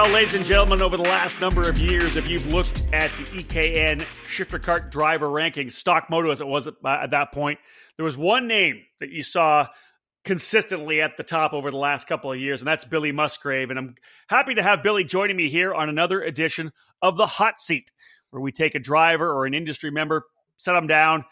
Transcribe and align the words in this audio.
Well, 0.00 0.10
ladies 0.10 0.34
and 0.34 0.46
gentlemen, 0.46 0.80
over 0.80 0.96
the 0.96 1.02
last 1.02 1.40
number 1.40 1.68
of 1.68 1.76
years, 1.76 2.14
if 2.14 2.28
you've 2.28 2.46
looked 2.54 2.86
at 2.92 3.10
the 3.18 3.42
EKN 3.42 4.06
shifter 4.28 4.60
cart 4.60 4.92
driver 4.92 5.26
rankings, 5.26 5.72
stock 5.72 6.08
moto 6.08 6.30
as 6.30 6.40
it 6.40 6.46
was 6.46 6.68
at, 6.68 6.74
uh, 6.84 7.00
at 7.02 7.10
that 7.10 7.32
point, 7.32 7.58
there 7.96 8.04
was 8.04 8.16
one 8.16 8.46
name 8.46 8.80
that 9.00 9.10
you 9.10 9.24
saw 9.24 9.66
consistently 10.24 11.00
at 11.00 11.16
the 11.16 11.24
top 11.24 11.52
over 11.52 11.72
the 11.72 11.76
last 11.76 12.06
couple 12.06 12.30
of 12.30 12.38
years, 12.38 12.60
and 12.60 12.68
that's 12.68 12.84
Billy 12.84 13.10
Musgrave. 13.10 13.70
And 13.70 13.78
I'm 13.78 13.96
happy 14.28 14.54
to 14.54 14.62
have 14.62 14.84
Billy 14.84 15.02
joining 15.02 15.36
me 15.36 15.48
here 15.48 15.74
on 15.74 15.88
another 15.88 16.22
edition 16.22 16.70
of 17.02 17.16
the 17.16 17.26
Hot 17.26 17.58
Seat, 17.58 17.90
where 18.30 18.40
we 18.40 18.52
take 18.52 18.76
a 18.76 18.80
driver 18.80 19.28
or 19.28 19.46
an 19.46 19.52
industry 19.52 19.90
member, 19.90 20.26
set 20.58 20.74
them 20.74 20.86
down, 20.86 21.24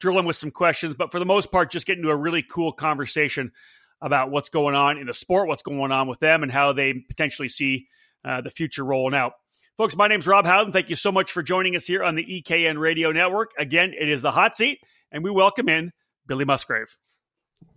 drill 0.00 0.14
them 0.14 0.24
with 0.24 0.36
some 0.36 0.50
questions, 0.50 0.94
but 0.94 1.12
for 1.12 1.18
the 1.18 1.26
most 1.26 1.52
part, 1.52 1.70
just 1.70 1.84
get 1.84 1.98
into 1.98 2.08
a 2.08 2.16
really 2.16 2.42
cool 2.42 2.72
conversation 2.72 3.52
about 4.00 4.30
what's 4.30 4.48
going 4.48 4.74
on 4.74 4.96
in 4.96 5.08
the 5.08 5.14
sport, 5.14 5.46
what's 5.46 5.62
going 5.62 5.92
on 5.92 6.08
with 6.08 6.20
them, 6.20 6.42
and 6.42 6.50
how 6.50 6.72
they 6.72 6.94
potentially 6.94 7.50
see 7.50 7.86
uh, 8.24 8.40
the 8.40 8.50
future 8.50 8.84
rolling 8.84 9.14
out. 9.14 9.32
Folks, 9.76 9.96
my 9.96 10.06
name's 10.06 10.26
Rob 10.26 10.46
Howden. 10.46 10.72
Thank 10.72 10.88
you 10.88 10.96
so 10.96 11.10
much 11.10 11.32
for 11.32 11.42
joining 11.42 11.74
us 11.74 11.84
here 11.86 12.04
on 12.04 12.14
the 12.14 12.24
EKN 12.24 12.78
Radio 12.78 13.10
Network. 13.10 13.50
Again, 13.58 13.92
it 13.98 14.08
is 14.08 14.22
the 14.22 14.30
hot 14.30 14.54
seat, 14.54 14.80
and 15.10 15.24
we 15.24 15.30
welcome 15.30 15.68
in 15.68 15.92
Billy 16.26 16.44
Musgrave. 16.44 16.96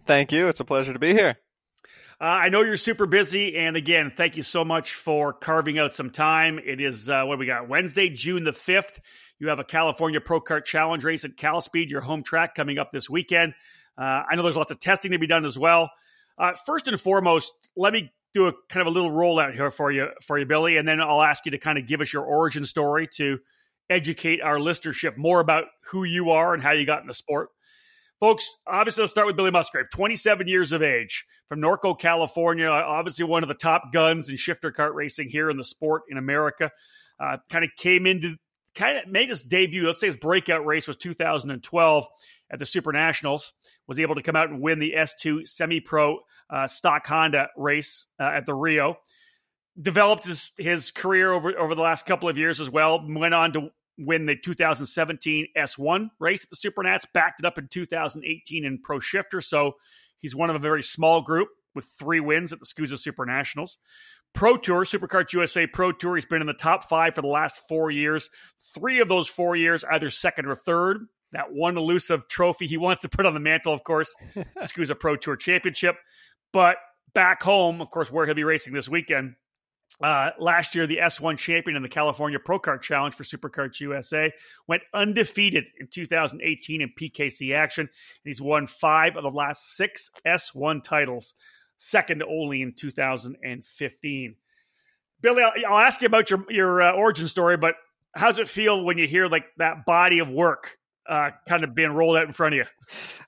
Thank 0.05 0.31
you. 0.31 0.47
It's 0.47 0.59
a 0.59 0.65
pleasure 0.65 0.93
to 0.93 0.99
be 0.99 1.13
here. 1.13 1.37
Uh, 2.19 2.25
I 2.25 2.49
know 2.49 2.61
you're 2.61 2.77
super 2.77 3.05
busy, 3.05 3.55
and 3.55 3.75
again, 3.75 4.11
thank 4.15 4.37
you 4.37 4.43
so 4.43 4.65
much 4.65 4.93
for 4.93 5.33
carving 5.33 5.77
out 5.77 5.93
some 5.93 6.09
time. 6.09 6.59
It 6.63 6.81
is 6.81 7.09
uh, 7.09 7.23
what 7.25 7.37
we 7.37 7.45
got 7.45 7.69
Wednesday, 7.69 8.09
June 8.09 8.43
the 8.43 8.53
fifth. 8.53 8.99
You 9.37 9.49
have 9.49 9.59
a 9.59 9.63
California 9.63 10.19
Pro 10.19 10.41
Kart 10.41 10.65
Challenge 10.65 11.03
race 11.03 11.25
at 11.25 11.35
CalSpeed, 11.35 11.89
your 11.89 12.01
home 12.01 12.23
track, 12.23 12.55
coming 12.55 12.79
up 12.79 12.91
this 12.91 13.07
weekend. 13.07 13.53
Uh, 13.97 14.23
I 14.27 14.35
know 14.35 14.41
there's 14.41 14.55
lots 14.55 14.71
of 14.71 14.79
testing 14.79 15.11
to 15.11 15.19
be 15.19 15.27
done 15.27 15.45
as 15.45 15.59
well. 15.59 15.91
Uh, 16.39 16.53
first 16.65 16.87
and 16.87 16.99
foremost, 16.99 17.53
let 17.75 17.93
me 17.93 18.11
do 18.37 18.47
a 18.47 18.53
kind 18.69 18.81
of 18.81 18.87
a 18.87 18.97
little 18.97 19.11
rollout 19.11 19.53
here 19.53 19.71
for 19.71 19.91
you, 19.91 20.07
for 20.23 20.37
you, 20.37 20.45
Billy, 20.45 20.77
and 20.77 20.87
then 20.87 21.01
I'll 21.01 21.21
ask 21.21 21.45
you 21.45 21.51
to 21.51 21.57
kind 21.57 21.77
of 21.77 21.87
give 21.87 22.01
us 22.01 22.13
your 22.13 22.23
origin 22.23 22.65
story 22.65 23.07
to 23.15 23.39
educate 23.89 24.41
our 24.41 24.57
listenership 24.57 25.17
more 25.17 25.39
about 25.39 25.65
who 25.91 26.03
you 26.03 26.29
are 26.31 26.53
and 26.53 26.61
how 26.61 26.71
you 26.71 26.85
got 26.85 27.01
in 27.01 27.07
the 27.07 27.13
sport. 27.13 27.49
Folks, 28.19 28.51
obviously, 28.65 29.01
let's 29.01 29.11
start 29.11 29.27
with 29.27 29.35
Billy 29.35 29.51
Musgrave, 29.51 29.85
27 29.93 30.47
years 30.47 30.71
of 30.71 30.81
age 30.81 31.25
from 31.47 31.59
Norco, 31.59 31.97
California. 31.97 32.67
Obviously, 32.67 33.25
one 33.25 33.43
of 33.43 33.49
the 33.49 33.55
top 33.55 33.91
guns 33.93 34.29
in 34.29 34.37
shifter 34.37 34.71
kart 34.71 34.93
racing 34.93 35.29
here 35.29 35.49
in 35.49 35.57
the 35.57 35.65
sport 35.65 36.03
in 36.09 36.17
America. 36.17 36.71
Uh, 37.19 37.37
kind 37.49 37.63
of 37.63 37.71
came 37.77 38.05
into, 38.05 38.35
kind 38.77 38.97
of 38.97 39.07
made 39.07 39.29
his 39.29 39.43
debut. 39.43 39.85
Let's 39.85 39.99
say 39.99 40.07
his 40.07 40.15
breakout 40.15 40.65
race 40.65 40.87
was 40.87 40.95
2012 40.97 42.07
at 42.49 42.59
the 42.59 42.65
Super 42.65 42.93
Nationals. 42.93 43.53
Was 43.87 43.99
able 43.99 44.15
to 44.15 44.21
come 44.21 44.35
out 44.35 44.49
and 44.49 44.61
win 44.61 44.79
the 44.79 44.93
S2 44.97 45.47
Semi 45.47 45.79
Pro 45.79 46.19
uh, 46.49 46.67
stock 46.67 47.05
Honda 47.05 47.49
race 47.57 48.05
uh, 48.19 48.23
at 48.23 48.45
the 48.45 48.53
Rio. 48.53 48.97
Developed 49.79 50.25
his, 50.25 50.51
his 50.57 50.91
career 50.91 51.31
over 51.31 51.57
over 51.57 51.75
the 51.75 51.81
last 51.81 52.05
couple 52.05 52.29
of 52.29 52.37
years 52.37 52.61
as 52.61 52.69
well. 52.69 53.05
Went 53.07 53.33
on 53.33 53.53
to 53.53 53.69
win 53.97 54.25
the 54.25 54.35
2017 54.35 55.47
S1 55.57 56.09
race 56.19 56.43
at 56.43 56.49
the 56.49 56.55
Supernats, 56.55 57.05
backed 57.13 57.39
it 57.39 57.45
up 57.45 57.57
in 57.57 57.67
2018 57.67 58.63
in 58.63 58.79
Pro 58.81 58.99
Shifter. 58.99 59.41
So 59.41 59.73
he's 60.17 60.35
one 60.35 60.49
of 60.49 60.55
a 60.55 60.59
very 60.59 60.83
small 60.83 61.21
group 61.21 61.49
with 61.73 61.85
three 61.85 62.19
wins 62.19 62.53
at 62.53 62.59
the 62.59 62.65
SKUSA 62.65 62.99
Super 62.99 63.25
Nationals. 63.25 63.77
Pro 64.33 64.57
Tour, 64.57 64.83
Supercart 64.83 65.33
USA 65.33 65.65
Pro 65.67 65.91
Tour, 65.91 66.15
he's 66.15 66.25
been 66.25 66.41
in 66.41 66.47
the 66.47 66.53
top 66.53 66.85
five 66.85 67.15
for 67.15 67.21
the 67.21 67.27
last 67.27 67.57
four 67.67 67.89
years. 67.89 68.29
Three 68.75 68.99
of 68.99 69.07
those 69.07 69.27
four 69.27 69.55
years, 69.55 69.83
either 69.83 70.09
second 70.09 70.45
or 70.45 70.55
third. 70.55 71.05
That 71.33 71.51
one 71.51 71.77
elusive 71.77 72.27
trophy 72.27 72.67
he 72.67 72.77
wants 72.77 73.01
to 73.01 73.09
put 73.09 73.25
on 73.25 73.33
the 73.33 73.39
mantle, 73.39 73.73
of 73.73 73.83
course, 73.83 74.13
SKUSA 74.35 74.99
Pro 74.99 75.15
Tour 75.17 75.35
Championship. 75.35 75.97
But 76.53 76.77
back 77.13 77.43
home, 77.43 77.81
of 77.81 77.89
course, 77.91 78.11
where 78.11 78.25
he'll 78.25 78.35
be 78.35 78.43
racing 78.43 78.73
this 78.73 78.87
weekend, 78.87 79.35
uh, 80.01 80.29
last 80.37 80.75
year, 80.75 80.85
the 80.85 80.97
S1 80.97 81.37
champion 81.37 81.75
in 81.75 81.81
the 81.81 81.89
California 81.89 82.39
Pro 82.39 82.59
Kart 82.59 82.81
Challenge 82.81 83.15
for 83.15 83.23
SuperKarts 83.23 83.79
USA 83.79 84.31
went 84.67 84.83
undefeated 84.93 85.69
in 85.79 85.87
2018 85.87 86.81
in 86.81 86.91
PKC 86.99 87.55
action. 87.55 87.81
And 87.81 87.89
he's 88.23 88.41
won 88.41 88.67
five 88.67 89.15
of 89.15 89.23
the 89.23 89.31
last 89.31 89.75
six 89.75 90.11
S1 90.25 90.83
titles, 90.83 91.33
second 91.77 92.23
only 92.23 92.61
in 92.61 92.73
2015. 92.73 94.35
Billy, 95.21 95.43
I'll, 95.43 95.51
I'll 95.67 95.79
ask 95.79 96.01
you 96.01 96.07
about 96.07 96.29
your 96.29 96.45
your 96.49 96.81
uh, 96.81 96.91
origin 96.93 97.27
story, 97.27 97.57
but 97.57 97.75
how's 98.15 98.39
it 98.39 98.49
feel 98.49 98.83
when 98.83 98.97
you 98.97 99.07
hear 99.07 99.27
like 99.27 99.45
that 99.57 99.85
body 99.85 100.19
of 100.19 100.29
work 100.29 100.77
uh, 101.09 101.31
kind 101.47 101.63
of 101.63 101.73
being 101.73 101.91
rolled 101.91 102.17
out 102.17 102.25
in 102.25 102.31
front 102.31 102.55
of 102.55 102.59
you? 102.59 102.65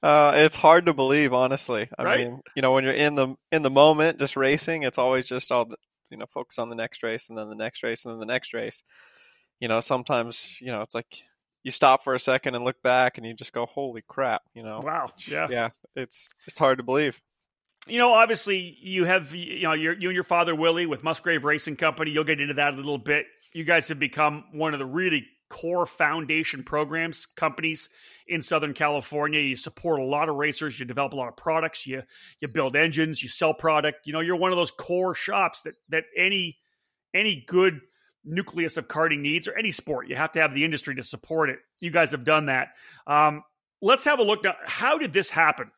Uh, 0.02 0.34
it's 0.36 0.56
hard 0.56 0.86
to 0.86 0.94
believe, 0.94 1.34
honestly. 1.34 1.90
I 1.98 2.04
right? 2.04 2.20
mean, 2.28 2.42
you 2.56 2.62
know, 2.62 2.74
when 2.74 2.84
you're 2.84 2.94
in 2.94 3.16
the 3.16 3.36
in 3.52 3.64
the 3.64 3.70
moment, 3.70 4.20
just 4.20 4.36
racing, 4.36 4.84
it's 4.84 4.98
always 4.98 5.26
just 5.28 5.52
all 5.52 5.66
the, 5.66 5.78
you 6.10 6.18
know 6.18 6.26
focus 6.34 6.60
on 6.60 6.70
the 6.70 6.76
next 6.76 7.04
race 7.04 7.30
and 7.30 7.38
then 7.38 7.50
the 7.50 7.56
next 7.56 7.84
race 7.84 8.06
and 8.06 8.14
then 8.14 8.20
the 8.20 8.26
next 8.26 8.54
race 8.54 8.84
you 9.60 9.68
know 9.68 9.80
sometimes 9.80 10.58
you 10.62 10.68
know 10.68 10.82
it's 10.82 10.96
like 10.96 11.24
you 11.64 11.72
stop 11.72 12.04
for 12.04 12.16
a 12.16 12.20
second 12.20 12.56
and 12.56 12.64
look 12.64 12.82
back 12.82 13.18
and 13.18 13.26
you 13.26 13.34
just 13.34 13.54
go 13.54 13.66
holy 13.66 14.04
crap 14.08 14.42
you 14.54 14.64
know 14.64 14.82
wow 14.84 15.10
yeah 15.28 15.48
yeah 15.50 15.70
it's 15.96 16.30
it's 16.48 16.60
hard 16.60 16.78
to 16.78 16.84
believe 16.84 17.22
you 17.88 17.98
know 17.98 18.14
obviously 18.14 18.78
you 18.82 19.06
have 19.06 19.34
you 19.34 19.64
know 19.64 19.74
you 19.74 19.92
and 19.92 20.14
your 20.14 20.24
father 20.24 20.56
willie 20.56 20.86
with 20.86 21.04
musgrave 21.04 21.44
racing 21.44 21.76
company 21.76 22.12
you'll 22.12 22.24
get 22.24 22.40
into 22.40 22.54
that 22.56 22.74
a 22.74 22.78
little 22.78 22.98
bit 22.98 23.26
you 23.54 23.64
guys 23.64 23.88
have 23.88 24.00
become 24.00 24.44
one 24.52 24.74
of 24.74 24.80
the 24.80 24.86
really 24.86 25.26
core 25.50 25.86
foundation 25.86 26.64
programs 26.64 27.26
companies 27.26 27.90
in 28.28 28.42
Southern 28.42 28.74
California. 28.74 29.40
You 29.40 29.56
support 29.56 30.00
a 30.00 30.04
lot 30.04 30.30
of 30.30 30.36
racers. 30.36 30.80
You 30.80 30.86
develop 30.86 31.14
a 31.14 31.16
lot 31.16 31.28
of 31.28 31.36
products. 31.36 31.86
You 31.86 32.04
you 32.40 32.48
build 32.48 32.76
engines. 32.76 33.22
You 33.22 33.30
sell 33.30 33.54
product. 33.54 34.06
You 34.06 34.14
know, 34.14 34.20
you're 34.20 34.36
one 34.36 34.52
of 34.52 34.58
those 34.58 34.72
core 34.72 35.16
shops 35.16 35.64
that 35.64 35.74
that 35.90 36.06
any 36.16 36.58
any 37.14 37.44
good 37.48 37.82
nucleus 38.24 38.78
of 38.78 38.88
karting 38.88 39.20
needs 39.20 39.48
or 39.48 39.58
any 39.58 39.72
sport. 39.72 40.08
You 40.08 40.16
have 40.16 40.32
to 40.34 40.42
have 40.42 40.54
the 40.54 40.64
industry 40.64 40.96
to 40.96 41.04
support 41.04 41.50
it. 41.50 41.60
You 41.80 41.92
guys 41.92 42.12
have 42.12 42.24
done 42.24 42.46
that. 42.46 42.70
Um, 43.08 43.44
let's 43.82 44.06
have 44.06 44.20
a 44.20 44.24
look 44.24 44.44
now. 44.44 44.56
How 44.66 44.98
did 44.98 45.14
this 45.14 45.30
happen? 45.30 45.72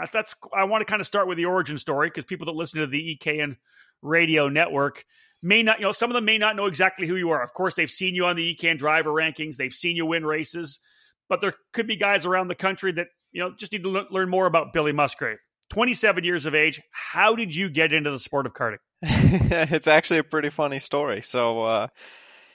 That's 0.00 0.12
that's 0.12 0.34
I 0.54 0.64
want 0.64 0.80
to 0.82 0.84
kind 0.84 1.00
of 1.00 1.06
start 1.06 1.28
with 1.28 1.38
the 1.38 1.46
origin 1.46 1.78
story 1.78 2.08
because 2.08 2.24
people 2.24 2.46
that 2.46 2.54
listen 2.54 2.80
to 2.80 2.86
the 2.86 3.18
EKN 3.20 3.56
radio 4.02 4.48
network 4.48 5.04
may 5.42 5.62
not, 5.62 5.78
you 5.78 5.84
know, 5.84 5.92
some 5.92 6.10
of 6.10 6.14
them 6.14 6.24
may 6.24 6.38
not 6.38 6.56
know 6.56 6.66
exactly 6.66 7.06
who 7.06 7.16
you 7.16 7.30
are. 7.30 7.42
Of 7.42 7.54
course, 7.54 7.74
they've 7.74 7.90
seen 7.90 8.14
you 8.14 8.24
on 8.24 8.36
the 8.36 8.54
EKN 8.54 8.78
driver 8.78 9.10
rankings, 9.10 9.56
they've 9.56 9.72
seen 9.72 9.96
you 9.96 10.06
win 10.06 10.24
races, 10.24 10.80
but 11.28 11.40
there 11.40 11.54
could 11.72 11.86
be 11.86 11.96
guys 11.96 12.24
around 12.26 12.48
the 12.48 12.54
country 12.54 12.92
that, 12.92 13.08
you 13.32 13.40
know, 13.40 13.52
just 13.56 13.72
need 13.72 13.82
to 13.84 14.06
learn 14.10 14.28
more 14.28 14.46
about 14.46 14.72
Billy 14.72 14.92
Musgrave. 14.92 15.38
27 15.70 16.24
years 16.24 16.46
of 16.46 16.54
age. 16.54 16.80
How 16.90 17.36
did 17.36 17.54
you 17.54 17.68
get 17.68 17.92
into 17.92 18.10
the 18.10 18.18
sport 18.18 18.46
of 18.46 18.54
karting? 18.54 18.78
it's 19.02 19.86
actually 19.86 20.18
a 20.18 20.24
pretty 20.24 20.48
funny 20.48 20.78
story. 20.78 21.20
So, 21.20 21.62
uh, 21.62 21.88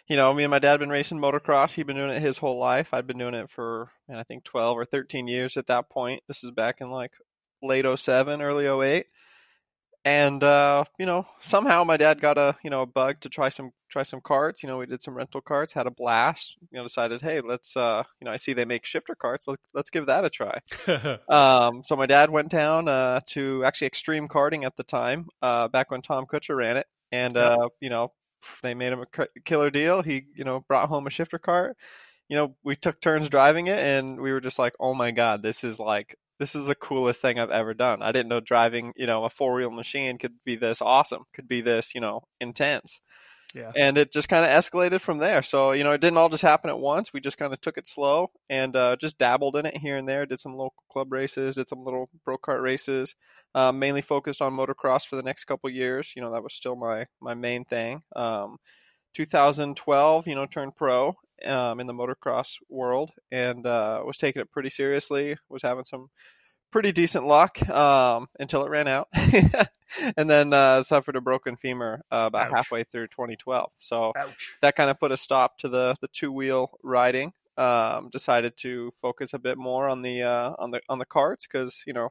you 0.08 0.18
know, 0.18 0.34
me 0.34 0.44
and 0.44 0.52
my 0.52 0.59
dad 0.59 0.80
been 0.80 0.90
racing 0.90 1.20
motocross. 1.20 1.74
He'd 1.74 1.88
been 1.88 1.96
doing 1.96 2.09
it 2.09 2.22
his 2.22 2.40
whole 2.40 2.58
life. 2.58 2.94
I'd 2.94 3.08
been 3.08 3.20
doing 3.20 3.36
it 3.36 3.52
for, 3.52 3.90
man, 4.08 4.18
I 4.18 4.24
think 4.24 4.44
12 4.44 4.78
or 4.78 4.86
13 4.86 5.28
years 5.28 5.58
at 5.58 5.68
that 5.68 5.90
point. 5.90 6.24
This 6.28 6.44
is 6.44 6.52
back 6.52 6.82
in 6.82 6.90
like 6.90 7.14
late 7.63 7.85
07, 8.00 8.41
early 8.41 8.68
08 8.68 9.06
and 10.06 10.44
uh, 10.44 10.84
you 11.00 11.06
know 11.06 11.25
somehow 11.40 11.84
my 11.84 11.97
dad 11.97 12.19
got 12.19 12.38
a 12.38 12.56
you 12.63 12.69
know 12.69 12.81
a 12.81 12.85
bug 12.85 13.19
to 13.22 13.29
try 13.29 13.50
some 13.50 13.72
try 13.90 14.03
some 14.03 14.22
carts 14.22 14.62
you 14.62 14.68
know 14.68 14.78
we 14.78 14.85
did 14.85 15.01
some 15.01 15.16
rental 15.16 15.40
carts 15.40 15.72
had 15.72 15.88
a 15.88 15.91
blast 15.91 16.57
you 16.72 16.78
know 16.78 16.84
decided 16.84 17.22
hey 17.22 17.41
let's 17.41 17.78
uh 17.78 18.03
you 18.19 18.25
know 18.25 18.31
i 18.31 18.35
see 18.35 18.53
they 18.53 18.66
make 18.66 18.85
shifter 18.85 19.16
carts 19.16 19.47
let's, 19.47 19.62
let's 19.73 19.90
give 19.90 20.07
that 20.07 20.25
a 20.25 20.29
try. 20.29 20.59
Um, 21.29 21.84
so 21.84 21.96
my 21.96 22.06
dad 22.06 22.29
went 22.29 22.50
down 22.50 22.88
uh, 22.88 23.22
to 23.28 23.63
actually 23.66 23.88
extreme 23.88 24.28
karting 24.28 24.66
at 24.66 24.75
the 24.75 24.84
time 24.84 25.28
uh, 25.41 25.68
back 25.68 25.90
when 25.90 26.02
tom 26.02 26.25
kutcher 26.25 26.56
ran 26.56 26.78
it. 26.78 26.88
And 27.12 27.38
uh, 27.38 27.69
you 27.79 27.90
know 27.90 28.12
they 28.62 28.73
made 28.73 28.91
him 28.91 29.02
a 29.02 29.28
killer 29.46 29.69
deal. 29.69 30.02
He 30.02 30.25
you 30.35 30.44
know 30.44 30.63
brought 30.68 30.90
home 30.90 31.07
a 31.07 31.09
shifter 31.09 31.40
cart 31.40 31.78
you 32.29 32.35
know 32.35 32.56
we 32.63 32.75
took 32.75 33.00
turns 33.01 33.29
driving 33.29 33.67
it 33.67 33.79
and 33.79 34.20
we 34.20 34.31
were 34.31 34.41
just 34.41 34.59
like 34.59 34.73
oh 34.79 34.93
my 34.93 35.11
god 35.11 35.43
this 35.43 35.64
is 35.64 35.79
like 35.79 36.16
this 36.40 36.55
is 36.55 36.66
the 36.66 36.75
coolest 36.75 37.22
thing 37.22 37.40
I've 37.40 37.52
ever 37.52 37.73
done. 37.73 38.02
I 38.02 38.11
didn't 38.11 38.29
know 38.29 38.40
driving, 38.40 38.93
you 38.96 39.05
know, 39.05 39.23
a 39.23 39.29
four 39.29 39.53
wheel 39.53 39.72
machine 39.72 40.17
could 40.17 40.34
be 40.43 40.55
this 40.55 40.81
awesome, 40.81 41.23
could 41.34 41.47
be 41.47 41.61
this, 41.61 41.93
you 41.93 42.02
know, 42.02 42.23
intense. 42.41 42.99
Yeah. 43.53 43.72
And 43.75 43.99
it 43.99 44.11
just 44.11 44.29
kind 44.29 44.43
of 44.43 44.52
escalated 44.52 44.99
from 44.99 45.20
there. 45.20 45.43
So, 45.43 45.73
you 45.73 45.84
know, 45.84 45.91
it 45.91 46.02
didn't 46.02 46.17
all 46.17 46.29
just 46.29 46.41
happen 46.41 46.72
at 46.72 46.79
once. 46.79 47.14
We 47.14 47.22
just 47.22 47.37
kind 47.37 47.53
of 47.53 47.61
took 47.61 47.78
it 47.78 47.87
slow 47.87 48.31
and 48.49 48.76
uh, 48.76 48.96
just 48.96 49.19
dabbled 49.19 49.55
in 49.55 49.67
it 49.67 49.78
here 49.78 49.96
and 49.96 50.09
there. 50.09 50.26
Did 50.26 50.40
some 50.40 50.53
local 50.53 50.84
club 50.91 51.14
races, 51.14 51.55
did 51.55 51.69
some 51.69 51.85
little 51.85 52.09
pro 52.26 52.37
kart 52.37 52.61
races. 52.61 53.16
Uh, 53.55 53.72
mainly 53.72 54.02
focused 54.02 54.41
on 54.41 54.53
motocross 54.53 55.08
for 55.08 55.16
the 55.16 55.22
next 55.22 55.46
couple 55.46 55.69
years. 55.69 56.14
You 56.16 56.23
know, 56.23 56.31
that 56.31 56.41
was 56.41 56.55
still 56.55 56.76
my 56.76 57.05
my 57.22 57.35
main 57.35 57.64
thing. 57.64 58.02
Um, 58.16 58.58
2012, 59.14 60.28
you 60.28 60.34
know, 60.34 60.47
turned 60.47 60.76
pro 60.76 61.16
um, 61.45 61.79
in 61.79 61.87
the 61.87 61.93
motocross 61.93 62.57
world 62.69 63.11
and 63.31 63.66
uh, 63.66 64.01
was 64.05 64.17
taking 64.17 64.41
it 64.41 64.51
pretty 64.51 64.69
seriously. 64.69 65.37
Was 65.49 65.61
having 65.61 65.85
some 65.85 66.09
pretty 66.72 66.91
decent 66.91 67.25
luck 67.28 67.67
um, 67.69 68.28
until 68.40 68.66
it 68.66 68.69
ran 68.69 68.87
out, 68.87 69.07
and 70.17 70.29
then 70.29 70.53
uh, 70.53 70.81
suffered 70.81 71.16
a 71.16 71.22
broken 71.22 71.55
femur 71.55 72.01
uh, 72.11 72.25
about 72.28 72.47
Ouch. 72.47 72.53
halfway 72.55 72.84
through 72.84 73.07
2012. 73.07 73.69
So 73.78 74.11
Ouch. 74.17 74.55
that 74.61 74.75
kind 74.75 74.90
of 74.90 74.99
put 74.99 75.11
a 75.11 75.17
stop 75.17 75.57
to 75.59 75.69
the 75.69 75.95
the 76.01 76.07
two 76.07 76.31
wheel 76.31 76.72
riding. 76.84 77.34
um, 77.57 78.09
decided 78.09 78.57
to 78.57 78.90
focus 78.99 79.34
a 79.34 79.40
bit 79.40 79.57
more 79.57 79.87
on 79.87 80.01
the 80.01 80.23
uh, 80.23 80.53
on 80.57 80.72
the 80.72 80.81
on 80.90 80.97
the 80.99 81.05
carts 81.05 81.45
because 81.45 81.84
you 81.85 81.93
know 81.93 82.09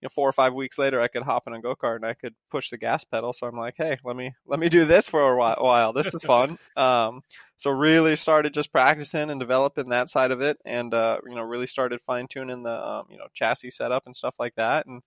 you 0.00 0.06
know, 0.06 0.10
four 0.10 0.28
or 0.28 0.32
five 0.32 0.54
weeks 0.54 0.78
later, 0.78 1.00
I 1.00 1.08
could 1.08 1.22
hop 1.22 1.44
in 1.46 1.54
a 1.54 1.60
go 1.60 1.74
kart 1.74 1.96
and 1.96 2.06
I 2.06 2.14
could 2.14 2.34
push 2.50 2.70
the 2.70 2.78
gas 2.78 3.04
pedal. 3.04 3.32
So 3.32 3.46
I'm 3.46 3.56
like, 3.56 3.74
hey, 3.76 3.96
let 4.04 4.16
me 4.16 4.32
let 4.46 4.60
me 4.60 4.68
do 4.68 4.84
this 4.84 5.08
for 5.08 5.20
a 5.20 5.36
while. 5.36 5.92
This 5.92 6.14
is 6.14 6.22
fun. 6.22 6.58
um, 6.76 7.22
so 7.56 7.70
really 7.70 8.14
started 8.14 8.54
just 8.54 8.70
practicing 8.70 9.30
and 9.30 9.40
developing 9.40 9.88
that 9.88 10.08
side 10.08 10.30
of 10.30 10.40
it, 10.40 10.58
and 10.64 10.94
uh, 10.94 11.18
you 11.26 11.34
know, 11.34 11.42
really 11.42 11.66
started 11.66 12.00
fine 12.06 12.28
tuning 12.28 12.62
the 12.62 12.88
um, 12.88 13.06
you 13.10 13.18
know 13.18 13.26
chassis 13.34 13.70
setup 13.70 14.04
and 14.06 14.14
stuff 14.14 14.36
like 14.38 14.54
that. 14.54 14.86
And 14.86 15.02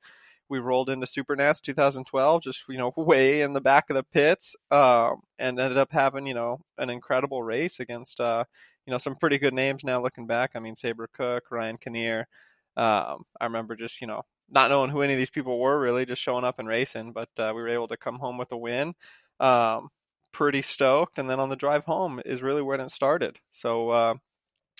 we 0.50 0.60
rolled 0.60 0.90
into 0.90 1.08
SuperNats 1.08 1.62
2012, 1.62 2.44
just 2.44 2.64
you 2.68 2.78
know, 2.78 2.92
way 2.98 3.42
in 3.42 3.54
the 3.54 3.62
back 3.62 3.90
of 3.90 3.96
the 3.96 4.04
pits, 4.04 4.56
um, 4.70 5.22
and 5.40 5.58
ended 5.58 5.78
up 5.78 5.94
having 5.94 6.28
you 6.28 6.34
know 6.34 6.60
an 6.78 6.90
incredible 6.90 7.42
race 7.42 7.80
against 7.80 8.20
uh, 8.20 8.44
you 8.86 8.92
know 8.92 8.98
some 8.98 9.16
pretty 9.16 9.38
good 9.38 9.54
names 9.54 9.86
now 9.86 10.02
looking 10.02 10.28
back. 10.28 10.52
I 10.54 10.60
mean, 10.60 10.76
Sabre 10.76 11.10
Cook, 11.14 11.46
Ryan 11.50 11.78
Kinnear. 11.78 12.28
Um, 12.76 13.24
I 13.40 13.46
remember 13.46 13.78
just 13.78 14.02
you 14.02 14.08
know 14.08 14.24
not 14.52 14.70
knowing 14.70 14.90
who 14.92 15.02
any 15.02 15.14
of 15.14 15.20
these 15.20 15.30
people 15.30 15.60
were, 15.60 15.80
really 15.80 16.06
just 16.06 16.22
showing 16.22 16.44
up 16.44 16.60
and 16.60 16.68
racing. 16.68 17.14
But 17.14 17.30
uh, 17.40 17.54
we 17.56 17.62
were 17.62 17.70
able 17.70 17.88
to 17.88 17.98
come 17.98 18.20
home 18.20 18.38
with 18.38 18.52
a 18.52 18.58
win. 18.58 18.94
Um, 19.40 19.90
pretty 20.32 20.62
stoked. 20.62 21.18
And 21.20 21.30
then 21.30 21.40
on 21.40 21.50
the 21.50 21.56
drive 21.56 21.86
home 21.86 22.22
is 22.26 22.42
really 22.42 22.62
when 22.62 22.80
it 22.80 22.92
started. 22.92 23.40
So, 23.50 23.90
uh, 23.90 24.14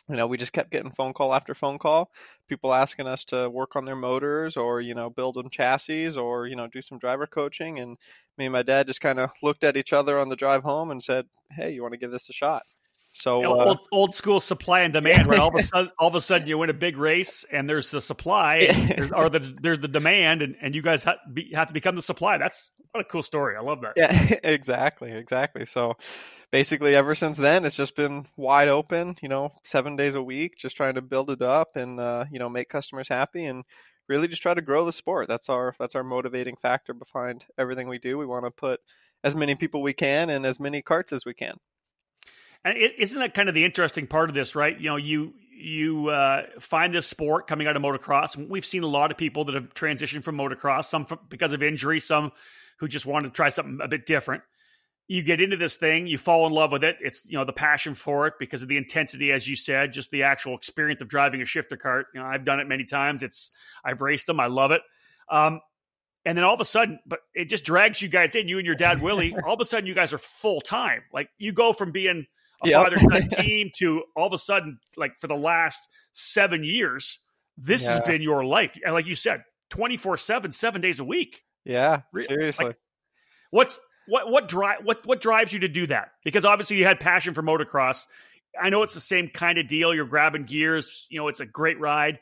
you 0.10 0.16
know, 0.16 0.28
we 0.28 0.38
just 0.38 0.54
kept 0.54 0.72
getting 0.72 0.92
phone 0.92 1.14
call 1.14 1.34
after 1.34 1.54
phone 1.54 1.78
call, 1.78 2.12
people 2.50 2.74
asking 2.74 3.08
us 3.08 3.24
to 3.26 3.50
work 3.50 3.76
on 3.76 3.86
their 3.86 3.96
motors 3.96 4.58
or, 4.58 4.82
you 4.82 4.96
know, 4.96 5.10
build 5.10 5.36
them 5.36 5.50
chassis 5.50 6.18
or, 6.18 6.48
you 6.48 6.56
know, 6.56 6.68
do 6.68 6.82
some 6.82 7.00
driver 7.00 7.28
coaching. 7.28 7.80
And 7.80 7.98
me 8.38 8.46
and 8.46 8.54
my 8.54 8.64
dad 8.64 8.88
just 8.88 9.02
kind 9.02 9.20
of 9.20 9.30
looked 9.44 9.64
at 9.64 9.78
each 9.78 9.94
other 9.94 10.20
on 10.20 10.30
the 10.30 10.36
drive 10.36 10.64
home 10.64 10.92
and 10.92 11.02
said, 11.02 11.28
Hey, 11.52 11.72
you 11.72 11.82
want 11.82 11.94
to 11.94 12.00
give 12.00 12.12
this 12.12 12.30
a 12.30 12.34
shot? 12.34 12.64
So 13.14 13.44
uh, 13.44 13.66
old, 13.66 13.80
old, 13.92 14.14
school 14.14 14.40
supply 14.40 14.82
and 14.82 14.94
demand, 14.94 15.28
right? 15.28 15.40
All 15.40 15.50
of 15.50 15.56
a 15.56 15.64
sudden, 15.64 15.92
all 16.00 16.08
of 16.08 16.16
a 16.16 16.22
sudden, 16.22 16.48
you 16.48 16.58
win 16.58 16.70
a 16.70 16.74
big 16.74 16.98
race, 16.98 17.46
and 17.52 17.70
there's 17.70 17.92
the 17.92 18.02
supply, 18.02 18.68
there's, 18.96 19.12
or 19.12 19.30
the 19.30 19.40
there's 19.62 19.80
the 19.80 19.88
demand, 19.88 20.42
and, 20.42 20.56
and 20.62 20.74
you 20.74 20.82
guys 20.82 21.04
have, 21.04 21.18
be, 21.34 21.52
have 21.54 21.68
to 21.68 21.74
become 21.74 21.96
the 21.96 22.02
supply. 22.02 22.38
That's 22.38 22.72
what 22.92 23.02
a 23.02 23.06
cool 23.06 23.24
story. 23.24 23.56
I 23.58 23.62
love 23.62 23.82
that. 23.82 23.94
Yeah, 23.98 24.36
exactly, 24.44 25.12
exactly. 25.12 25.66
So 25.66 25.96
basically, 26.52 26.96
ever 26.96 27.16
since 27.16 27.38
then, 27.38 27.66
it's 27.66 27.76
just 27.76 27.96
been 27.96 28.28
wide 28.38 28.70
open. 28.70 29.18
You 29.22 29.30
know, 29.30 29.52
seven 29.64 29.96
days 29.98 30.16
a 30.16 30.24
week, 30.24 30.58
just 30.58 30.78
trying 30.78 30.96
to 30.96 31.02
build 31.02 31.30
it 31.30 31.42
up 31.42 31.76
and 31.76 32.00
uh, 32.00 32.26
you 32.32 32.40
know 32.40 32.50
make 32.50 32.70
customers 32.70 33.10
happy 33.10 33.46
and 33.46 33.66
really 34.08 34.28
just 34.28 34.42
try 34.42 34.54
to 34.54 34.62
grow 34.62 34.86
the 34.86 34.94
sport. 34.94 35.28
That's 35.28 35.50
our 35.50 35.76
that's 35.80 35.96
our 35.96 36.04
motivating 36.04 36.56
factor 36.56 36.94
behind 36.94 37.46
everything 37.58 37.88
we 37.88 38.00
do. 38.00 38.18
We 38.18 38.26
want 38.26 38.46
to 38.46 38.52
put 38.52 38.80
as 39.24 39.36
many 39.36 39.56
people 39.56 39.82
we 39.82 39.94
can 39.94 40.30
and 40.30 40.46
as 40.46 40.60
many 40.60 40.82
carts 40.82 41.12
as 41.12 41.26
we 41.26 41.34
can. 41.34 41.58
And 42.64 42.78
isn't 42.78 43.20
that 43.20 43.34
kind 43.34 43.50
of 43.50 43.56
the 43.56 43.66
interesting 43.66 44.08
part 44.08 44.30
of 44.30 44.36
this, 44.36 44.56
right? 44.56 44.80
You 44.80 44.90
know, 44.90 44.96
you 44.96 45.34
you 45.52 46.10
uh, 46.10 46.44
find 46.60 46.94
this 46.94 47.08
sport 47.08 47.48
coming 47.48 47.68
out 47.68 47.76
of 47.76 47.82
motocross. 47.82 48.36
We've 48.36 48.66
seen 48.66 48.84
a 48.84 48.88
lot 48.88 49.12
of 49.12 49.18
people 49.18 49.46
that 49.46 49.56
have 49.56 49.74
transitioned 49.74 50.24
from 50.24 50.38
motocross, 50.38 50.86
some 50.86 51.06
from, 51.06 51.20
because 51.30 51.54
of 51.54 51.62
injury, 51.62 52.00
some 52.00 52.32
who 52.78 52.88
just 52.88 53.06
wanted 53.06 53.30
to 53.30 53.34
try 53.34 53.50
something 53.50 53.80
a 53.82 53.88
bit 53.88 54.06
different. 54.06 54.44
You 55.08 55.24
get 55.24 55.42
into 55.42 55.58
this 55.58 55.76
thing, 55.76 56.08
you 56.08 56.18
fall 56.18 56.48
in 56.48 56.54
love 56.54 56.72
with 56.72 56.84
it. 56.84 56.98
It's 57.02 57.28
you 57.30 57.38
know 57.38 57.46
the 57.46 57.54
passion 57.54 57.96
for 57.96 58.28
it 58.28 58.36
because 58.40 58.62
of 58.62 58.70
the 58.70 58.78
intensity, 58.78 59.32
as 59.32 59.48
you 59.48 59.56
said, 59.56 59.92
just 59.92 60.12
the 60.12 60.24
actual 60.24 60.56
experience 60.56 61.02
of 61.02 61.10
driving 61.10 61.42
a 61.42 61.46
shifter 61.46 61.78
cart. 61.78 62.08
You 62.14 62.22
know, 62.22 62.28
I've 62.28 62.46
done 62.46 62.60
it 62.60 62.68
many 62.68 62.86
times. 62.86 63.24
It's 63.24 63.52
I've 63.84 64.02
raced 64.02 64.28
them. 64.28 64.40
I 64.40 64.48
love 64.48 64.72
it. 64.72 64.82
Um, 65.30 65.62
and 66.24 66.38
then 66.38 66.46
all 66.46 66.54
of 66.54 66.62
a 66.62 66.66
sudden, 66.66 67.00
but 67.06 67.20
it 67.34 67.46
just 67.46 67.66
drags 67.66 68.02
you 68.02 68.08
guys 68.08 68.36
in. 68.36 68.48
You 68.48 68.58
and 68.58 68.66
your 68.66 68.76
dad 68.76 69.02
Willie. 69.02 69.36
all 69.46 69.56
of 69.56 69.62
a 69.62 69.66
sudden, 69.66 69.88
you 69.88 69.96
guys 69.96 70.14
are 70.14 70.20
full 70.20 70.62
time. 70.62 71.02
Like 71.12 71.30
you 71.40 71.52
go 71.52 71.74
from 71.74 71.92
being 71.92 72.28
a 72.64 72.70
yep. 72.70 72.84
father 72.84 72.98
son 72.98 73.28
team 73.44 73.70
to 73.78 74.04
all 74.16 74.28
of 74.28 74.34
a 74.34 74.38
sudden, 74.38 74.80
like 74.98 75.14
for 75.20 75.28
the 75.28 75.36
last 75.36 75.88
seven 76.14 76.64
years, 76.64 77.20
this 77.58 77.86
yeah. 77.86 77.92
has 77.92 78.00
been 78.02 78.22
your 78.22 78.44
life. 78.44 78.78
And 78.84 78.94
like 78.94 79.06
you 79.06 79.16
said, 79.16 79.44
24 79.72 80.18
7, 80.18 80.52
seven 80.52 80.82
days 80.82 81.00
a 81.00 81.04
week. 81.04 81.44
Yeah, 81.64 82.02
seriously. 82.16 82.68
Like, 82.68 82.78
what's 83.52 83.80
what 84.08 84.30
what 84.30 84.48
drive 84.48 84.80
what 84.84 85.06
what 85.06 85.22
drives 85.22 85.54
you 85.54 85.60
to 85.60 85.68
do 85.68 85.88
that? 85.88 86.12
Because 86.24 86.44
obviously 86.46 86.78
you 86.78 86.86
had 86.86 87.00
passion 87.00 87.34
for 87.34 87.44
motocross. 87.44 88.06
I 88.60 88.70
know 88.70 88.84
it's 88.84 88.94
the 88.94 89.00
same 89.00 89.30
kind 89.30 89.58
of 89.58 89.68
deal. 89.68 89.94
You're 89.94 90.06
grabbing 90.06 90.44
gears. 90.44 91.08
You 91.10 91.20
know, 91.20 91.28
it's 91.28 91.40
a 91.40 91.46
great 91.46 91.80
ride. 91.80 92.20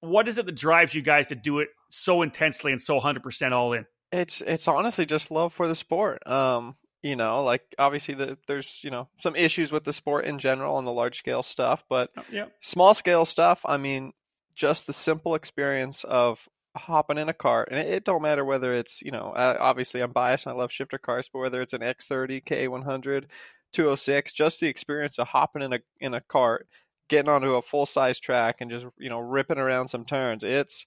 What 0.00 0.28
is 0.28 0.38
it 0.38 0.46
that 0.46 0.54
drives 0.54 0.94
you 0.94 1.02
guys 1.02 1.26
to 1.28 1.34
do 1.34 1.58
it 1.58 1.68
so 1.90 2.22
intensely 2.22 2.72
and 2.72 2.80
so 2.80 2.94
100 2.94 3.22
percent 3.22 3.52
all 3.52 3.72
in? 3.72 3.84
It's 4.12 4.40
it's 4.40 4.68
honestly 4.68 5.06
just 5.06 5.30
love 5.30 5.52
for 5.52 5.68
the 5.68 5.74
sport. 5.74 6.26
Um, 6.26 6.76
you 7.02 7.16
know 7.16 7.42
like 7.44 7.62
obviously 7.78 8.14
the, 8.14 8.36
there's 8.46 8.80
you 8.82 8.90
know 8.90 9.08
some 9.18 9.36
issues 9.36 9.70
with 9.70 9.84
the 9.84 9.92
sport 9.92 10.24
in 10.24 10.38
general 10.38 10.78
and 10.78 10.86
the 10.86 10.92
large 10.92 11.18
scale 11.18 11.42
stuff 11.42 11.84
but 11.88 12.10
yeah. 12.30 12.46
small 12.60 12.94
scale 12.94 13.24
stuff 13.24 13.62
i 13.64 13.76
mean 13.76 14.12
just 14.54 14.86
the 14.86 14.92
simple 14.92 15.34
experience 15.34 16.02
of 16.04 16.48
hopping 16.76 17.18
in 17.18 17.28
a 17.28 17.34
car, 17.34 17.66
and 17.70 17.78
it, 17.78 17.86
it 17.86 18.04
don't 18.04 18.22
matter 18.22 18.44
whether 18.44 18.74
it's 18.74 19.02
you 19.02 19.10
know 19.10 19.32
uh, 19.36 19.56
obviously 19.60 20.00
i'm 20.00 20.12
biased 20.12 20.46
and 20.46 20.54
i 20.54 20.58
love 20.58 20.72
shifter 20.72 20.98
cars 20.98 21.28
but 21.32 21.40
whether 21.40 21.60
it's 21.62 21.72
an 21.72 21.80
x30 21.80 22.42
k100 22.44 23.24
206 23.72 24.32
just 24.32 24.60
the 24.60 24.68
experience 24.68 25.18
of 25.18 25.28
hopping 25.28 25.62
in 25.62 25.72
a 25.72 25.78
in 26.00 26.14
a 26.14 26.20
cart 26.20 26.66
getting 27.08 27.30
onto 27.30 27.54
a 27.54 27.62
full 27.62 27.86
size 27.86 28.18
track 28.18 28.56
and 28.60 28.70
just 28.70 28.86
you 28.98 29.08
know 29.08 29.18
ripping 29.18 29.58
around 29.58 29.88
some 29.88 30.04
turns 30.04 30.42
it's 30.42 30.86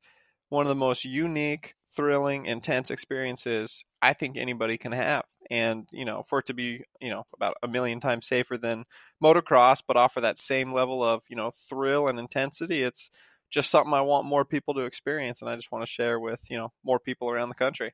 one 0.50 0.66
of 0.66 0.70
the 0.70 0.76
most 0.76 1.06
unique 1.06 1.76
thrilling 1.96 2.46
intense 2.46 2.90
experiences 2.90 3.84
i 4.02 4.14
think 4.14 4.38
anybody 4.38 4.78
can 4.78 4.92
have 4.92 5.24
and 5.52 5.88
you 5.92 6.06
know 6.06 6.24
for 6.28 6.40
it 6.40 6.46
to 6.46 6.54
be 6.54 6.84
you 7.00 7.10
know 7.10 7.26
about 7.36 7.56
a 7.62 7.68
million 7.68 8.00
times 8.00 8.26
safer 8.26 8.58
than 8.58 8.86
motocross 9.24 9.84
but 9.86 9.98
offer 9.98 10.22
that 10.22 10.40
same 10.40 10.74
level 10.74 11.04
of 11.04 11.22
you 11.30 11.36
know 11.36 11.52
thrill 11.70 12.08
and 12.08 12.18
intensity 12.18 12.82
it's 12.82 13.10
just 13.52 13.70
something 13.70 13.94
i 13.94 14.02
want 14.02 14.26
more 14.26 14.46
people 14.46 14.74
to 14.74 14.82
experience 14.82 15.42
and 15.42 15.50
i 15.50 15.56
just 15.56 15.72
want 15.72 15.84
to 15.86 15.92
share 15.92 16.20
with 16.20 16.40
you 16.50 16.58
know 16.58 16.70
more 16.84 17.00
people 17.00 17.30
around 17.30 17.50
the 17.50 17.56
country 17.56 17.94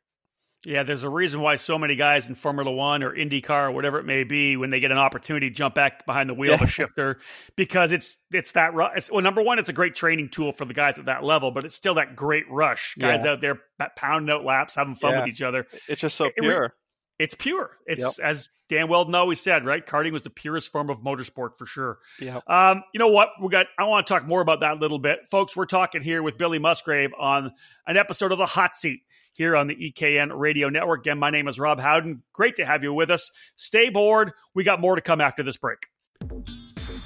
yeah, 0.65 0.81
there's 0.81 1.04
a 1.04 1.09
reason 1.09 1.42
why 1.42 1.56
so 1.57 1.77
many 1.77 1.95
guys 1.95 2.27
in 2.27 2.36
Formula 2.36 2.71
One 2.71 3.04
or 3.04 3.15
IndyCar 3.15 3.68
or 3.68 3.71
whatever 3.71 4.00
it 4.00 4.06
may 4.06 4.24
be, 4.24 4.57
when 4.57 4.71
they 4.71 4.80
get 4.80 4.92
an 4.92 4.98
opportunity, 4.98 5.51
jump 5.51 5.75
back 5.75 6.06
behind 6.06 6.30
the 6.30 6.33
wheel 6.33 6.56
of 6.56 6.62
a 6.62 6.68
shifter 6.68 7.19
because 7.56 7.92
it's 7.92 8.18
it's 8.33 8.53
that 8.53 8.74
rush. 8.74 9.12
Well, 9.12 9.21
number 9.21 9.44
one, 9.44 9.60
it's 9.60 9.69
a 9.69 9.74
great 9.74 9.94
training 9.94 10.30
tool 10.30 10.51
for 10.51 10.65
the 10.65 10.74
guys 10.74 10.98
at 10.98 11.06
that 11.06 11.24
level, 11.24 11.51
but 11.51 11.63
it's 11.63 11.75
still 11.75 11.94
that 11.95 12.15
great 12.15 12.50
rush. 12.50 12.95
Guys 12.98 13.24
yeah. 13.24 13.31
out 13.31 13.42
there 13.42 13.62
pounding 13.95 14.33
out 14.33 14.44
laps, 14.44 14.74
having 14.74 14.95
fun 14.95 15.12
yeah. 15.12 15.19
with 15.19 15.30
each 15.30 15.44
other. 15.44 15.68
It's 15.88 16.01
just 16.01 16.18
so 16.18 16.31
pure. 16.38 16.65
It, 16.65 16.71
it's 17.19 17.36
pure. 17.36 17.72
It's 17.86 18.04
yep. 18.04 18.14
as 18.24 18.50
Dan 18.69 18.88
Wheldon 18.88 19.16
always 19.16 19.40
said, 19.40 19.66
right? 19.66 19.86
Karting 19.86 20.12
was 20.12 20.24
the 20.24 20.30
purest 20.30 20.72
form 20.72 20.90
of 20.90 21.02
motorsport 21.02 21.58
for 21.58 21.66
sure. 21.66 22.00
Yeah. 22.19 22.42
Um, 22.48 22.84
you 22.94 23.00
know 23.00 23.08
what? 23.08 23.30
We 23.42 23.50
got. 23.50 23.68
I 23.78 23.86
want 23.86 24.06
to 24.06 24.14
talk 24.14 24.25
more 24.25 24.42
about 24.42 24.60
that 24.60 24.78
a 24.78 24.80
little 24.80 25.00
bit, 25.00 25.19
folks. 25.31 25.56
We're 25.56 25.66
talking 25.66 26.01
here 26.01 26.22
with 26.22 26.38
Billy 26.38 26.60
Musgrave 26.60 27.12
on 27.18 27.51
an 27.88 27.98
episode 27.98 28.32
of 28.32 28.38
the 28.38 28.46
Hot 28.46 28.75
Seat 28.75 29.01
here 29.34 29.56
on 29.56 29.68
the 29.68 29.75
EKN 29.75 30.32
Radio 30.38 30.70
Network. 30.70 31.01
Again, 31.01 31.20
my 31.20 31.30
name 31.30 31.48
is 31.48 31.60
Rob 31.60 31.80
Howden. 31.80 32.24
Great 32.34 32.56
to 32.58 32.65
have 32.65 32.84
you 32.84 32.94
with 32.94 33.10
us. 33.10 33.32
Stay 33.56 33.89
bored. 33.89 34.32
We 34.53 34.63
got 34.63 34.82
more 34.82 34.96
to 34.96 35.01
come 35.01 35.22
after 35.22 35.44
this 35.44 35.58
break. 35.58 35.88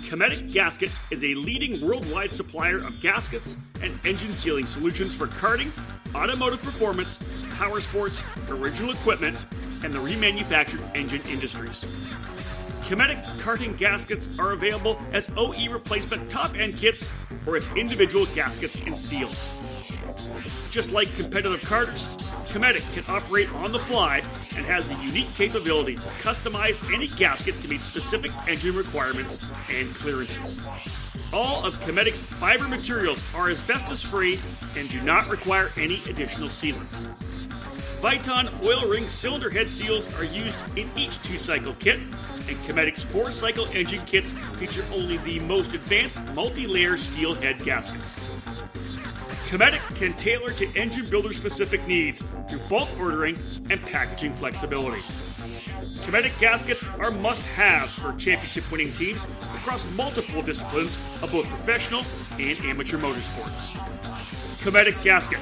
Cometic 0.09 0.51
Gasket 0.51 0.91
is 1.09 1.23
a 1.23 1.33
leading 1.35 1.85
worldwide 1.85 2.33
supplier 2.33 2.83
of 2.83 2.99
gaskets 2.99 3.55
and 3.81 3.97
engine 4.05 4.33
sealing 4.33 4.65
solutions 4.65 5.13
for 5.13 5.27
karting, 5.27 5.71
automotive 6.13 6.61
performance, 6.61 7.19
power 7.51 7.79
sports, 7.79 8.21
original 8.49 8.91
equipment, 8.91 9.37
and 9.83 9.93
the 9.93 9.99
remanufactured 9.99 10.95
engine 10.95 11.21
industries. 11.29 11.85
Cometic 12.87 13.17
karting 13.37 13.77
gaskets 13.77 14.27
are 14.37 14.51
available 14.51 15.01
as 15.13 15.27
OE 15.37 15.69
replacement 15.69 16.29
top 16.29 16.55
end 16.57 16.77
kits 16.77 17.13
or 17.45 17.55
as 17.55 17.67
individual 17.75 18.25
gaskets 18.27 18.75
and 18.75 18.97
seals. 18.97 19.47
Just 20.69 20.91
like 20.91 21.15
competitive 21.15 21.61
carters, 21.61 22.07
Cometic 22.49 22.83
can 22.91 23.05
operate 23.07 23.49
on 23.53 23.71
the 23.71 23.79
fly 23.79 24.21
and 24.55 24.65
has 24.65 24.87
the 24.89 24.95
unique 24.95 25.33
capability 25.35 25.95
to 25.95 26.09
customize 26.21 26.81
any 26.93 27.07
gasket 27.07 27.59
to 27.61 27.67
meet 27.69 27.81
specific 27.81 28.31
engine 28.47 28.75
requirements 28.75 29.39
and 29.69 29.93
clearances. 29.95 30.59
All 31.31 31.63
of 31.63 31.79
Cometic's 31.79 32.19
fiber 32.19 32.67
materials 32.67 33.23
are 33.33 33.49
asbestos 33.49 34.01
free 34.01 34.37
and 34.75 34.89
do 34.89 34.99
not 35.01 35.29
require 35.29 35.69
any 35.77 36.03
additional 36.09 36.49
sealants. 36.49 37.07
Viton 38.01 38.49
oil 38.63 38.89
ring 38.89 39.07
cylinder 39.07 39.51
head 39.51 39.69
seals 39.69 40.11
are 40.17 40.23
used 40.23 40.57
in 40.75 40.89
each 40.97 41.21
two 41.21 41.37
cycle 41.37 41.75
kit, 41.75 41.99
and 41.99 42.57
Cometic's 42.65 43.03
four 43.03 43.31
cycle 43.31 43.67
engine 43.73 44.03
kits 44.07 44.31
feature 44.57 44.83
only 44.91 45.17
the 45.17 45.37
most 45.41 45.75
advanced 45.75 46.17
multi 46.33 46.65
layer 46.65 46.97
steel 46.97 47.35
head 47.35 47.63
gaskets. 47.63 48.31
Cometic 49.49 49.81
can 49.93 50.15
tailor 50.15 50.49
to 50.53 50.65
engine 50.73 51.07
builder 51.11 51.31
specific 51.31 51.85
needs 51.85 52.23
through 52.49 52.61
bulk 52.69 52.89
ordering 52.99 53.37
and 53.69 53.79
packaging 53.85 54.33
flexibility. 54.33 55.03
Cometic 56.01 56.35
gaskets 56.39 56.83
are 56.97 57.11
must 57.11 57.45
haves 57.49 57.93
for 57.93 58.13
championship 58.13 58.71
winning 58.71 58.91
teams 58.93 59.23
across 59.53 59.85
multiple 59.91 60.41
disciplines 60.41 60.97
of 61.21 61.31
both 61.31 61.45
professional 61.45 62.03
and 62.39 62.57
amateur 62.61 62.97
motorsports. 62.97 63.77
Cometic 64.61 64.99
gasket, 65.03 65.39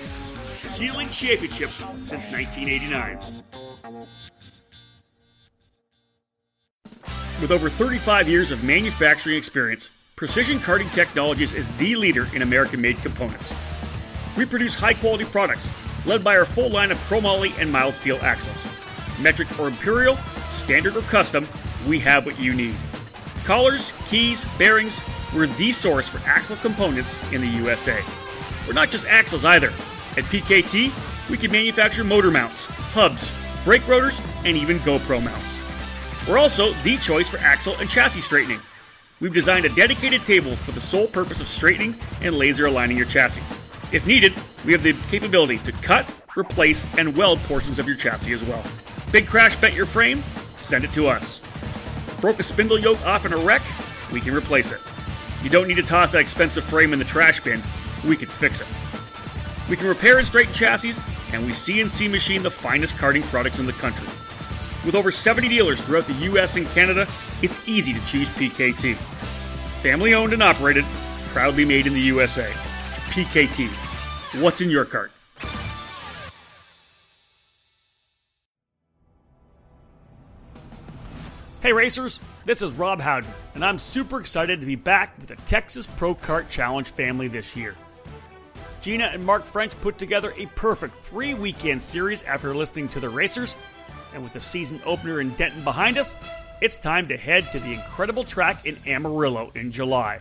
sealing 0.59 1.09
championships 1.09 1.77
since 1.77 2.25
1989. 2.25 3.43
With 7.41 7.51
over 7.51 7.69
35 7.69 8.27
years 8.27 8.51
of 8.51 8.63
manufacturing 8.63 9.37
experience, 9.37 9.89
Precision 10.17 10.59
Karting 10.59 10.91
Technologies 10.93 11.53
is 11.53 11.71
the 11.77 11.95
leader 11.95 12.27
in 12.35 12.41
American 12.41 12.81
made 12.81 12.97
components. 13.01 13.53
We 14.35 14.45
produce 14.45 14.75
high 14.75 14.93
quality 14.93 15.23
products 15.23 15.69
led 16.05 16.23
by 16.23 16.37
our 16.37 16.45
full 16.45 16.69
line 16.69 16.91
of 16.91 16.97
chromoly 17.07 17.57
and 17.59 17.71
mild 17.71 17.93
steel 17.93 18.17
axles. 18.21 18.57
Metric 19.19 19.57
or 19.59 19.67
imperial, 19.67 20.17
standard 20.49 20.97
or 20.97 21.01
custom, 21.03 21.47
we 21.87 21.99
have 21.99 22.25
what 22.25 22.37
you 22.39 22.53
need. 22.53 22.75
Collars, 23.45 23.91
keys, 24.09 24.45
bearings, 24.57 24.99
we're 25.33 25.47
the 25.47 25.71
source 25.71 26.07
for 26.07 26.19
axle 26.25 26.57
components 26.57 27.17
in 27.31 27.41
the 27.41 27.47
USA. 27.47 28.03
We're 28.67 28.73
not 28.73 28.91
just 28.91 29.05
axles 29.05 29.45
either. 29.45 29.73
At 30.19 30.25
PKT, 30.25 31.29
we 31.29 31.37
can 31.37 31.49
manufacture 31.49 32.03
motor 32.03 32.29
mounts, 32.29 32.65
hubs, 32.65 33.31
brake 33.63 33.87
rotors, 33.87 34.19
and 34.43 34.57
even 34.57 34.79
GoPro 34.79 35.23
mounts. 35.23 35.57
We're 36.27 36.37
also 36.37 36.73
the 36.83 36.97
choice 36.97 37.29
for 37.29 37.37
axle 37.37 37.77
and 37.77 37.89
chassis 37.89 38.19
straightening. 38.19 38.59
We've 39.21 39.33
designed 39.33 39.63
a 39.63 39.69
dedicated 39.69 40.25
table 40.25 40.57
for 40.57 40.73
the 40.73 40.81
sole 40.81 41.07
purpose 41.07 41.39
of 41.39 41.47
straightening 41.47 41.95
and 42.19 42.35
laser 42.35 42.65
aligning 42.65 42.97
your 42.97 43.05
chassis. 43.05 43.41
If 43.93 44.05
needed, 44.05 44.33
we 44.65 44.73
have 44.73 44.83
the 44.83 44.91
capability 45.09 45.59
to 45.59 45.71
cut, 45.71 46.05
replace, 46.35 46.83
and 46.97 47.15
weld 47.15 47.39
portions 47.43 47.79
of 47.79 47.87
your 47.87 47.95
chassis 47.95 48.33
as 48.33 48.43
well. 48.43 48.65
Big 49.13 49.25
crash 49.25 49.55
bent 49.55 49.73
your 49.73 49.85
frame? 49.85 50.21
Send 50.57 50.83
it 50.83 50.91
to 50.95 51.07
us. 51.07 51.39
Broke 52.19 52.41
a 52.41 52.43
spindle 52.43 52.77
yoke 52.77 53.01
off 53.05 53.25
in 53.25 53.31
a 53.31 53.37
wreck? 53.37 53.61
We 54.11 54.19
can 54.19 54.35
replace 54.35 54.73
it. 54.73 54.81
You 55.43 55.49
don't 55.49 55.69
need 55.69 55.75
to 55.75 55.83
toss 55.83 56.11
that 56.11 56.19
expensive 56.19 56.65
frame 56.65 56.91
in 56.91 56.99
the 56.99 57.05
trash 57.05 57.41
bin. 57.41 57.63
We 58.05 58.17
can 58.17 58.27
fix 58.27 58.59
it. 58.59 58.67
We 59.69 59.77
can 59.77 59.87
repair 59.87 60.17
and 60.17 60.25
straighten 60.25 60.51
chassis, 60.51 60.95
and 61.31 61.45
we 61.45 61.51
CNC 61.51 62.09
machine 62.09 62.41
the 62.41 62.49
finest 62.49 62.95
karting 62.95 63.21
products 63.23 63.59
in 63.59 63.67
the 63.67 63.73
country. 63.73 64.07
With 64.83 64.95
over 64.95 65.11
70 65.11 65.47
dealers 65.47 65.79
throughout 65.79 66.07
the 66.07 66.13
US 66.13 66.55
and 66.55 66.67
Canada, 66.69 67.07
it's 67.43 67.67
easy 67.67 67.93
to 67.93 68.03
choose 68.07 68.27
PKT. 68.29 68.95
Family 69.83 70.15
owned 70.15 70.33
and 70.33 70.41
operated, 70.41 70.85
proudly 71.29 71.65
made 71.65 71.85
in 71.85 71.93
the 71.93 72.01
USA. 72.01 72.51
PKT. 73.11 73.67
What's 74.41 74.59
in 74.61 74.71
your 74.71 74.85
cart? 74.85 75.11
Hey 81.61 81.73
racers, 81.73 82.19
this 82.45 82.63
is 82.63 82.71
Rob 82.71 83.01
Howden, 83.01 83.29
and 83.53 83.63
I'm 83.63 83.77
super 83.77 84.19
excited 84.19 84.61
to 84.61 84.65
be 84.65 84.75
back 84.75 85.15
with 85.19 85.27
the 85.27 85.35
Texas 85.35 85.85
Pro 85.85 86.15
Kart 86.15 86.49
Challenge 86.49 86.87
family 86.87 87.27
this 87.27 87.55
year. 87.55 87.75
Gina 88.81 89.05
and 89.05 89.25
Mark 89.25 89.45
French 89.45 89.79
put 89.81 89.97
together 89.97 90.33
a 90.37 90.45
perfect 90.47 90.95
three 90.95 91.33
weekend 91.33 91.81
series 91.81 92.23
after 92.23 92.55
listening 92.55 92.87
to 92.89 92.99
the 92.99 93.09
racers, 93.09 93.55
and 94.13 94.23
with 94.23 94.33
the 94.33 94.41
season 94.41 94.81
opener 94.85 95.19
in 95.19 95.31
Denton 95.31 95.63
behind 95.63 95.97
us, 95.97 96.15
it's 96.61 96.79
time 96.79 97.07
to 97.07 97.17
head 97.17 97.51
to 97.51 97.59
the 97.59 97.73
incredible 97.73 98.23
track 98.23 98.65
in 98.65 98.77
Amarillo 98.87 99.51
in 99.55 99.71
July. 99.71 100.19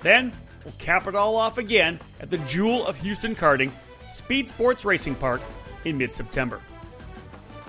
Then, 0.00 0.32
we'll 0.64 0.74
cap 0.78 1.06
it 1.06 1.14
all 1.14 1.36
off 1.36 1.58
again 1.58 2.00
at 2.20 2.30
the 2.30 2.38
Jewel 2.38 2.86
of 2.86 2.96
Houston 2.98 3.34
Karting, 3.34 3.70
Speed 4.06 4.48
Sports 4.48 4.84
Racing 4.84 5.14
Park, 5.16 5.40
in 5.84 5.98
mid 5.98 6.12
September. 6.14 6.60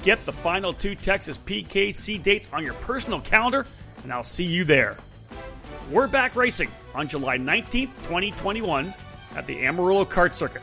Get 0.03 0.23
the 0.25 0.33
final 0.33 0.73
two 0.73 0.95
Texas 0.95 1.37
PKC 1.37 2.21
dates 2.21 2.49
on 2.51 2.63
your 2.63 2.73
personal 2.75 3.21
calendar, 3.21 3.65
and 4.03 4.11
I'll 4.11 4.23
see 4.23 4.43
you 4.43 4.63
there. 4.65 4.97
We're 5.91 6.07
back 6.07 6.35
racing 6.35 6.69
on 6.95 7.07
July 7.07 7.37
19th, 7.37 7.95
2021 8.03 8.93
at 9.35 9.47
the 9.47 9.65
Amarillo 9.65 10.05
Kart 10.05 10.33
Circuit. 10.33 10.61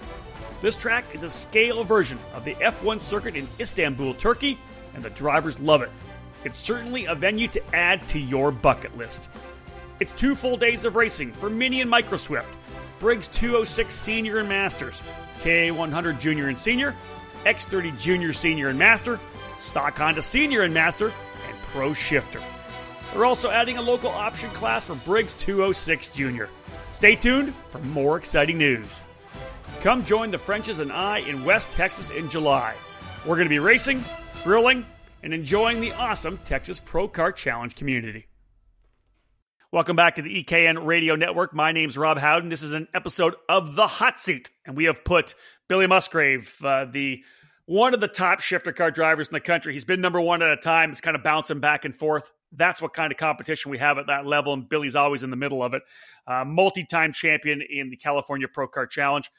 This 0.60 0.76
track 0.76 1.04
is 1.14 1.22
a 1.22 1.30
scale 1.30 1.84
version 1.84 2.18
of 2.34 2.44
the 2.44 2.54
F1 2.56 3.00
circuit 3.00 3.36
in 3.36 3.46
Istanbul, 3.60 4.14
Turkey, 4.14 4.58
and 4.94 5.04
the 5.04 5.10
drivers 5.10 5.60
love 5.60 5.82
it. 5.82 5.90
It's 6.44 6.58
certainly 6.58 7.06
a 7.06 7.14
venue 7.14 7.48
to 7.48 7.74
add 7.74 8.06
to 8.08 8.18
your 8.18 8.50
bucket 8.50 8.96
list. 8.96 9.28
It's 10.00 10.12
two 10.12 10.34
full 10.34 10.56
days 10.56 10.84
of 10.84 10.96
racing 10.96 11.32
for 11.32 11.50
Mini 11.50 11.80
and 11.80 11.90
Micro 11.90 12.18
Swift, 12.18 12.52
Briggs 12.98 13.28
206 13.28 13.94
Senior 13.94 14.38
and 14.38 14.48
Masters, 14.48 15.02
KA100 15.40 16.20
Junior 16.20 16.48
and 16.48 16.58
Senior, 16.58 16.94
X30 17.44 17.98
Junior, 17.98 18.32
Senior, 18.32 18.68
and 18.68 18.78
Master, 18.78 19.20
Stock 19.56 19.96
Honda 19.96 20.22
Senior 20.22 20.62
and 20.62 20.74
Master, 20.74 21.12
and 21.48 21.58
Pro 21.62 21.94
Shifter. 21.94 22.42
They're 23.12 23.24
also 23.24 23.50
adding 23.50 23.78
a 23.78 23.82
local 23.82 24.10
option 24.10 24.50
class 24.50 24.84
for 24.84 24.94
Briggs 24.96 25.34
206 25.34 26.08
Junior. 26.08 26.48
Stay 26.98 27.14
tuned 27.14 27.54
for 27.70 27.78
more 27.78 28.18
exciting 28.18 28.58
news. 28.58 29.02
Come 29.82 30.04
join 30.04 30.32
the 30.32 30.38
Frenches 30.38 30.80
and 30.80 30.90
I 30.90 31.18
in 31.18 31.44
West 31.44 31.70
Texas 31.70 32.10
in 32.10 32.28
July. 32.28 32.74
We're 33.24 33.36
going 33.36 33.46
to 33.46 33.48
be 33.48 33.60
racing, 33.60 34.04
grilling, 34.42 34.84
and 35.22 35.32
enjoying 35.32 35.78
the 35.80 35.92
awesome 35.92 36.40
Texas 36.44 36.80
Pro 36.80 37.08
Kart 37.08 37.36
Challenge 37.36 37.72
community. 37.76 38.26
Welcome 39.70 39.94
back 39.94 40.16
to 40.16 40.22
the 40.22 40.42
EKN 40.42 40.86
Radio 40.86 41.14
Network. 41.14 41.54
My 41.54 41.70
name's 41.70 41.96
Rob 41.96 42.18
Howden. 42.18 42.48
This 42.48 42.64
is 42.64 42.72
an 42.72 42.88
episode 42.92 43.36
of 43.48 43.76
The 43.76 43.86
Hot 43.86 44.18
Seat, 44.18 44.50
and 44.66 44.76
we 44.76 44.86
have 44.86 45.04
put 45.04 45.36
Billy 45.68 45.86
Musgrave, 45.86 46.56
uh, 46.64 46.86
the 46.86 47.22
one 47.66 47.94
of 47.94 48.00
the 48.00 48.08
top 48.08 48.40
shifter 48.40 48.72
car 48.72 48.90
drivers 48.90 49.28
in 49.28 49.34
the 49.34 49.40
country. 49.40 49.72
He's 49.72 49.84
been 49.84 50.00
number 50.00 50.20
one 50.20 50.42
at 50.42 50.50
a 50.50 50.56
time. 50.56 50.90
It's 50.90 51.00
kind 51.00 51.16
of 51.16 51.22
bouncing 51.22 51.60
back 51.60 51.84
and 51.84 51.94
forth. 51.94 52.32
That's 52.52 52.80
what 52.80 52.94
kind 52.94 53.12
of 53.12 53.18
competition 53.18 53.70
we 53.70 53.78
have 53.78 53.98
at 53.98 54.06
that 54.06 54.26
level, 54.26 54.52
and 54.52 54.68
Billy's 54.68 54.94
always 54.94 55.22
in 55.22 55.30
the 55.30 55.36
middle 55.36 55.62
of 55.62 55.74
it. 55.74 55.82
Uh, 56.26 56.44
multi-time 56.44 57.12
champion 57.12 57.62
in 57.68 57.90
the 57.90 57.96
California 57.96 58.48
Pro 58.48 58.68
Kart 58.68 58.90
Challenge. 58.90 59.30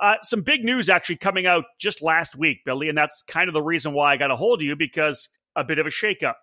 Uh, 0.00 0.16
some 0.22 0.42
big 0.42 0.64
news 0.64 0.88
actually 0.88 1.16
coming 1.16 1.46
out 1.46 1.64
just 1.78 2.02
last 2.02 2.36
week, 2.36 2.58
Billy, 2.64 2.88
and 2.88 2.96
that's 2.96 3.22
kind 3.22 3.48
of 3.48 3.54
the 3.54 3.62
reason 3.62 3.92
why 3.92 4.12
I 4.12 4.16
got 4.16 4.30
a 4.30 4.36
hold 4.36 4.60
of 4.60 4.66
you 4.66 4.76
because 4.76 5.28
a 5.56 5.64
bit 5.64 5.78
of 5.78 5.86
a 5.86 5.90
shakeup. 5.90 6.34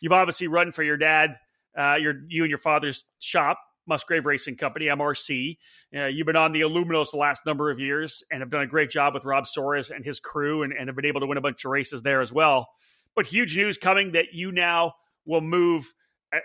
You've 0.00 0.12
obviously 0.12 0.46
run 0.46 0.70
for 0.72 0.82
your 0.82 0.96
dad, 0.96 1.36
uh, 1.76 1.98
your 2.00 2.14
you 2.28 2.44
and 2.44 2.50
your 2.50 2.58
father's 2.58 3.04
shop, 3.18 3.58
Musgrave 3.86 4.26
Racing 4.26 4.56
Company, 4.56 4.86
MRC. 4.86 5.58
Uh, 5.94 6.06
you've 6.06 6.26
been 6.26 6.36
on 6.36 6.52
the 6.52 6.60
Aluminos 6.60 7.10
the 7.10 7.16
last 7.16 7.44
number 7.44 7.70
of 7.70 7.80
years 7.80 8.22
and 8.30 8.40
have 8.40 8.50
done 8.50 8.62
a 8.62 8.66
great 8.66 8.90
job 8.90 9.12
with 9.12 9.24
Rob 9.24 9.44
Soares 9.44 9.90
and 9.90 10.04
his 10.04 10.20
crew 10.20 10.62
and, 10.62 10.72
and 10.72 10.88
have 10.88 10.96
been 10.96 11.04
able 11.04 11.20
to 11.20 11.26
win 11.26 11.36
a 11.38 11.42
bunch 11.42 11.64
of 11.64 11.70
races 11.70 12.02
there 12.02 12.20
as 12.20 12.32
well. 12.32 12.68
But 13.16 13.26
huge 13.26 13.56
news 13.56 13.76
coming 13.76 14.12
that 14.12 14.32
you 14.32 14.52
now 14.52 14.94
will 15.30 15.40
move 15.40 15.94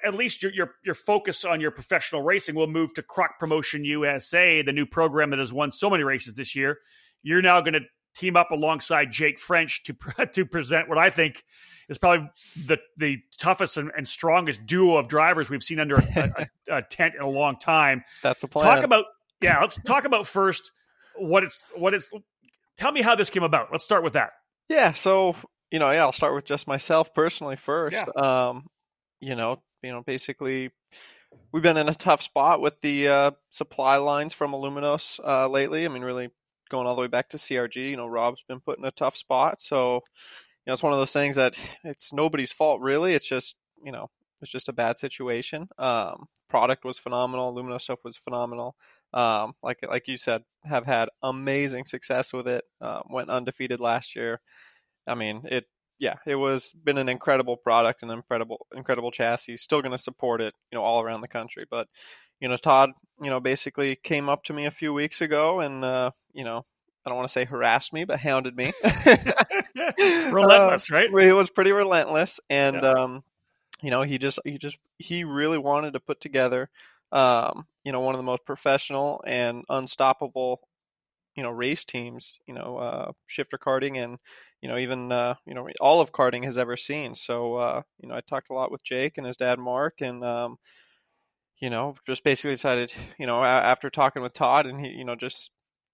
at 0.03 0.15
least 0.15 0.41
your, 0.41 0.51
your 0.51 0.75
your 0.83 0.95
focus 0.95 1.45
on 1.45 1.61
your 1.61 1.71
professional 1.71 2.23
racing 2.23 2.55
will 2.55 2.67
move 2.67 2.93
to 2.95 3.03
Croc 3.03 3.39
Promotion 3.39 3.85
USA, 3.85 4.61
the 4.61 4.71
new 4.71 4.85
program 4.85 5.29
that 5.29 5.39
has 5.39 5.53
won 5.53 5.71
so 5.71 5.89
many 5.89 6.03
races 6.03 6.33
this 6.33 6.55
year. 6.55 6.79
You're 7.21 7.41
now 7.41 7.61
going 7.61 7.73
to 7.73 7.81
team 8.15 8.35
up 8.35 8.51
alongside 8.51 9.11
Jake 9.11 9.39
French 9.39 9.83
to 9.83 10.25
to 10.33 10.45
present 10.45 10.89
what 10.89 10.97
I 10.97 11.09
think 11.09 11.43
is 11.87 11.97
probably 11.97 12.29
the 12.65 12.79
the 12.97 13.19
toughest 13.37 13.77
and, 13.77 13.91
and 13.95 14.07
strongest 14.07 14.65
duo 14.65 14.97
of 14.97 15.07
drivers 15.07 15.49
we've 15.49 15.63
seen 15.63 15.79
under 15.79 15.95
a, 15.95 16.33
a, 16.37 16.47
a, 16.77 16.81
tent 16.81 17.13
in 17.15 17.21
a 17.21 17.29
long 17.29 17.57
time. 17.57 18.03
That's 18.23 18.41
the 18.41 18.47
plan. 18.47 18.65
Talk 18.65 18.83
about 18.83 19.05
yeah. 19.41 19.59
Let's 19.61 19.79
talk 19.83 20.05
about 20.05 20.25
first 20.25 20.71
what 21.15 21.43
it's 21.43 21.65
what 21.75 21.93
it's. 21.93 22.09
Tell 22.77 22.91
me 22.91 23.01
how 23.01 23.15
this 23.15 23.29
came 23.29 23.43
about. 23.43 23.69
Let's 23.71 23.85
start 23.85 24.03
with 24.03 24.13
that. 24.13 24.31
Yeah. 24.67 24.93
So 24.93 25.35
you 25.69 25.77
know, 25.77 25.91
yeah, 25.91 26.01
I'll 26.01 26.11
start 26.11 26.33
with 26.33 26.45
just 26.45 26.67
myself 26.67 27.13
personally 27.13 27.55
first. 27.55 27.95
Yeah. 27.95 28.47
Um, 28.47 28.65
you 29.25 29.35
know, 29.35 29.61
you 29.81 29.91
know, 29.91 30.03
basically 30.03 30.71
we've 31.51 31.63
been 31.63 31.77
in 31.77 31.89
a 31.89 31.93
tough 31.93 32.21
spot 32.21 32.61
with 32.61 32.79
the 32.81 33.07
uh, 33.07 33.31
supply 33.49 33.97
lines 33.97 34.33
from 34.33 34.51
Aluminos 34.51 35.19
uh, 35.25 35.47
lately. 35.47 35.83
I 35.83 35.87
mean, 35.87 36.03
really 36.03 36.29
going 36.69 36.85
all 36.85 36.95
the 36.95 37.01
way 37.01 37.07
back 37.07 37.29
to 37.29 37.37
CRG. 37.37 37.89
You 37.89 37.97
know, 37.97 38.07
Rob's 38.07 38.43
been 38.47 38.59
put 38.59 38.77
in 38.77 38.85
a 38.85 38.91
tough 38.91 39.17
spot, 39.17 39.59
so 39.61 39.95
you 39.95 40.67
know, 40.67 40.73
it's 40.73 40.83
one 40.83 40.93
of 40.93 40.99
those 40.99 41.13
things 41.13 41.35
that 41.37 41.57
it's 41.83 42.13
nobody's 42.13 42.51
fault 42.51 42.81
really. 42.81 43.13
It's 43.13 43.27
just 43.27 43.55
you 43.83 43.91
know, 43.91 44.09
it's 44.41 44.51
just 44.51 44.69
a 44.69 44.73
bad 44.73 44.99
situation. 44.99 45.69
Um, 45.79 46.25
product 46.47 46.85
was 46.85 46.99
phenomenal. 46.99 47.53
Aluminos 47.53 47.81
stuff 47.81 48.05
was 48.05 48.17
phenomenal. 48.17 48.75
Um, 49.11 49.53
like 49.63 49.79
like 49.89 50.07
you 50.07 50.17
said, 50.17 50.43
have 50.65 50.85
had 50.85 51.09
amazing 51.23 51.85
success 51.85 52.31
with 52.31 52.47
it. 52.47 52.63
Uh, 52.79 53.01
went 53.09 53.31
undefeated 53.31 53.79
last 53.79 54.15
year. 54.15 54.39
I 55.07 55.15
mean, 55.15 55.43
it 55.45 55.65
yeah, 55.99 56.15
it 56.25 56.35
was 56.35 56.73
been 56.73 56.97
an 56.97 57.09
incredible 57.09 57.57
product, 57.57 58.03
an 58.03 58.09
incredible 58.09 58.65
incredible 58.75 59.11
chassis. 59.11 59.57
Still 59.57 59.81
going 59.81 59.91
to 59.91 59.97
support 59.97 60.41
it, 60.41 60.53
you 60.71 60.77
know, 60.77 60.83
all 60.83 61.01
around 61.01 61.21
the 61.21 61.27
country. 61.27 61.65
But 61.69 61.87
you 62.39 62.49
know, 62.49 62.57
Todd, 62.57 62.91
you 63.21 63.29
know, 63.29 63.39
basically 63.39 63.95
came 63.95 64.27
up 64.27 64.43
to 64.43 64.53
me 64.53 64.65
a 64.65 64.71
few 64.71 64.93
weeks 64.93 65.21
ago 65.21 65.61
and 65.61 65.83
uh, 65.85 66.11
you 66.33 66.43
know, 66.43 66.65
I 67.05 67.09
don't 67.09 67.17
want 67.17 67.27
to 67.29 67.31
say 67.31 67.45
harassed 67.45 67.93
me, 67.93 68.03
but 68.03 68.19
hounded 68.19 68.55
me. 68.55 68.73
relentless, 70.31 70.91
uh, 70.91 70.95
right? 70.95 71.09
It 71.11 71.33
was 71.33 71.49
pretty 71.49 71.71
relentless, 71.71 72.39
and 72.49 72.77
yeah. 72.81 72.91
um, 72.91 73.23
you 73.81 73.91
know, 73.91 74.01
he 74.01 74.17
just 74.17 74.39
he 74.43 74.57
just 74.57 74.77
he 74.97 75.23
really 75.23 75.57
wanted 75.57 75.93
to 75.93 75.99
put 75.99 76.19
together, 76.19 76.69
um, 77.11 77.67
you 77.83 77.91
know, 77.91 77.99
one 77.99 78.15
of 78.15 78.19
the 78.19 78.23
most 78.23 78.45
professional 78.45 79.23
and 79.25 79.63
unstoppable 79.69 80.61
you 81.35 81.43
know 81.43 81.51
race 81.51 81.83
teams 81.83 82.33
you 82.47 82.53
know 82.53 82.77
uh, 82.77 83.11
shifter 83.27 83.57
karting 83.57 83.97
and 84.03 84.17
you 84.61 84.69
know 84.69 84.77
even 84.77 85.11
uh, 85.11 85.35
you 85.45 85.53
know 85.53 85.67
all 85.81 86.01
of 86.01 86.11
karting 86.11 86.45
has 86.45 86.57
ever 86.57 86.77
seen 86.77 87.15
so 87.15 87.55
uh, 87.55 87.81
you 87.99 88.07
know 88.09 88.15
i 88.15 88.21
talked 88.21 88.49
a 88.49 88.53
lot 88.53 88.71
with 88.71 88.83
jake 88.83 89.17
and 89.17 89.27
his 89.27 89.37
dad 89.37 89.59
mark 89.59 90.01
and 90.01 90.23
um, 90.23 90.57
you 91.59 91.69
know 91.69 91.95
just 92.05 92.23
basically 92.23 92.53
decided 92.53 92.93
you 93.17 93.25
know 93.25 93.43
after 93.43 93.89
talking 93.89 94.21
with 94.21 94.33
todd 94.33 94.65
and 94.65 94.85
he 94.85 94.91
you 94.91 95.05
know 95.05 95.15
just 95.15 95.51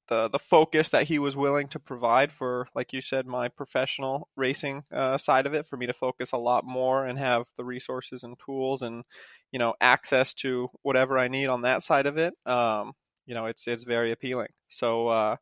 the 0.08 0.28
the 0.30 0.40
focus 0.40 0.90
that 0.90 1.06
he 1.06 1.20
was 1.20 1.38
willing 1.38 1.70
to 1.70 1.80
provide 1.80 2.34
for, 2.34 2.68
like 2.76 2.92
you 2.92 3.00
said, 3.00 3.26
my 3.26 3.48
professional 3.48 4.28
racing 4.36 4.84
uh, 4.94 5.18
side 5.18 5.46
of 5.46 5.54
it, 5.54 5.66
for 5.66 5.78
me 5.78 5.86
to 5.86 5.94
focus 5.94 6.34
a 6.34 6.38
lot 6.38 6.66
more 6.66 7.06
and 7.06 7.18
have 7.18 7.46
the 7.56 7.64
resources 7.64 8.24
and 8.24 8.36
tools 8.44 8.82
and 8.82 9.04
you 9.54 9.60
know 9.60 9.74
access 9.80 10.34
to 10.34 10.70
whatever 10.82 11.18
I 11.18 11.30
need 11.30 11.48
on 11.48 11.62
that 11.62 11.84
side 11.84 12.08
of 12.08 12.18
it. 12.18 12.34
Um, 12.46 12.94
you 13.26 13.34
know, 13.36 13.46
it's 13.46 13.68
it's 13.68 13.86
very 13.86 14.12
appealing. 14.12 14.50
So 14.72 15.08
uh, 15.10 15.36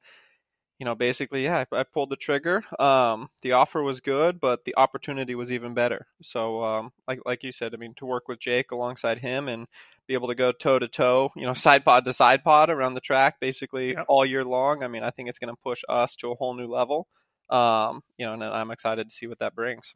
you 0.79 0.85
know, 0.85 0.95
basically, 0.95 1.43
yeah, 1.43 1.65
I, 1.71 1.79
I 1.79 1.83
pulled 1.83 2.09
the 2.09 2.15
trigger. 2.15 2.63
Um, 2.79 3.29
the 3.41 3.51
offer 3.51 3.83
was 3.83 3.99
good, 3.99 4.39
but 4.39 4.63
the 4.63 4.75
opportunity 4.77 5.35
was 5.35 5.51
even 5.51 5.73
better. 5.73 6.07
So, 6.21 6.63
um, 6.63 6.91
like 7.05 7.19
like 7.25 7.43
you 7.43 7.51
said, 7.51 7.73
I 7.73 7.77
mean, 7.77 7.93
to 7.97 8.05
work 8.05 8.29
with 8.29 8.39
Jake 8.39 8.71
alongside 8.71 9.19
him 9.19 9.49
and 9.49 9.67
be 10.07 10.13
able 10.13 10.29
to 10.29 10.35
go 10.35 10.53
toe 10.53 10.79
to 10.79 10.87
toe, 10.87 11.31
you 11.35 11.45
know, 11.45 11.53
side 11.65 11.83
pod 11.83 12.05
to 12.05 12.13
side 12.13 12.45
pod 12.45 12.69
around 12.69 12.93
the 12.93 13.01
track, 13.01 13.41
basically 13.41 13.89
yep. 13.89 14.05
all 14.07 14.25
year 14.25 14.45
long. 14.45 14.81
I 14.81 14.87
mean, 14.87 15.03
I 15.03 15.09
think 15.09 15.27
it's 15.27 15.37
going 15.37 15.53
to 15.53 15.61
push 15.61 15.83
us 15.89 16.15
to 16.17 16.31
a 16.31 16.35
whole 16.35 16.55
new 16.55 16.67
level. 16.67 17.07
Um, 17.49 18.01
you 18.17 18.25
know, 18.25 18.33
and 18.33 18.43
I'm 18.43 18.71
excited 18.71 19.09
to 19.09 19.15
see 19.15 19.27
what 19.27 19.39
that 19.39 19.55
brings. 19.55 19.93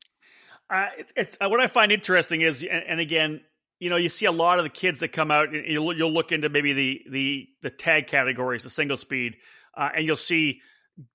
Uh, 0.70 0.88
it's 1.16 1.38
what 1.40 1.62
I 1.62 1.68
find 1.68 1.92
interesting 1.92 2.42
is, 2.42 2.62
and, 2.62 2.84
and 2.88 3.00
again, 3.00 3.42
you 3.80 3.89
know, 3.89 3.98
you 3.98 4.10
see 4.10 4.25
a 4.25 4.32
lot 4.32 4.60
of 4.60 4.63
the 4.63 4.70
kids 4.70 5.01
that 5.01 5.10
come 5.10 5.32
out. 5.32 5.51
You'll, 5.51 5.96
you'll 5.96 6.13
look 6.13 6.32
into 6.32 6.50
maybe 6.50 6.74
the 6.74 7.01
the 7.10 7.48
the 7.62 7.70
tag 7.70 8.08
categories, 8.08 8.63
the 8.63 8.70
single 8.70 8.98
speed, 8.98 9.36
uh, 9.75 9.89
and 9.96 10.06
you'll 10.06 10.15
see 10.15 10.62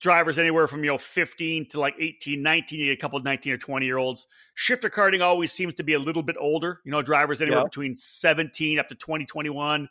drivers 0.01 0.37
anywhere 0.37 0.67
from 0.67 0.83
you 0.83 0.89
know 0.89 0.97
15 0.97 1.67
to 1.69 1.79
like 1.79 1.95
18 1.99 2.41
19 2.41 2.79
you 2.79 2.85
get 2.87 2.91
a 2.91 3.01
couple 3.01 3.17
of 3.17 3.23
19 3.23 3.53
or 3.53 3.57
20 3.57 3.85
year 3.85 3.97
olds. 3.97 4.27
Shifter 4.53 4.89
karting 4.89 5.21
always 5.21 5.51
seems 5.51 5.75
to 5.75 5.83
be 5.83 5.93
a 5.93 5.99
little 5.99 6.23
bit 6.23 6.35
older 6.39 6.81
you 6.83 6.91
know 6.91 7.01
drivers 7.01 7.41
anywhere 7.41 7.63
between 7.63 7.95
17 7.95 8.79
up 8.79 8.89
to 8.89 8.95
20 8.95 9.25
21 9.25 9.89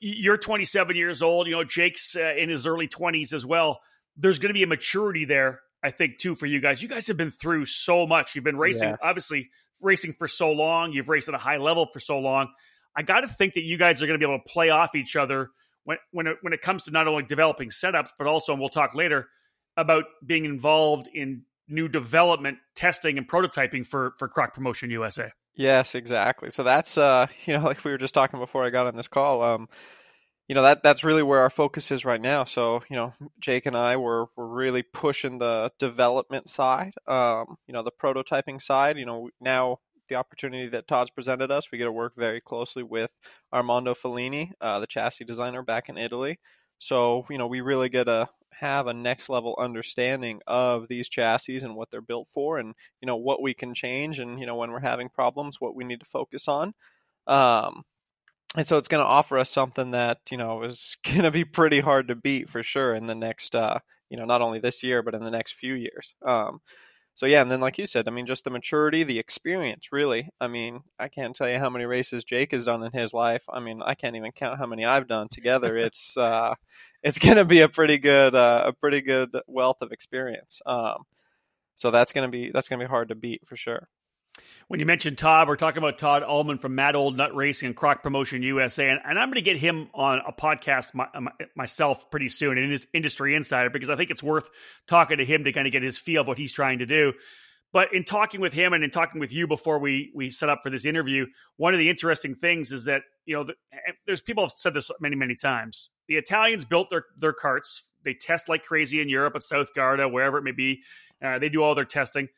you're 0.00 0.38
27 0.38 0.96
years 0.96 1.22
old 1.22 1.46
you 1.46 1.52
know 1.52 1.64
jake's 1.64 2.16
uh, 2.16 2.34
in 2.36 2.48
his 2.48 2.66
early 2.66 2.88
20s 2.88 3.32
as 3.32 3.44
well. 3.44 3.80
There's 4.16 4.38
going 4.38 4.50
to 4.50 4.54
be 4.54 4.62
a 4.62 4.68
maturity 4.68 5.24
there 5.24 5.60
i 5.82 5.90
think 5.90 6.18
too 6.18 6.34
for 6.34 6.46
you 6.46 6.60
guys. 6.60 6.82
You 6.82 6.88
guys 6.88 7.06
have 7.08 7.16
been 7.16 7.30
through 7.30 7.66
so 7.66 8.06
much. 8.06 8.34
You've 8.34 8.44
been 8.44 8.58
racing 8.58 8.90
yes. 8.90 8.98
obviously 9.02 9.50
racing 9.80 10.12
for 10.12 10.28
so 10.28 10.52
long 10.52 10.92
you've 10.92 11.08
raced 11.08 11.28
at 11.28 11.34
a 11.34 11.38
high 11.38 11.58
level 11.58 11.86
for 11.92 12.00
so 12.00 12.18
long 12.18 12.48
i 12.96 13.02
got 13.02 13.20
to 13.20 13.28
think 13.28 13.54
that 13.54 13.62
you 13.62 13.76
guys 13.76 14.02
are 14.02 14.06
going 14.06 14.18
to 14.18 14.26
be 14.26 14.30
able 14.30 14.42
to 14.42 14.52
play 14.52 14.70
off 14.70 14.94
each 14.94 15.16
other 15.16 15.50
when 15.88 15.96
when 16.12 16.26
it, 16.26 16.36
when 16.42 16.52
it 16.52 16.60
comes 16.60 16.84
to 16.84 16.90
not 16.90 17.08
only 17.08 17.22
developing 17.22 17.70
setups, 17.70 18.10
but 18.18 18.26
also, 18.26 18.52
and 18.52 18.60
we'll 18.60 18.68
talk 18.68 18.94
later 18.94 19.28
about 19.76 20.04
being 20.24 20.44
involved 20.44 21.08
in 21.12 21.44
new 21.66 21.88
development, 21.88 22.58
testing, 22.76 23.16
and 23.16 23.26
prototyping 23.26 23.86
for 23.86 24.12
for 24.18 24.28
Croc 24.28 24.52
Promotion 24.52 24.90
USA. 24.90 25.32
Yes, 25.54 25.94
exactly. 25.94 26.50
So 26.50 26.62
that's 26.62 26.98
uh, 26.98 27.26
you 27.46 27.54
know, 27.54 27.64
like 27.64 27.82
we 27.84 27.90
were 27.90 27.98
just 27.98 28.12
talking 28.12 28.38
before 28.38 28.66
I 28.66 28.70
got 28.70 28.86
on 28.86 28.96
this 28.96 29.08
call. 29.08 29.42
Um, 29.42 29.68
you 30.48 30.54
know 30.54 30.62
that 30.62 30.82
that's 30.82 31.04
really 31.04 31.22
where 31.22 31.40
our 31.40 31.50
focus 31.50 31.90
is 31.90 32.04
right 32.04 32.20
now. 32.20 32.44
So 32.44 32.82
you 32.90 32.96
know, 32.96 33.14
Jake 33.40 33.66
and 33.66 33.76
I 33.76 33.96
were 33.96 34.26
were 34.36 34.48
really 34.48 34.82
pushing 34.82 35.38
the 35.38 35.70
development 35.78 36.48
side. 36.48 36.94
Um, 37.06 37.56
you 37.66 37.74
know, 37.74 37.82
the 37.82 37.92
prototyping 37.92 38.60
side. 38.60 38.98
You 38.98 39.06
know, 39.06 39.30
now 39.40 39.78
the 40.08 40.16
opportunity 40.16 40.68
that 40.68 40.88
Todd's 40.88 41.10
presented 41.10 41.50
us. 41.50 41.70
We 41.70 41.78
get 41.78 41.84
to 41.84 41.92
work 41.92 42.14
very 42.16 42.40
closely 42.40 42.82
with 42.82 43.10
Armando 43.52 43.94
Filini, 43.94 44.52
uh, 44.60 44.80
the 44.80 44.86
chassis 44.86 45.24
designer 45.24 45.62
back 45.62 45.88
in 45.88 45.98
Italy. 45.98 46.38
So, 46.78 47.26
you 47.30 47.38
know, 47.38 47.46
we 47.46 47.60
really 47.60 47.88
get 47.88 48.04
to 48.04 48.28
have 48.52 48.86
a 48.86 48.94
next 48.94 49.28
level 49.28 49.56
understanding 49.58 50.40
of 50.46 50.88
these 50.88 51.08
chassis 51.08 51.58
and 51.58 51.76
what 51.76 51.90
they're 51.90 52.00
built 52.00 52.28
for 52.28 52.58
and, 52.58 52.74
you 53.00 53.06
know, 53.06 53.16
what 53.16 53.42
we 53.42 53.54
can 53.54 53.74
change 53.74 54.18
and, 54.18 54.40
you 54.40 54.46
know, 54.46 54.56
when 54.56 54.70
we're 54.70 54.80
having 54.80 55.08
problems, 55.08 55.60
what 55.60 55.74
we 55.74 55.84
need 55.84 56.00
to 56.00 56.06
focus 56.06 56.48
on. 56.48 56.74
Um, 57.26 57.82
and 58.56 58.66
so 58.66 58.78
it's 58.78 58.88
going 58.88 59.02
to 59.02 59.08
offer 59.08 59.38
us 59.38 59.50
something 59.50 59.92
that, 59.92 60.18
you 60.30 60.36
know, 60.36 60.62
is 60.62 60.96
going 61.04 61.22
to 61.22 61.30
be 61.30 61.44
pretty 61.44 61.80
hard 61.80 62.08
to 62.08 62.14
beat 62.14 62.48
for 62.48 62.62
sure 62.62 62.94
in 62.94 63.06
the 63.06 63.14
next, 63.14 63.54
uh, 63.54 63.78
you 64.10 64.16
know, 64.16 64.24
not 64.24 64.42
only 64.42 64.58
this 64.58 64.82
year, 64.82 65.02
but 65.02 65.14
in 65.14 65.22
the 65.22 65.30
next 65.30 65.52
few 65.52 65.74
years. 65.74 66.14
Um, 66.24 66.60
so 67.14 67.26
yeah, 67.26 67.42
and 67.42 67.50
then 67.50 67.60
like 67.60 67.78
you 67.78 67.86
said, 67.86 68.06
I 68.06 68.12
mean, 68.12 68.26
just 68.26 68.44
the 68.44 68.50
maturity, 68.50 69.02
the 69.02 69.18
experience, 69.18 69.88
really. 69.90 70.28
I 70.40 70.46
mean, 70.46 70.80
I 71.00 71.08
can't 71.08 71.34
tell 71.34 71.50
you 71.50 71.58
how 71.58 71.68
many 71.68 71.84
races 71.84 72.22
Jake 72.22 72.52
has 72.52 72.64
done 72.64 72.84
in 72.84 72.92
his 72.92 73.12
life. 73.12 73.42
I 73.52 73.58
mean, 73.58 73.82
I 73.82 73.94
can't 73.96 74.14
even 74.14 74.30
count 74.30 74.60
how 74.60 74.66
many 74.66 74.84
I've 74.84 75.08
done 75.08 75.26
together. 75.28 75.76
it's 75.76 76.16
uh, 76.16 76.54
it's 77.02 77.18
going 77.18 77.36
to 77.36 77.44
be 77.44 77.62
a 77.62 77.68
pretty 77.68 77.98
good 77.98 78.36
uh, 78.36 78.62
a 78.66 78.72
pretty 78.72 79.00
good 79.00 79.36
wealth 79.48 79.82
of 79.82 79.90
experience. 79.90 80.62
Um, 80.64 81.02
so 81.74 81.90
that's 81.90 82.12
going 82.12 82.30
to 82.30 82.30
be 82.30 82.52
that's 82.52 82.68
going 82.68 82.78
to 82.78 82.86
be 82.86 82.90
hard 82.90 83.08
to 83.08 83.16
beat 83.16 83.46
for 83.48 83.56
sure 83.56 83.88
when 84.68 84.80
you 84.80 84.86
mentioned 84.86 85.18
Todd, 85.18 85.48
we're 85.48 85.56
talking 85.56 85.78
about 85.78 85.98
Todd 85.98 86.22
Ullman 86.22 86.58
from 86.58 86.74
Mad 86.74 86.94
Old 86.94 87.16
Nut 87.16 87.34
Racing 87.34 87.66
and 87.68 87.76
Croc 87.76 88.02
Promotion 88.02 88.42
USA, 88.42 88.88
and, 88.88 89.00
and 89.04 89.18
I'm 89.18 89.28
going 89.28 89.36
to 89.36 89.42
get 89.42 89.56
him 89.56 89.88
on 89.94 90.20
a 90.26 90.32
podcast 90.32 90.94
my, 90.94 91.08
my, 91.18 91.32
myself 91.56 92.10
pretty 92.10 92.28
soon, 92.28 92.58
an 92.58 92.78
industry 92.92 93.34
insider, 93.34 93.70
because 93.70 93.88
I 93.88 93.96
think 93.96 94.10
it's 94.10 94.22
worth 94.22 94.48
talking 94.86 95.18
to 95.18 95.24
him 95.24 95.44
to 95.44 95.52
kind 95.52 95.66
of 95.66 95.72
get 95.72 95.82
his 95.82 95.98
feel 95.98 96.22
of 96.22 96.28
what 96.28 96.38
he's 96.38 96.52
trying 96.52 96.80
to 96.80 96.86
do. 96.86 97.14
But 97.72 97.92
in 97.92 98.04
talking 98.04 98.40
with 98.40 98.52
him 98.52 98.72
and 98.72 98.82
in 98.82 98.90
talking 98.90 99.20
with 99.20 99.32
you 99.32 99.46
before 99.46 99.78
we 99.78 100.10
we 100.14 100.30
set 100.30 100.48
up 100.48 100.60
for 100.62 100.70
this 100.70 100.86
interview, 100.86 101.26
one 101.56 101.74
of 101.74 101.78
the 101.78 101.90
interesting 101.90 102.34
things 102.34 102.72
is 102.72 102.84
that 102.84 103.02
you 103.26 103.36
know 103.36 103.44
the, 103.44 103.54
there's 104.06 104.22
people 104.22 104.44
have 104.44 104.52
said 104.56 104.72
this 104.72 104.90
many 105.00 105.16
many 105.16 105.34
times. 105.34 105.90
The 106.08 106.16
Italians 106.16 106.64
built 106.64 106.88
their 106.88 107.04
their 107.18 107.34
carts. 107.34 107.84
They 108.04 108.14
test 108.14 108.48
like 108.48 108.64
crazy 108.64 109.02
in 109.02 109.10
Europe 109.10 109.36
at 109.36 109.42
South 109.42 109.74
Garda, 109.74 110.08
wherever 110.08 110.38
it 110.38 110.44
may 110.44 110.52
be. 110.52 110.82
Uh, 111.22 111.38
they 111.38 111.50
do 111.50 111.62
all 111.62 111.74
their 111.74 111.84
testing 111.84 112.28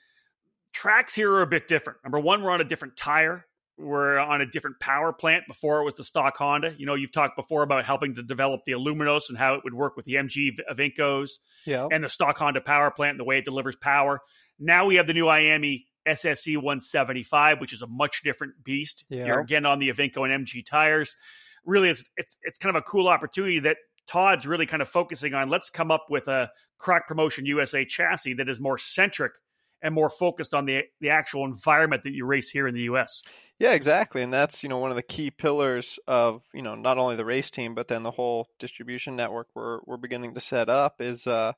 tracks 0.73 1.15
here 1.15 1.33
are 1.33 1.43
a 1.43 1.47
bit 1.47 1.69
different. 1.69 1.99
Number 2.05 2.21
one, 2.21 2.43
we're 2.43 2.51
on 2.51 2.61
a 2.61 2.65
different 2.65 2.97
tire. 2.97 3.47
We're 3.79 4.19
on 4.19 4.41
a 4.43 4.47
different 4.47 4.79
power 4.79 5.13
plant. 5.13 5.45
Before 5.49 5.81
it 5.81 5.85
was 5.85 5.95
the 5.95 6.05
stock 6.05 6.37
Honda. 6.37 6.75
You 6.77 6.87
know, 6.87 6.95
you've 6.95 7.13
talked 7.13 7.37
before 7.37 7.63
about 7.63 7.85
helping 7.85 8.15
to 8.15 8.23
develop 8.23 8.63
the 8.65 8.73
Aluminos 8.73 9.29
and 9.29 9.39
how 9.39 9.55
it 9.55 9.65
would 9.65 9.75
work 9.75 9.97
with 9.97 10.05
the 10.05 10.15
MG 10.15 10.59
uh, 10.69 10.75
Vincos 10.75 11.39
yeah. 11.65 11.89
and 11.91 12.05
the 12.05 12.09
stock 12.09 12.39
Honda 12.39 12.61
power 12.61 12.91
plant 12.91 13.13
and 13.13 13.21
the 13.21 13.25
way 13.25 13.39
it 13.39 13.45
delivers 13.45 13.77
power. 13.77 14.21
Now 14.59 14.87
we 14.87 14.97
have 14.97 15.07
the 15.07 15.15
new 15.15 15.27
IAME 15.27 15.85
SSE 16.07 16.57
175, 16.57 17.61
which 17.61 17.73
is 17.73 17.83
a 17.83 17.87
much 17.87 18.23
different 18.23 18.63
beast. 18.63 19.05
Yeah. 19.09 19.27
You're 19.27 19.41
again 19.41 19.65
on 19.65 19.79
the 19.79 19.89
Evinco 19.89 20.29
and 20.29 20.47
MG 20.47 20.65
tires. 20.65 21.17
Really, 21.65 21.91
it's, 21.91 22.05
it's 22.17 22.37
it's 22.43 22.59
kind 22.59 22.75
of 22.75 22.81
a 22.81 22.85
cool 22.85 23.09
opportunity 23.09 23.61
that 23.61 23.77
Todd's 24.07 24.47
really 24.47 24.67
kind 24.67 24.83
of 24.83 24.89
focusing 24.89 25.35
on. 25.35 25.49
Let's 25.49 25.71
come 25.71 25.91
up 25.91 26.07
with 26.11 26.29
a 26.29 26.51
Croc 26.79 27.07
Promotion 27.07 27.47
USA 27.47 27.85
chassis 27.85 28.35
that 28.35 28.49
is 28.49 28.61
more 28.61 28.79
centric 28.79 29.33
and 29.83 29.95
more 29.95 30.11
focused 30.11 30.55
on 30.55 30.67
the 30.67 30.85
the 31.01 31.11
actual 31.11 31.45
environment 31.45 32.03
that 32.05 32.13
you 32.13 32.25
race 32.27 32.51
here 32.51 32.67
in 32.67 32.75
the 32.75 32.83
U.S. 32.83 33.23
Yeah, 33.59 33.73
exactly, 33.73 34.23
and 34.23 34.33
that's 34.33 34.63
you 34.63 34.69
know 34.69 34.79
one 34.79 34.91
of 34.91 34.97
the 34.97 35.03
key 35.03 35.31
pillars 35.31 35.99
of 36.07 36.43
you 36.55 36.63
know 36.63 36.75
not 36.75 36.99
only 36.99 37.17
the 37.17 37.25
race 37.25 37.51
team 37.51 37.75
but 37.75 37.89
then 37.89 38.03
the 38.03 38.11
whole 38.11 38.49
distribution 38.59 39.17
network 39.17 39.49
we're 39.55 39.81
we're 39.87 39.97
beginning 39.97 40.35
to 40.35 40.41
set 40.41 40.69
up 40.69 41.01
is 41.01 41.27
uh 41.27 41.53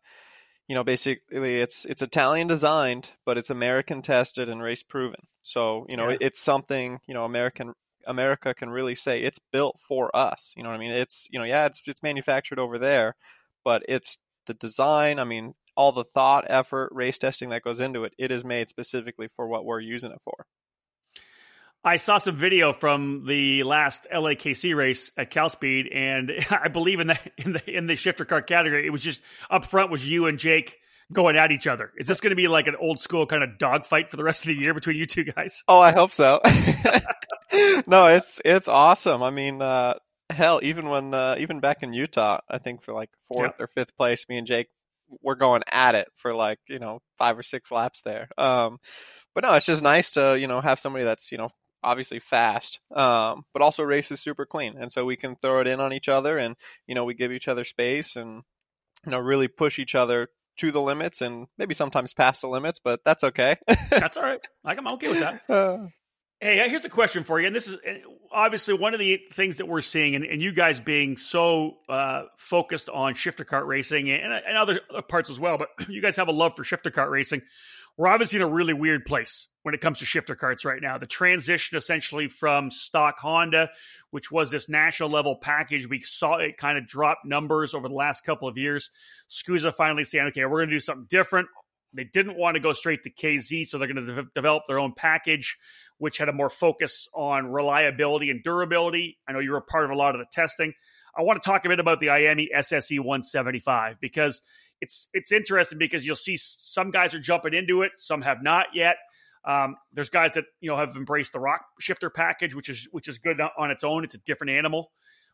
you 0.68 0.74
know 0.74 0.84
basically 0.84 1.60
it's 1.60 1.84
it's 1.84 2.02
Italian 2.02 2.48
designed 2.48 3.10
but 3.24 3.38
it's 3.38 3.50
American 3.50 4.02
tested 4.02 4.48
and 4.48 4.62
race 4.62 4.82
proven. 4.82 5.20
So 5.42 5.86
you 5.90 5.96
know 5.96 6.10
yeah. 6.10 6.18
it's 6.20 6.40
something 6.40 6.98
you 7.06 7.14
know 7.14 7.24
American 7.24 7.72
America 8.06 8.52
can 8.52 8.70
really 8.70 8.96
say 8.96 9.22
it's 9.22 9.38
built 9.52 9.78
for 9.80 10.14
us. 10.14 10.52
You 10.56 10.62
know 10.62 10.70
what 10.70 10.76
I 10.76 10.80
mean? 10.80 10.92
It's 10.92 11.28
you 11.30 11.38
know 11.38 11.44
yeah 11.44 11.66
it's 11.66 11.82
it's 11.86 12.02
manufactured 12.02 12.58
over 12.58 12.78
there, 12.78 13.14
but 13.64 13.82
it's 13.88 14.18
the 14.46 14.54
design. 14.54 15.18
I 15.18 15.24
mean 15.24 15.54
all 15.76 15.92
the 15.92 16.04
thought, 16.04 16.44
effort, 16.48 16.90
race 16.92 17.18
testing 17.18 17.50
that 17.50 17.62
goes 17.62 17.80
into 17.80 18.04
it, 18.04 18.14
it 18.18 18.30
is 18.30 18.44
made 18.44 18.68
specifically 18.68 19.28
for 19.36 19.46
what 19.46 19.64
we're 19.64 19.80
using 19.80 20.10
it 20.10 20.18
for. 20.24 20.46
I 21.84 21.96
saw 21.96 22.18
some 22.18 22.36
video 22.36 22.72
from 22.72 23.24
the 23.26 23.64
last 23.64 24.06
LAKC 24.12 24.76
race 24.76 25.10
at 25.16 25.30
Cal 25.30 25.50
Speed, 25.50 25.88
and 25.92 26.32
I 26.50 26.68
believe 26.68 27.00
in 27.00 27.08
the 27.08 27.18
in 27.36 27.52
the 27.54 27.76
in 27.76 27.86
the 27.86 27.96
shifter 27.96 28.24
car 28.24 28.42
category, 28.42 28.86
it 28.86 28.90
was 28.90 29.02
just 29.02 29.20
up 29.50 29.64
front 29.64 29.90
was 29.90 30.08
you 30.08 30.26
and 30.26 30.38
Jake 30.38 30.78
going 31.12 31.36
at 31.36 31.50
each 31.50 31.66
other. 31.66 31.92
Is 31.96 32.06
this 32.06 32.20
going 32.20 32.30
to 32.30 32.36
be 32.36 32.48
like 32.48 32.68
an 32.68 32.76
old 32.76 33.00
school 33.00 33.26
kind 33.26 33.42
of 33.42 33.58
dogfight 33.58 34.10
for 34.10 34.16
the 34.16 34.24
rest 34.24 34.44
of 34.44 34.48
the 34.48 34.54
year 34.54 34.74
between 34.74 34.96
you 34.96 35.06
two 35.06 35.24
guys? 35.24 35.62
Oh, 35.66 35.80
I 35.80 35.92
hope 35.92 36.12
so. 36.12 36.40
no, 37.86 38.06
it's 38.06 38.40
it's 38.44 38.68
awesome. 38.68 39.22
I 39.22 39.30
mean, 39.30 39.60
uh, 39.60 39.94
hell, 40.30 40.60
even 40.62 40.88
when 40.88 41.12
uh, 41.12 41.34
even 41.38 41.58
back 41.58 41.82
in 41.82 41.92
Utah, 41.92 42.40
I 42.48 42.58
think 42.58 42.82
for 42.82 42.94
like 42.94 43.10
fourth 43.28 43.54
yeah. 43.58 43.64
or 43.64 43.66
fifth 43.66 43.96
place, 43.96 44.26
me 44.28 44.38
and 44.38 44.46
Jake 44.46 44.68
we're 45.20 45.34
going 45.34 45.62
at 45.70 45.94
it 45.94 46.08
for 46.16 46.34
like 46.34 46.58
you 46.68 46.78
know 46.78 47.00
five 47.18 47.38
or 47.38 47.42
six 47.42 47.70
laps 47.70 48.00
there. 48.02 48.28
Um, 48.38 48.78
but 49.34 49.44
no, 49.44 49.54
it's 49.54 49.66
just 49.66 49.82
nice 49.82 50.12
to 50.12 50.38
you 50.38 50.46
know 50.46 50.60
have 50.60 50.78
somebody 50.78 51.04
that's 51.04 51.32
you 51.32 51.38
know 51.38 51.50
obviously 51.82 52.20
fast, 52.20 52.80
um, 52.94 53.44
but 53.52 53.62
also 53.62 53.82
races 53.82 54.20
super 54.20 54.46
clean, 54.46 54.76
and 54.78 54.90
so 54.90 55.04
we 55.04 55.16
can 55.16 55.36
throw 55.36 55.60
it 55.60 55.66
in 55.66 55.80
on 55.80 55.92
each 55.92 56.08
other, 56.08 56.38
and 56.38 56.56
you 56.86 56.94
know 56.94 57.04
we 57.04 57.14
give 57.14 57.32
each 57.32 57.48
other 57.48 57.64
space, 57.64 58.16
and 58.16 58.42
you 59.04 59.10
know 59.10 59.18
really 59.18 59.48
push 59.48 59.78
each 59.78 59.94
other 59.94 60.28
to 60.58 60.70
the 60.70 60.80
limits, 60.80 61.20
and 61.20 61.46
maybe 61.58 61.74
sometimes 61.74 62.14
past 62.14 62.42
the 62.42 62.48
limits, 62.48 62.78
but 62.82 63.00
that's 63.04 63.24
okay. 63.24 63.56
that's 63.90 64.16
all 64.16 64.22
right. 64.22 64.40
I'm 64.64 64.86
okay 64.88 65.08
with 65.08 65.20
that. 65.20 65.42
Uh, 65.48 65.88
Hey, 66.42 66.68
here's 66.68 66.84
a 66.84 66.88
question 66.88 67.22
for 67.22 67.40
you, 67.40 67.46
and 67.46 67.54
this 67.54 67.68
is 67.68 67.76
obviously 68.32 68.74
one 68.74 68.94
of 68.94 68.98
the 68.98 69.22
things 69.32 69.58
that 69.58 69.68
we're 69.68 69.80
seeing, 69.80 70.16
and, 70.16 70.24
and 70.24 70.42
you 70.42 70.50
guys 70.50 70.80
being 70.80 71.16
so 71.16 71.76
uh, 71.88 72.24
focused 72.36 72.88
on 72.88 73.14
shifter 73.14 73.44
cart 73.44 73.64
racing 73.68 74.10
and, 74.10 74.32
and 74.32 74.56
other, 74.56 74.80
parts 75.08 75.30
as 75.30 75.38
well. 75.38 75.56
But 75.56 75.68
you 75.88 76.02
guys 76.02 76.16
have 76.16 76.26
a 76.26 76.32
love 76.32 76.56
for 76.56 76.64
shifter 76.64 76.90
cart 76.90 77.10
racing. 77.10 77.42
we're 77.96 78.08
obviously 78.08 78.38
in 78.38 78.42
a 78.42 78.48
really 78.48 78.72
weird 78.72 79.04
place 79.04 79.46
when 79.62 79.72
it 79.72 79.80
comes 79.80 80.00
to 80.00 80.04
shifter 80.04 80.34
carts 80.34 80.64
right 80.64 80.82
now. 80.82 80.98
The 80.98 81.06
transition 81.06 81.78
essentially 81.78 82.26
from 82.26 82.72
stock 82.72 83.20
Honda, 83.20 83.70
which 84.10 84.32
was 84.32 84.50
this 84.50 84.68
national 84.68 85.10
level 85.10 85.36
package, 85.36 85.88
we 85.88 86.02
saw 86.02 86.38
it 86.38 86.56
kind 86.56 86.76
of 86.76 86.88
drop 86.88 87.18
numbers 87.24 87.72
over 87.72 87.86
the 87.86 87.94
last 87.94 88.24
couple 88.24 88.48
of 88.48 88.58
years. 88.58 88.90
SKUSA 89.30 89.74
finally 89.74 90.02
saying, 90.02 90.26
okay, 90.30 90.44
we're 90.44 90.58
going 90.58 90.70
to 90.70 90.74
do 90.74 90.80
something 90.80 91.06
different. 91.08 91.46
They 91.94 92.04
didn't 92.04 92.36
want 92.36 92.54
to 92.54 92.60
go 92.60 92.72
straight 92.72 93.02
to 93.02 93.10
KZ, 93.10 93.66
so 93.66 93.78
they're 93.78 93.92
going 93.92 94.06
to 94.06 94.14
de- 94.14 94.28
develop 94.34 94.64
their 94.66 94.78
own 94.78 94.94
package, 94.96 95.58
which 95.98 96.18
had 96.18 96.28
a 96.28 96.32
more 96.32 96.50
focus 96.50 97.08
on 97.14 97.48
reliability 97.48 98.30
and 98.30 98.42
durability. 98.42 99.18
I 99.28 99.32
know 99.32 99.40
you 99.40 99.50
were 99.50 99.58
a 99.58 99.62
part 99.62 99.84
of 99.84 99.90
a 99.90 99.94
lot 99.94 100.14
of 100.14 100.20
the 100.20 100.26
testing. 100.30 100.72
I 101.16 101.22
want 101.22 101.42
to 101.42 101.46
talk 101.46 101.64
a 101.64 101.68
bit 101.68 101.80
about 101.80 102.00
the 102.00 102.06
IAME 102.06 102.48
SSE 102.56 102.98
175 102.98 104.00
because 104.00 104.40
it's 104.80 105.08
it's 105.12 105.30
interesting 105.30 105.78
because 105.78 106.06
you'll 106.06 106.16
see 106.16 106.36
some 106.36 106.90
guys 106.90 107.14
are 107.14 107.20
jumping 107.20 107.54
into 107.54 107.82
it, 107.82 107.92
some 107.96 108.22
have 108.22 108.42
not 108.42 108.68
yet. 108.74 108.96
Um, 109.44 109.76
there's 109.92 110.08
guys 110.08 110.32
that 110.32 110.44
you 110.60 110.70
know 110.70 110.76
have 110.76 110.96
embraced 110.96 111.32
the 111.32 111.40
ROK 111.40 111.60
shifter 111.80 112.10
package, 112.10 112.54
which 112.54 112.68
is 112.68 112.88
which 112.92 113.08
is 113.08 113.18
good 113.18 113.40
on 113.58 113.70
its 113.70 113.84
own. 113.84 114.04
It's 114.04 114.14
a 114.14 114.18
different 114.18 114.52
animal. 114.52 114.90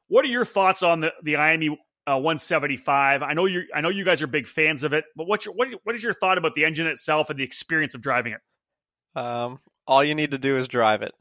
What 0.09 0.25
are 0.25 0.29
your 0.29 0.44
thoughts 0.44 0.83
on 0.83 1.01
the 1.01 1.12
the 1.23 1.35
IAME 1.35 1.77
uh, 2.09 2.16
175? 2.16 3.23
I 3.23 3.33
know 3.35 3.47
you 3.47 3.64
I 3.75 3.81
know 3.81 3.88
you 3.88 4.05
guys 4.05 4.23
are 4.23 4.27
big 4.27 4.47
fans 4.47 4.85
of 4.85 4.92
it, 4.92 5.05
but 5.16 5.27
what's 5.27 5.44
your, 5.44 5.55
what 5.55 5.68
what 5.85 5.94
is 5.94 6.03
your 6.03 6.14
thought 6.14 6.38
about 6.38 6.55
the 6.55 6.64
engine 6.64 6.87
itself 6.87 7.31
and 7.31 7.38
the 7.38 7.44
experience 7.44 7.94
of 7.94 8.01
driving 8.01 8.35
it? 8.35 9.21
Um, 9.21 9.61
all 9.87 10.05
you 10.05 10.14
need 10.14 10.31
to 10.31 10.38
do 10.38 10.57
is 10.59 10.68
drive 10.68 11.03
it. 11.03 11.12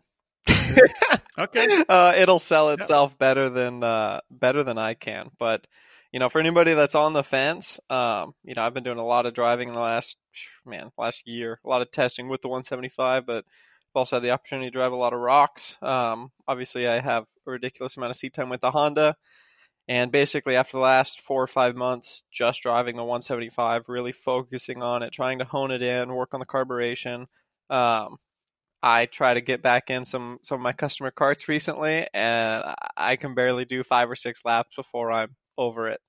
okay, 1.38 1.84
uh, 1.90 2.14
it'll 2.18 2.40
sell 2.40 2.70
itself 2.70 3.12
yep. 3.12 3.20
better 3.20 3.50
than 3.50 3.84
uh, 3.84 4.22
better 4.32 4.64
than 4.64 4.78
I 4.78 4.94
can, 4.94 5.30
but 5.40 5.68
you 6.12 6.20
know, 6.20 6.30
for 6.30 6.40
anybody 6.40 6.74
that's 6.74 6.96
on 6.96 7.14
the 7.14 7.24
fence, 7.24 7.80
um, 7.90 8.34
you 8.44 8.54
know, 8.56 8.64
I've 8.64 8.74
been 8.74 8.84
doing 8.84 8.98
a 8.98 9.06
lot 9.06 9.26
of 9.26 9.34
driving 9.34 9.68
in 9.68 9.74
the 9.74 9.82
last 9.82 10.18
man 10.66 10.92
last 10.98 11.28
year, 11.28 11.60
a 11.66 11.70
lot 11.70 11.82
of 11.82 11.92
testing 11.92 12.30
with 12.30 12.42
the 12.42 12.48
175, 12.48 13.26
but 13.26 13.44
I've 13.46 14.00
also 14.00 14.16
had 14.16 14.24
the 14.24 14.32
opportunity 14.32 14.68
to 14.68 14.72
drive 14.72 14.94
a 14.94 14.96
lot 14.96 15.14
of 15.14 15.20
ROKs. 15.20 15.82
Um, 15.84 16.32
obviously, 16.48 16.88
I 16.88 17.02
have 17.02 17.26
a 17.46 17.52
ridiculous 17.52 17.98
amount 17.98 18.12
of 18.12 18.18
seat 18.18 18.34
time 18.34 18.50
with 18.50 18.62
the 18.62 18.72
Honda, 18.72 19.16
and 19.88 20.12
basically 20.12 20.56
after 20.56 20.78
the 20.78 20.84
last 20.84 21.22
four 21.22 21.42
or 21.42 21.48
five 21.48 21.76
months, 21.76 22.24
just 22.32 22.62
driving 22.62 22.96
the 22.96 23.04
175, 23.04 23.88
really 23.88 24.12
focusing 24.12 24.84
on 24.84 25.04
it, 25.04 25.14
trying 25.14 25.40
to 25.40 25.46
hone 25.46 25.72
it 25.72 25.82
in, 25.82 26.14
work 26.14 26.34
on 26.34 26.40
the 26.40 26.46
carburation. 26.46 27.28
Um, 27.70 28.18
I 28.84 29.06
try 29.06 29.34
to 29.34 29.42
get 29.42 29.62
back 29.62 29.90
in 29.90 30.06
some 30.06 30.40
some 30.44 30.60
of 30.60 30.62
my 30.62 30.74
customer 30.74 31.12
carts 31.12 31.48
recently, 31.48 32.08
and 32.14 32.64
I 32.96 33.16
can 33.16 33.34
barely 33.34 33.66
do 33.66 33.84
five 33.84 34.10
or 34.10 34.16
six 34.16 34.44
laps 34.46 34.76
before 34.76 35.12
I'm 35.12 35.36
over 35.58 35.90
it. 35.90 36.02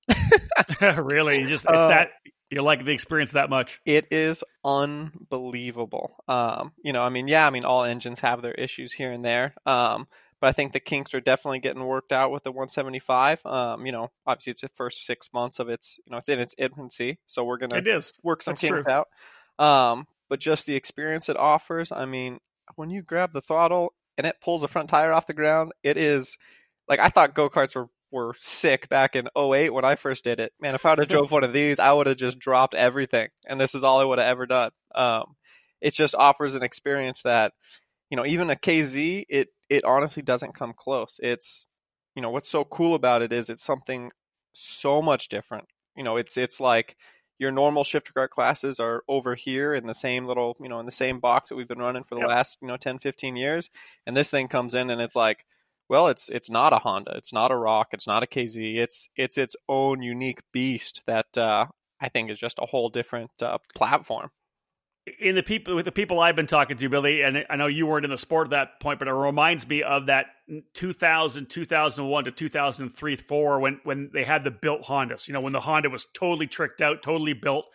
really, 0.99 1.41
you 1.41 1.47
just 1.47 1.65
it's 1.65 1.73
uh, 1.73 1.89
that 1.89 2.11
you 2.51 2.63
like 2.63 2.85
the 2.85 2.93
experience 2.93 3.33
that 3.33 3.51
much. 3.51 3.81
It 3.85 4.07
is 4.11 4.45
unbelievable. 4.65 6.17
Um, 6.29 6.73
you 6.83 6.93
know, 6.93 7.03
I 7.03 7.09
mean, 7.09 7.29
yeah, 7.29 7.47
I 7.47 7.51
mean, 7.51 7.65
all 7.65 7.85
engines 7.85 8.21
have 8.21 8.43
their 8.43 8.55
issues 8.55 8.93
here 8.93 9.13
and 9.13 9.25
there. 9.25 9.55
Um, 9.67 10.07
but 10.41 10.49
I 10.49 10.53
think 10.53 10.73
the 10.73 10.81
kinks 10.81 11.15
are 11.15 11.21
definitely 11.21 11.61
getting 11.61 11.85
worked 11.85 12.13
out 12.13 12.31
with 12.31 12.45
the 12.45 12.53
175. 12.53 13.45
Um, 13.45 13.87
you 13.87 13.93
know, 13.93 14.11
obviously 14.27 14.53
it's 14.53 14.61
the 14.63 14.69
first 14.69 15.05
six 15.05 15.31
months 15.33 15.59
of 15.59 15.69
its, 15.69 15.99
you 16.05 16.13
know, 16.13 16.19
it's 16.19 16.29
in 16.29 16.39
its 16.39 16.55
infancy, 16.59 17.19
so 17.27 17.45
we're 17.45 17.59
gonna 17.59 17.77
it 17.77 17.87
is. 17.87 18.13
work 18.23 18.43
some 18.43 18.53
That's 18.53 18.61
kinks 18.61 18.85
true. 18.85 18.93
out. 18.93 19.09
Um, 19.59 20.07
but 20.29 20.41
just 20.41 20.67
the 20.67 20.77
experience 20.77 21.29
it 21.29 21.37
offers. 21.37 21.91
I 21.91 22.05
mean, 22.05 22.39
when 22.77 22.91
you 22.91 23.03
grab 23.03 23.33
the 23.33 23.41
throttle 23.41 23.95
and 24.17 24.27
it 24.27 24.37
pulls 24.43 24.63
the 24.63 24.69
front 24.69 24.91
tire 24.91 25.13
off 25.13 25.27
the 25.27 25.35
ground, 25.35 25.73
it 25.83 25.97
is 25.97 26.37
like 26.89 27.01
I 27.01 27.09
thought 27.09 27.35
go 27.35 27.49
karts 27.49 27.75
were 27.75 27.89
were 28.11 28.35
sick 28.39 28.89
back 28.89 29.15
in 29.15 29.29
08 29.37 29.71
when 29.71 29.85
I 29.85 29.97
first 29.97 30.25
did 30.25 30.41
it. 30.41 30.53
Man, 30.61 30.75
if 30.75 30.87
I 30.87 30.91
would 30.91 30.99
have 30.99 31.09
drove 31.09 31.31
one 31.31 31.45
of 31.45 31.53
these, 31.53 31.79
I 31.79 31.93
would 31.93 32.07
have 32.07 32.17
just 32.17 32.39
dropped 32.39 32.75
everything, 32.75 33.29
and 33.47 33.61
this 33.61 33.75
is 33.75 33.85
all 33.85 34.01
I 34.01 34.05
would 34.05 34.19
have 34.19 34.29
ever 34.29 34.47
done. 34.47 34.71
Um, 34.95 35.37
it 35.81 35.95
just 35.95 36.15
offers 36.15 36.55
an 36.55 36.63
experience 36.63 37.23
that, 37.23 37.53
you 38.11 38.17
know, 38.17 38.27
even 38.27 38.51
a 38.51 38.57
KZ, 38.57 39.27
it 39.29 39.49
it 39.69 39.85
honestly 39.85 40.23
doesn't 40.23 40.55
come 40.55 40.73
close. 40.73 41.21
It's, 41.23 41.69
you 42.15 42.23
know, 42.23 42.31
what's 42.31 42.49
so 42.49 42.65
cool 42.65 42.95
about 42.95 43.23
it 43.23 43.33
is 43.33 43.51
it's 43.51 43.65
something 43.65 44.11
so 44.53 45.03
much 45.03 45.29
different. 45.29 45.67
You 45.97 46.05
know, 46.05 46.17
it's 46.17 46.37
it's 46.37 46.61
like 46.61 46.97
your 47.39 47.51
normal 47.53 47.85
shifter 47.85 48.13
cart 48.13 48.31
classes 48.31 48.81
are 48.81 49.05
over 49.09 49.35
here 49.35 49.75
in 49.75 49.87
the 49.87 49.95
same 49.95 50.27
little, 50.27 50.57
you 50.61 50.69
know, 50.69 50.81
in 50.81 50.87
the 50.87 50.93
same 50.93 51.21
box 51.21 51.51
that 51.51 51.57
we've 51.57 51.69
been 51.69 51.79
running 51.79 52.05
for 52.05 52.17
the 52.17 52.23
yep. 52.23 52.31
last, 52.31 52.59
you 52.61 52.67
know, 52.67 52.77
10, 52.77 52.99
15 52.99 53.37
years. 53.37 53.71
And 54.07 54.17
this 54.17 54.31
thing 54.31 54.49
comes 54.49 54.75
in 54.75 54.91
and 54.91 55.01
it's 55.01 55.15
like, 55.15 55.45
well, 55.89 56.09
it's 56.09 56.29
it's 56.29 56.51
not 56.51 56.73
a 56.73 56.79
Honda, 56.79 57.13
it's 57.17 57.33
not 57.33 57.51
a 57.51 57.57
ROK, 57.57 57.89
it's 57.93 58.07
not 58.07 58.23
a 58.23 58.27
KZ. 58.27 58.77
It's 58.77 59.09
it's 59.17 59.39
its 59.39 59.57
own 59.69 60.03
unique 60.03 60.41
beast 60.53 61.03
that 61.07 61.37
uh, 61.37 61.67
I 62.01 62.09
think 62.09 62.31
is 62.31 62.39
just 62.39 62.59
a 62.61 62.67
whole 62.67 62.91
different 62.91 63.31
uh, 63.41 63.59
platform. 63.75 64.31
In 65.19 65.35
the 65.35 65.43
people 65.43 65.75
with 65.75 65.85
the 65.85 65.93
people 65.93 66.21
I've 66.21 66.37
been 66.37 66.47
talking 66.47 66.77
to, 66.77 66.89
Billy, 66.89 67.23
and 67.23 67.45
I 67.49 67.57
know 67.57 67.67
you 67.67 67.87
weren't 67.87 68.05
in 68.05 68.11
the 68.11 68.19
sport 68.19 68.49
at 68.49 68.51
that 68.51 68.81
point, 68.81 68.99
but 68.99 69.09
it 69.09 69.13
reminds 69.13 69.69
me 69.69 69.83
of 69.83 70.07
that 70.07 70.27
2000, 70.75 71.49
2001 71.49 72.25
to 72.25 72.31
2003, 72.31 73.17
four 73.17 73.61
when 73.61 73.81
when 73.85 74.11
they 74.13 74.25
had 74.25 74.45
the 74.45 74.51
built 74.51 74.83
Hondas. 74.83 75.29
You 75.29 75.35
know, 75.35 75.41
when 75.41 75.53
the 75.53 75.61
Honda 75.61 75.91
was 75.91 76.07
totally 76.15 76.47
tricked 76.47 76.81
out, 76.81 77.03
totally 77.03 77.33
built 77.35 77.67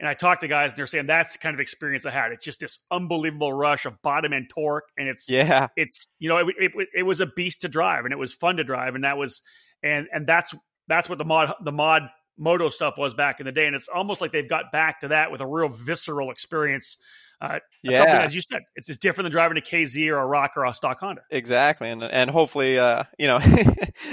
and 0.00 0.08
I 0.08 0.14
talked 0.14 0.40
to 0.40 0.48
guys, 0.48 0.70
and 0.70 0.78
they're 0.78 0.86
saying 0.86 1.06
that's 1.06 1.34
the 1.34 1.38
kind 1.38 1.54
of 1.54 1.60
experience 1.60 2.06
I 2.06 2.10
had. 2.10 2.32
It's 2.32 2.44
just 2.44 2.58
this 2.58 2.78
unbelievable 2.90 3.52
rush 3.52 3.84
of 3.84 4.00
bottom 4.00 4.32
end 4.32 4.48
torque, 4.48 4.88
and 4.96 5.08
it's 5.08 5.30
yeah, 5.30 5.68
it's 5.76 6.08
you 6.18 6.30
know, 6.30 6.38
it, 6.38 6.54
it, 6.58 6.88
it 6.96 7.02
was 7.02 7.20
a 7.20 7.26
beast 7.26 7.60
to 7.60 7.68
drive, 7.68 8.06
and 8.06 8.12
it 8.12 8.16
was 8.16 8.32
fun 8.32 8.56
to 8.56 8.64
drive, 8.64 8.94
and 8.94 9.04
that 9.04 9.18
was 9.18 9.42
and 9.82 10.08
and 10.10 10.26
that's 10.26 10.54
that's 10.88 11.08
what 11.08 11.18
the 11.18 11.24
mod 11.24 11.52
the 11.62 11.70
mod 11.70 12.08
moto 12.40 12.68
stuff 12.68 12.94
was 12.98 13.14
back 13.14 13.38
in 13.38 13.46
the 13.46 13.52
day, 13.52 13.66
and 13.66 13.76
it's 13.76 13.88
almost 13.88 14.20
like 14.20 14.32
they've 14.32 14.48
got 14.48 14.72
back 14.72 15.00
to 15.00 15.08
that 15.08 15.30
with 15.30 15.40
a 15.40 15.46
real 15.46 15.68
visceral 15.68 16.30
experience 16.30 16.96
uh, 17.42 17.58
yeah. 17.82 17.96
something 17.96 18.16
as 18.16 18.34
you 18.34 18.42
said, 18.42 18.64
it's 18.76 18.86
just 18.86 19.00
different 19.00 19.24
than 19.24 19.32
driving 19.32 19.56
a 19.56 19.62
KZ 19.62 20.10
or 20.10 20.18
a 20.18 20.26
ROK 20.26 20.58
or 20.58 20.66
a 20.66 20.74
stock 20.74 21.00
Honda. 21.00 21.22
Exactly, 21.30 21.88
and 21.88 22.02
and 22.02 22.30
hopefully, 22.30 22.78
uh, 22.78 23.04
you 23.18 23.26
know, 23.26 23.38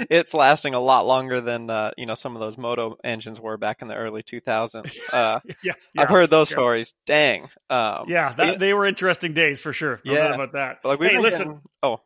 it's 0.08 0.32
lasting 0.32 0.72
a 0.72 0.80
lot 0.80 1.06
longer 1.06 1.42
than 1.42 1.68
uh, 1.68 1.90
you 1.98 2.06
know 2.06 2.14
some 2.14 2.34
of 2.34 2.40
those 2.40 2.56
moto 2.56 2.96
engines 3.04 3.38
were 3.38 3.58
back 3.58 3.82
in 3.82 3.88
the 3.88 3.94
early 3.94 4.22
2000s. 4.22 4.96
Uh, 5.18 5.40
yeah, 5.64 5.72
yeah, 5.94 6.02
I've 6.02 6.08
heard 6.10 6.28
those 6.28 6.50
yeah. 6.50 6.54
stories. 6.54 6.94
Dang. 7.06 7.48
Um, 7.70 8.04
yeah, 8.08 8.34
that, 8.34 8.58
they 8.58 8.74
were 8.74 8.84
interesting 8.84 9.32
days 9.32 9.60
for 9.60 9.72
sure. 9.72 10.00
No 10.04 10.12
yeah, 10.12 10.34
about 10.34 10.52
that. 10.52 10.78
But 10.82 11.00
like, 11.00 11.10
hey, 11.10 11.18
listen. 11.18 11.46
Getting, 11.46 11.62
oh, 11.82 12.00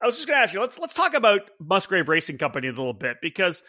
I 0.00 0.06
was 0.06 0.16
just 0.16 0.28
going 0.28 0.36
to 0.36 0.42
ask 0.42 0.52
you. 0.52 0.60
Let's 0.60 0.78
let's 0.78 0.92
talk 0.92 1.14
about 1.14 1.50
Musgrave 1.58 2.08
Racing 2.08 2.38
Company 2.38 2.68
a 2.68 2.72
little 2.72 2.92
bit 2.92 3.18
because 3.22 3.62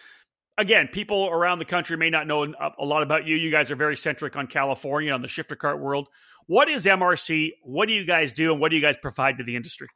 again, 0.57 0.87
people 0.87 1.27
around 1.27 1.59
the 1.59 1.65
country 1.65 1.97
may 1.97 2.09
not 2.09 2.27
know 2.27 2.53
a 2.77 2.85
lot 2.85 3.03
about 3.03 3.25
you. 3.25 3.35
You 3.35 3.51
guys 3.51 3.71
are 3.71 3.75
very 3.75 3.95
centric 3.95 4.35
on 4.35 4.47
California, 4.47 5.11
on 5.11 5.21
the 5.21 5.27
shifter 5.27 5.55
cart 5.55 5.79
world. 5.79 6.07
What 6.47 6.69
is 6.69 6.85
MRC? 6.85 7.51
What 7.63 7.87
do 7.87 7.93
you 7.93 8.05
guys 8.05 8.33
do, 8.33 8.51
and 8.51 8.61
what 8.61 8.69
do 8.69 8.75
you 8.75 8.81
guys 8.81 8.95
provide 9.01 9.37
to 9.37 9.43
the 9.43 9.55
industry? 9.55 9.87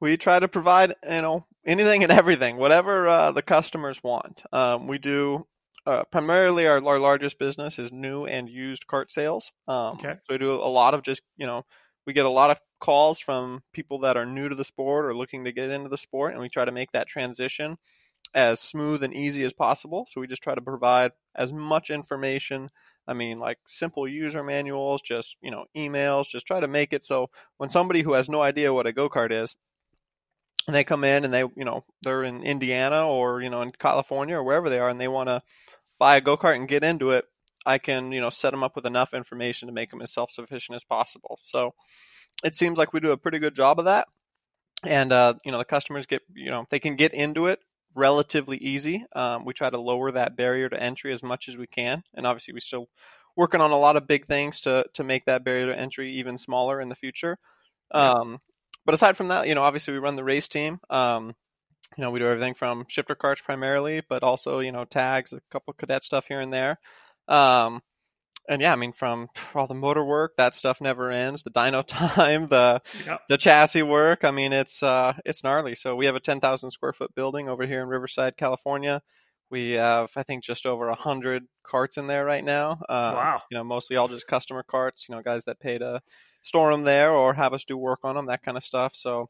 We 0.00 0.16
try 0.16 0.38
to 0.38 0.48
provide, 0.48 0.94
you 1.08 1.22
know, 1.22 1.46
anything 1.66 2.02
and 2.02 2.12
everything, 2.12 2.56
whatever 2.56 3.08
uh, 3.08 3.32
the 3.32 3.42
customers 3.42 4.02
want. 4.02 4.42
Um, 4.52 4.86
we 4.86 4.98
do 4.98 5.46
uh, 5.86 6.04
primarily 6.04 6.66
our, 6.66 6.84
our 6.84 6.98
largest 6.98 7.38
business 7.38 7.78
is 7.78 7.90
new 7.90 8.26
and 8.26 8.48
used 8.48 8.86
cart 8.86 9.10
sales. 9.10 9.50
Um, 9.66 9.96
okay. 9.96 10.14
So 10.22 10.34
we 10.34 10.38
do 10.38 10.52
a 10.52 10.70
lot 10.70 10.94
of 10.94 11.02
just, 11.02 11.22
you 11.36 11.46
know, 11.46 11.64
we 12.06 12.12
get 12.12 12.26
a 12.26 12.30
lot 12.30 12.50
of 12.50 12.58
calls 12.80 13.18
from 13.18 13.62
people 13.72 13.98
that 14.00 14.16
are 14.16 14.26
new 14.26 14.48
to 14.48 14.54
the 14.54 14.64
sport 14.64 15.04
or 15.04 15.16
looking 15.16 15.44
to 15.44 15.52
get 15.52 15.70
into 15.70 15.88
the 15.88 15.98
sport, 15.98 16.32
and 16.32 16.40
we 16.40 16.48
try 16.48 16.64
to 16.64 16.72
make 16.72 16.92
that 16.92 17.08
transition 17.08 17.76
as 18.34 18.60
smooth 18.60 19.02
and 19.02 19.14
easy 19.14 19.44
as 19.44 19.52
possible. 19.52 20.06
So 20.10 20.20
we 20.20 20.26
just 20.26 20.42
try 20.42 20.54
to 20.54 20.60
provide 20.60 21.12
as 21.34 21.52
much 21.52 21.90
information 21.90 22.70
I 23.08 23.14
mean, 23.14 23.38
like 23.38 23.58
simple 23.66 24.06
user 24.06 24.44
manuals, 24.44 25.00
just, 25.00 25.38
you 25.40 25.50
know, 25.50 25.64
emails, 25.74 26.28
just 26.28 26.46
try 26.46 26.60
to 26.60 26.68
make 26.68 26.92
it 26.92 27.06
so 27.06 27.30
when 27.56 27.70
somebody 27.70 28.02
who 28.02 28.12
has 28.12 28.28
no 28.28 28.42
idea 28.42 28.72
what 28.74 28.86
a 28.86 28.92
go 28.92 29.08
kart 29.08 29.32
is, 29.32 29.56
and 30.66 30.76
they 30.76 30.84
come 30.84 31.02
in 31.04 31.24
and 31.24 31.32
they, 31.32 31.40
you 31.40 31.64
know, 31.64 31.84
they're 32.02 32.22
in 32.22 32.42
Indiana 32.42 33.08
or, 33.08 33.40
you 33.40 33.48
know, 33.48 33.62
in 33.62 33.70
California 33.70 34.36
or 34.36 34.44
wherever 34.44 34.68
they 34.68 34.78
are 34.78 34.90
and 34.90 35.00
they 35.00 35.08
want 35.08 35.28
to 35.28 35.40
buy 35.98 36.16
a 36.16 36.20
go 36.20 36.36
kart 36.36 36.56
and 36.56 36.68
get 36.68 36.84
into 36.84 37.10
it, 37.12 37.24
I 37.64 37.78
can, 37.78 38.12
you 38.12 38.20
know, 38.20 38.28
set 38.28 38.50
them 38.50 38.62
up 38.62 38.76
with 38.76 38.84
enough 38.84 39.14
information 39.14 39.68
to 39.68 39.72
make 39.72 39.90
them 39.90 40.02
as 40.02 40.12
self 40.12 40.30
sufficient 40.30 40.76
as 40.76 40.84
possible. 40.84 41.38
So 41.46 41.72
it 42.44 42.54
seems 42.54 42.76
like 42.76 42.92
we 42.92 43.00
do 43.00 43.12
a 43.12 43.16
pretty 43.16 43.38
good 43.38 43.56
job 43.56 43.78
of 43.78 43.86
that. 43.86 44.06
And, 44.84 45.10
uh, 45.10 45.34
you 45.46 45.50
know, 45.50 45.58
the 45.58 45.64
customers 45.64 46.04
get, 46.04 46.20
you 46.34 46.50
know, 46.50 46.66
they 46.68 46.78
can 46.78 46.94
get 46.94 47.14
into 47.14 47.46
it 47.46 47.60
relatively 47.98 48.56
easy. 48.58 49.04
Um, 49.14 49.44
we 49.44 49.52
try 49.52 49.68
to 49.68 49.80
lower 49.80 50.10
that 50.12 50.36
barrier 50.36 50.68
to 50.68 50.82
entry 50.82 51.12
as 51.12 51.22
much 51.22 51.48
as 51.48 51.56
we 51.56 51.66
can, 51.66 52.02
and 52.14 52.26
obviously 52.26 52.54
we're 52.54 52.60
still 52.60 52.88
working 53.36 53.60
on 53.60 53.70
a 53.70 53.78
lot 53.78 53.96
of 53.96 54.06
big 54.06 54.26
things 54.26 54.60
to 54.62 54.84
to 54.94 55.04
make 55.04 55.24
that 55.26 55.44
barrier 55.44 55.66
to 55.66 55.78
entry 55.78 56.12
even 56.12 56.38
smaller 56.38 56.80
in 56.80 56.88
the 56.88 56.94
future. 56.94 57.38
Um, 57.92 58.38
but 58.84 58.94
aside 58.94 59.16
from 59.16 59.28
that, 59.28 59.48
you 59.48 59.54
know, 59.54 59.62
obviously 59.62 59.92
we 59.92 59.98
run 59.98 60.16
the 60.16 60.24
race 60.24 60.48
team. 60.48 60.78
Um, 60.88 61.34
you 61.96 62.04
know, 62.04 62.10
we 62.10 62.18
do 62.18 62.26
everything 62.26 62.54
from 62.54 62.84
shifter 62.88 63.14
carts 63.14 63.40
primarily, 63.40 64.02
but 64.08 64.22
also 64.22 64.60
you 64.60 64.72
know 64.72 64.84
tags, 64.84 65.32
a 65.32 65.40
couple 65.50 65.72
cadet 65.74 66.04
stuff 66.04 66.26
here 66.26 66.40
and 66.40 66.52
there. 66.52 66.78
Um, 67.28 67.82
and 68.48 68.62
yeah, 68.62 68.72
I 68.72 68.76
mean, 68.76 68.92
from 68.92 69.28
all 69.54 69.66
the 69.66 69.74
motor 69.74 70.04
work, 70.04 70.36
that 70.36 70.54
stuff 70.54 70.80
never 70.80 71.10
ends. 71.10 71.42
The 71.42 71.50
dyno 71.50 71.84
time, 71.86 72.48
the 72.48 72.80
yep. 73.06 73.20
the 73.28 73.36
chassis 73.36 73.82
work. 73.82 74.24
I 74.24 74.30
mean, 74.30 74.52
it's 74.52 74.82
uh, 74.82 75.14
it's 75.24 75.44
gnarly. 75.44 75.74
So 75.74 75.94
we 75.94 76.06
have 76.06 76.16
a 76.16 76.20
ten 76.20 76.40
thousand 76.40 76.70
square 76.70 76.92
foot 76.92 77.14
building 77.14 77.48
over 77.48 77.66
here 77.66 77.82
in 77.82 77.88
Riverside, 77.88 78.36
California. 78.36 79.02
We 79.50 79.72
have, 79.72 80.10
I 80.14 80.24
think, 80.24 80.44
just 80.44 80.66
over 80.66 80.88
a 80.88 80.94
hundred 80.94 81.44
carts 81.62 81.96
in 81.96 82.06
there 82.06 82.24
right 82.24 82.44
now. 82.44 82.72
Uh, 82.88 83.12
wow! 83.14 83.42
You 83.50 83.56
know, 83.56 83.64
mostly 83.64 83.96
all 83.96 84.08
just 84.08 84.26
customer 84.26 84.62
carts. 84.62 85.06
You 85.08 85.14
know, 85.14 85.22
guys 85.22 85.44
that 85.44 85.60
pay 85.60 85.78
to 85.78 86.00
store 86.42 86.70
them 86.72 86.82
there 86.82 87.12
or 87.12 87.34
have 87.34 87.52
us 87.52 87.64
do 87.64 87.76
work 87.76 88.00
on 88.04 88.14
them, 88.14 88.26
that 88.26 88.42
kind 88.42 88.56
of 88.56 88.64
stuff. 88.64 88.92
So, 88.94 89.28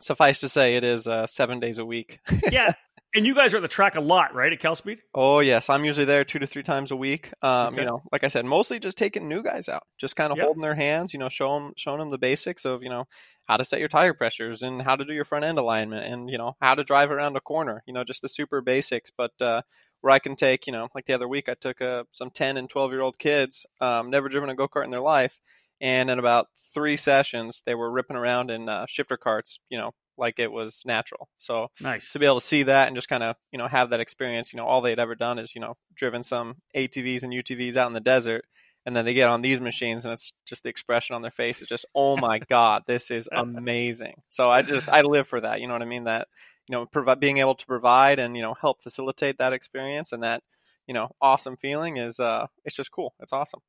suffice 0.00 0.40
to 0.40 0.48
say, 0.48 0.76
it 0.76 0.84
is 0.84 1.06
uh, 1.06 1.26
seven 1.26 1.60
days 1.60 1.78
a 1.78 1.84
week. 1.84 2.20
yeah, 2.50 2.72
and 3.14 3.26
you 3.26 3.34
guys 3.34 3.52
are 3.52 3.58
at 3.58 3.62
the 3.62 3.68
track 3.68 3.94
a 3.96 4.00
lot, 4.00 4.34
right? 4.34 4.52
At 4.52 4.60
Cal 4.60 4.76
Speed? 4.76 5.02
Oh 5.14 5.40
yes, 5.40 5.68
I'm 5.68 5.84
usually 5.84 6.06
there 6.06 6.24
two 6.24 6.38
to 6.38 6.46
three 6.46 6.62
times 6.62 6.90
a 6.90 6.96
week. 6.96 7.30
Um, 7.42 7.68
okay. 7.68 7.80
You 7.80 7.86
know, 7.86 8.02
like 8.10 8.24
I 8.24 8.28
said, 8.28 8.44
mostly 8.44 8.78
just 8.78 8.98
taking 8.98 9.28
new 9.28 9.42
guys 9.42 9.68
out, 9.68 9.82
just 9.98 10.16
kind 10.16 10.32
of 10.32 10.38
yep. 10.38 10.46
holding 10.46 10.62
their 10.62 10.74
hands. 10.74 11.12
You 11.12 11.18
know, 11.18 11.28
show 11.28 11.54
them, 11.54 11.72
showing 11.76 11.98
them 11.98 12.10
the 12.10 12.18
basics 12.18 12.64
of 12.64 12.82
you 12.82 12.88
know 12.88 13.04
how 13.46 13.56
to 13.56 13.64
set 13.64 13.80
your 13.80 13.88
tire 13.88 14.14
pressures 14.14 14.62
and 14.62 14.80
how 14.80 14.96
to 14.96 15.04
do 15.04 15.12
your 15.12 15.24
front 15.24 15.44
end 15.44 15.58
alignment 15.58 16.06
and 16.06 16.30
you 16.30 16.38
know 16.38 16.56
how 16.60 16.74
to 16.74 16.84
drive 16.84 17.10
around 17.10 17.36
a 17.36 17.40
corner. 17.40 17.82
You 17.86 17.92
know, 17.92 18.04
just 18.04 18.22
the 18.22 18.28
super 18.28 18.60
basics. 18.60 19.10
But 19.16 19.32
uh, 19.40 19.62
where 20.00 20.12
I 20.12 20.18
can 20.18 20.36
take, 20.36 20.66
you 20.66 20.72
know, 20.72 20.88
like 20.94 21.06
the 21.06 21.14
other 21.14 21.28
week, 21.28 21.48
I 21.48 21.54
took 21.54 21.80
uh, 21.80 22.04
some 22.12 22.30
10 22.30 22.56
and 22.56 22.68
12 22.68 22.92
year 22.92 23.00
old 23.00 23.18
kids, 23.18 23.66
um, 23.80 24.10
never 24.10 24.28
driven 24.28 24.50
a 24.50 24.54
go 24.54 24.68
kart 24.68 24.84
in 24.84 24.90
their 24.90 25.00
life, 25.00 25.40
and 25.80 26.10
in 26.10 26.18
about 26.18 26.48
three 26.74 26.96
sessions, 26.96 27.62
they 27.66 27.74
were 27.74 27.90
ripping 27.90 28.16
around 28.16 28.50
in 28.50 28.68
uh, 28.68 28.86
shifter 28.88 29.16
carts. 29.16 29.58
You 29.68 29.78
know, 29.78 29.92
like 30.22 30.38
it 30.38 30.50
was 30.50 30.82
natural. 30.86 31.28
So 31.36 31.68
nice 31.80 32.12
to 32.12 32.18
be 32.18 32.24
able 32.24 32.40
to 32.40 32.46
see 32.46 32.62
that 32.62 32.86
and 32.86 32.96
just 32.96 33.08
kind 33.08 33.22
of 33.22 33.36
you 33.52 33.58
know 33.58 33.66
have 33.66 33.90
that 33.90 34.00
experience. 34.00 34.52
You 34.52 34.56
know, 34.56 34.66
all 34.66 34.80
they'd 34.80 34.98
ever 34.98 35.14
done 35.14 35.38
is 35.38 35.54
you 35.54 35.60
know 35.60 35.74
driven 35.94 36.22
some 36.22 36.54
ATVs 36.74 37.24
and 37.24 37.32
UTVs 37.32 37.76
out 37.76 37.88
in 37.88 37.92
the 37.92 38.00
desert, 38.00 38.44
and 38.86 38.96
then 38.96 39.04
they 39.04 39.14
get 39.14 39.28
on 39.28 39.42
these 39.42 39.60
machines 39.60 40.04
and 40.04 40.12
it's 40.12 40.32
just 40.46 40.62
the 40.62 40.68
expression 40.68 41.14
on 41.14 41.22
their 41.22 41.30
face 41.30 41.60
is 41.60 41.68
just 41.68 41.84
oh 41.94 42.16
my 42.16 42.38
god, 42.48 42.82
this 42.86 43.10
is 43.10 43.28
amazing. 43.32 44.14
So 44.30 44.50
I 44.50 44.62
just 44.62 44.88
I 44.88 45.02
live 45.02 45.26
for 45.26 45.40
that. 45.40 45.60
You 45.60 45.66
know 45.66 45.74
what 45.74 45.82
I 45.82 45.86
mean? 45.86 46.04
That 46.04 46.28
you 46.68 46.76
know 46.76 46.86
provi- 46.86 47.18
being 47.18 47.38
able 47.38 47.56
to 47.56 47.66
provide 47.66 48.18
and 48.18 48.36
you 48.36 48.42
know 48.42 48.54
help 48.54 48.82
facilitate 48.82 49.38
that 49.38 49.52
experience 49.52 50.12
and 50.12 50.22
that 50.22 50.42
you 50.86 50.94
know 50.94 51.10
awesome 51.20 51.56
feeling 51.56 51.96
is 51.96 52.18
uh 52.20 52.46
it's 52.64 52.76
just 52.76 52.92
cool. 52.92 53.14
It's 53.20 53.32
awesome. 53.32 53.60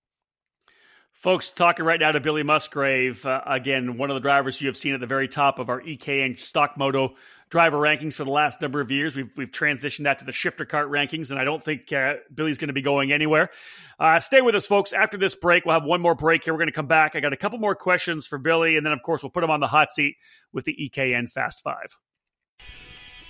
Folks, 1.24 1.52
talking 1.52 1.86
right 1.86 2.02
now 2.02 2.12
to 2.12 2.20
Billy 2.20 2.44
Musgrave. 2.44 3.26
Uh, 3.26 3.42
again, 3.46 3.96
one 3.96 4.10
of 4.10 4.16
the 4.16 4.20
drivers 4.20 4.60
you 4.60 4.68
have 4.68 4.76
seen 4.76 4.94
at 4.94 5.00
the 5.00 5.08
very 5.08 5.30
top 5.30 5.58
of 5.58 5.70
our 5.70 5.80
EKN 5.80 6.38
Stock 6.38 6.76
Moto 6.76 7.16
driver 7.50 7.78
rankings 7.78 8.16
for 8.16 8.26
the 8.26 8.30
last 8.30 8.60
number 8.62 8.82
of 8.82 8.92
years. 8.92 9.16
We've, 9.16 9.32
we've 9.38 9.50
transitioned 9.50 10.04
that 10.04 10.20
to 10.20 10.26
the 10.26 10.34
shifter 10.34 10.66
cart 10.66 10.92
rankings, 10.92 11.32
and 11.32 11.40
I 11.40 11.46
don't 11.46 11.64
think 11.64 11.94
uh, 11.94 12.16
Billy's 12.34 12.58
going 12.58 12.68
to 12.68 12.74
be 12.74 12.82
going 12.82 13.14
anywhere. 13.14 13.52
Uh, 13.98 14.20
stay 14.20 14.42
with 14.42 14.54
us, 14.54 14.68
folks. 14.68 14.92
After 14.92 15.16
this 15.16 15.34
break, 15.34 15.64
we'll 15.64 15.76
have 15.76 15.86
one 15.86 16.02
more 16.02 16.14
break 16.14 16.44
here. 16.44 16.54
We're 16.54 16.60
going 16.60 16.68
to 16.68 16.74
come 16.74 16.88
back. 16.88 17.16
I 17.16 17.22
got 17.22 17.32
a 17.32 17.38
couple 17.38 17.58
more 17.58 17.74
questions 17.74 18.28
for 18.28 18.38
Billy, 18.38 18.76
and 18.76 18.86
then, 18.86 18.92
of 18.92 19.02
course, 19.02 19.24
we'll 19.24 19.30
put 19.30 19.46
him 19.46 19.50
on 19.50 19.62
the 19.62 19.68
hot 19.68 19.94
seat 19.94 20.18
with 20.52 20.66
the 20.66 20.76
EKN 20.94 21.32
Fast 21.32 21.64
Five. 21.64 21.98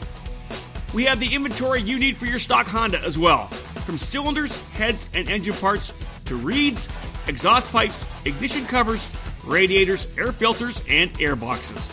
We 0.95 1.05
have 1.05 1.21
the 1.21 1.35
inventory 1.35 1.81
you 1.83 1.99
need 1.99 2.17
for 2.17 2.27
your 2.27 2.39
stock 2.39 2.67
Honda 2.67 3.01
as 3.01 3.17
well, 3.17 3.47
from 3.47 3.97
cylinders, 3.99 4.61
heads, 4.73 5.09
and 5.15 5.29
engine 5.29 5.55
parts 5.55 5.93
to 6.27 6.37
reeds, 6.37 6.89
exhaust 7.27 7.71
pipes, 7.71 8.07
ignition 8.25 8.65
covers, 8.67 9.07
radiators, 9.45 10.09
air 10.19 10.33
filters, 10.33 10.83
and 10.89 11.11
air 11.21 11.37
boxes. 11.37 11.93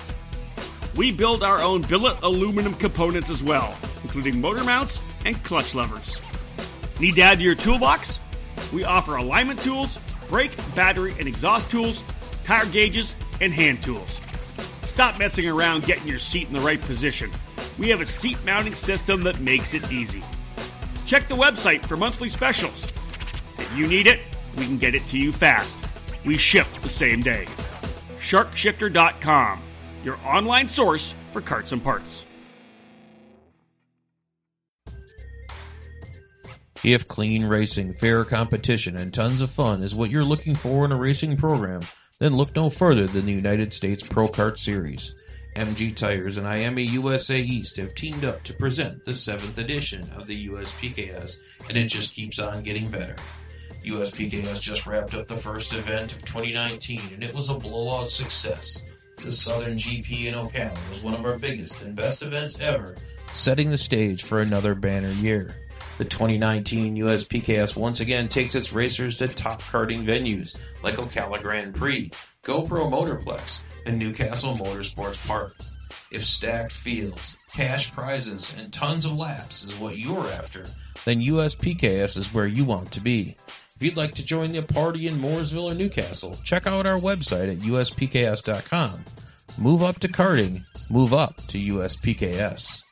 We 0.96 1.12
build 1.12 1.44
our 1.44 1.60
own 1.60 1.84
billet 1.84 2.18
aluminum 2.24 2.74
components 2.74 3.30
as 3.30 3.44
well, 3.44 3.76
including 4.04 4.42
motor 4.42 4.64
mounts 4.64 5.00
and 5.26 5.36
clutch 5.44 5.76
levers. 5.76 6.20
Need 7.00 7.16
to 7.16 7.22
add 7.22 7.38
to 7.38 7.44
your 7.44 7.54
toolbox? 7.54 8.20
We 8.74 8.84
offer 8.84 9.16
alignment 9.16 9.60
tools, 9.62 10.00
brake, 10.30 10.56
battery, 10.76 11.14
and 11.20 11.28
exhaust 11.28 11.70
tools, 11.70 12.04
tire 12.44 12.66
gauges, 12.68 13.16
and 13.42 13.54
hand 13.54 13.82
tools. 13.82 14.20
Stop 14.84 15.20
messing 15.20 15.48
around 15.48 15.86
getting 15.86 16.08
your 16.08 16.20
seat 16.20 16.48
in 16.48 16.54
the 16.54 16.60
right 16.60 16.82
position. 16.82 17.32
We 17.78 17.90
have 17.90 18.02
a 18.02 18.06
seat 18.06 18.38
mounting 18.46 18.74
system 18.74 19.22
that 19.24 19.40
makes 19.40 19.74
it 19.74 19.92
easy. 19.92 20.24
Check 21.06 21.28
the 21.28 21.36
website 21.36 21.86
for 21.86 21.96
monthly 21.96 22.30
specials. 22.30 22.86
If 23.60 23.74
you 23.78 23.88
need 23.88 24.08
it, 24.08 24.22
we 24.58 24.66
can 24.66 24.78
get 24.78 24.96
it 24.96 25.06
to 25.08 25.18
you 25.18 25.32
fast. 25.32 25.78
We 26.26 26.38
ship 26.38 26.68
the 26.82 26.90
same 26.90 27.22
day. 27.22 27.46
Sharkshifter.com, 28.20 29.62
your 30.04 30.18
online 30.26 30.68
source 30.68 31.16
for 31.32 31.42
carts 31.42 31.72
and 31.72 31.84
parts. 31.84 32.27
If 36.88 37.06
clean 37.06 37.44
racing, 37.44 37.96
fair 37.96 38.24
competition, 38.24 38.96
and 38.96 39.14
tons 39.14 39.42
of 39.42 39.52
fun 39.52 39.84
is 39.84 39.94
what 39.94 40.10
you're 40.10 40.24
looking 40.24 40.56
for 40.56 40.86
in 40.86 40.94
a 40.94 40.96
racing 40.96 41.36
program, 41.36 41.82
then 42.20 42.34
look 42.34 42.56
no 42.56 42.70
further 42.70 43.08
than 43.08 43.26
the 43.26 43.34
United 43.34 43.74
States 43.74 44.02
Pro 44.02 44.30
Kart 44.30 44.58
Series. 44.58 45.14
MG 45.58 45.94
Tires 45.94 46.38
and 46.38 46.48
IAME 46.48 46.90
USA 46.94 47.42
East 47.42 47.76
have 47.76 47.94
teamed 47.94 48.24
up 48.24 48.42
to 48.44 48.54
present 48.54 49.04
the 49.04 49.14
seventh 49.14 49.58
edition 49.58 50.10
of 50.16 50.28
the 50.28 50.48
USPKS, 50.48 51.42
and 51.68 51.78
it 51.78 51.90
just 51.90 52.14
keeps 52.14 52.40
on 52.40 52.64
getting 52.64 52.90
better. 52.90 53.18
USPKS 53.82 54.62
just 54.62 54.88
wrapped 54.88 55.14
up 55.14 55.28
the 55.28 55.36
first 55.36 55.74
event 55.74 56.14
of 56.14 56.24
2019, 56.24 57.02
and 57.16 57.22
it 57.22 57.36
was 57.36 57.50
a 57.50 57.56
blowout 57.56 58.08
success. 58.08 58.82
The 59.22 59.34
Southern 59.34 59.76
GP 59.76 60.28
in 60.28 60.36
Ocala 60.36 60.90
was 60.90 61.04
one 61.04 61.16
of 61.16 61.26
our 61.26 61.38
biggest 61.38 61.82
and 61.82 61.98
best 61.98 62.22
events 62.22 62.58
ever, 62.62 62.96
setting 63.34 63.72
the 63.72 63.78
stage 63.78 64.24
for 64.24 64.40
another 64.40 64.74
banner 64.74 65.12
year. 65.12 65.67
The 65.98 66.06
2019 66.06 66.96
USPKS 66.98 67.76
once 67.76 68.02
again 68.02 68.28
takes 68.28 68.54
its 68.54 68.72
racers 68.72 69.18
to 69.18 69.28
top 69.28 69.64
karting 69.64 70.04
venues 70.04 70.56
like 70.84 70.98
Ocala 70.98 71.42
Grand 71.42 71.74
Prix, 71.74 72.12
GoPro 72.44 72.92
Motorplex, 72.92 73.62
and 73.88 73.98
Newcastle 73.98 74.56
Motorsports 74.56 75.28
Park. 75.28 75.56
If 76.12 76.24
stacked 76.24 76.72
fields, 76.72 77.36
cash 77.54 77.92
prizes, 77.92 78.54
and 78.60 78.72
tons 78.72 79.06
of 79.06 79.18
laps 79.18 79.66
is 79.66 79.76
what 79.80 79.98
you're 79.98 80.28
after, 80.28 80.66
then 81.06 81.20
USPKS 81.20 82.18
is 82.18 82.34
where 82.34 82.48
you 82.48 82.64
want 82.64 82.92
to 82.92 83.02
be. 83.02 83.36
If 83.76 83.78
you'd 83.82 83.98
like 83.98 84.14
to 84.16 84.24
join 84.24 84.52
the 84.52 84.62
party 84.62 85.08
in 85.08 85.14
Mooresville 85.16 85.74
or 85.74 85.76
Newcastle, 85.76 86.36
check 86.44 86.68
out 86.68 86.86
our 86.86 86.98
website 86.98 87.52
at 87.52 87.58
uspks.com. 87.60 89.04
Move 89.60 89.82
up 89.82 90.00
to 90.00 90.08
karting, 90.08 90.62
move 90.92 91.14
up 91.14 91.36
to 91.38 91.58
USPKS. 91.58 92.84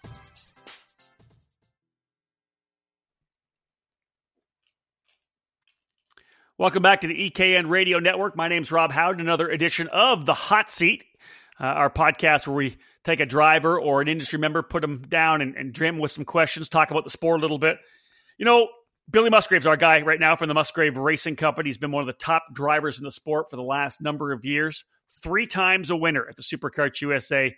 Welcome 6.58 6.84
back 6.84 7.02
to 7.02 7.08
the 7.08 7.30
EKN 7.30 7.68
Radio 7.68 8.00
Network. 8.00 8.38
My 8.38 8.48
name's 8.48 8.72
Rob 8.72 8.94
Howden, 8.94 9.20
another 9.20 9.50
edition 9.50 9.90
of 9.90 10.26
The 10.26 10.34
Hot 10.34 10.72
Seat. 10.72 11.04
uh, 11.60 11.66
our 11.66 11.90
podcast 11.90 12.48
where 12.48 12.56
we 12.56 12.78
take 13.04 13.20
a 13.20 13.26
driver 13.26 13.78
or 13.78 14.00
an 14.00 14.08
industry 14.08 14.40
member, 14.40 14.64
put 14.64 14.80
them 14.80 15.00
down, 15.00 15.42
and, 15.42 15.58
and 15.58 16.00
with 16.00 16.12
some 16.12 16.24
questions, 16.24 16.70
talk 16.70 16.92
about 16.92 17.04
the 17.04 17.10
sport 17.10 17.40
a 17.40 17.42
little 17.42 17.58
bit. 17.58 17.78
You 18.38 18.46
know, 18.46 18.70
Billy 19.12 19.30
Musgrave's 19.30 19.66
our 19.66 19.76
guy 19.76 20.02
right 20.04 20.18
now 20.18 20.38
from 20.38 20.48
the 20.48 20.54
Musgrave 20.54 20.96
Racing 20.96 21.36
Company. 21.36 21.68
He's 21.68 21.78
been 21.78 21.92
one 21.92 22.00
of 22.00 22.08
the 22.08 22.14
top 22.14 22.46
drivers 22.54 23.00
in 23.00 23.04
the 23.04 23.12
sport 23.12 23.50
for 23.50 23.58
the 23.58 23.62
last 23.62 24.02
number 24.02 24.32
of 24.32 24.46
years. 24.46 24.86
Three 25.22 25.48
times 25.48 25.90
a 25.90 25.96
winner 25.98 26.26
at 26.26 26.38
the 26.38 26.42
SuperKarts 26.42 27.02
USA 27.02 27.54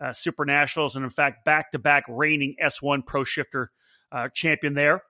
uh, 0.00 0.12
Super 0.12 0.44
Nationals, 0.44 0.96
and 0.96 1.04
in 1.04 1.10
fact, 1.10 1.44
back 1.44 1.70
to 1.70 1.78
back 1.78 2.02
reigning 2.08 2.56
S1 2.60 3.06
Pro 3.06 3.22
Shifter 3.22 3.70
uh, 4.10 4.28
champion 4.34 4.74
there. 4.74 5.04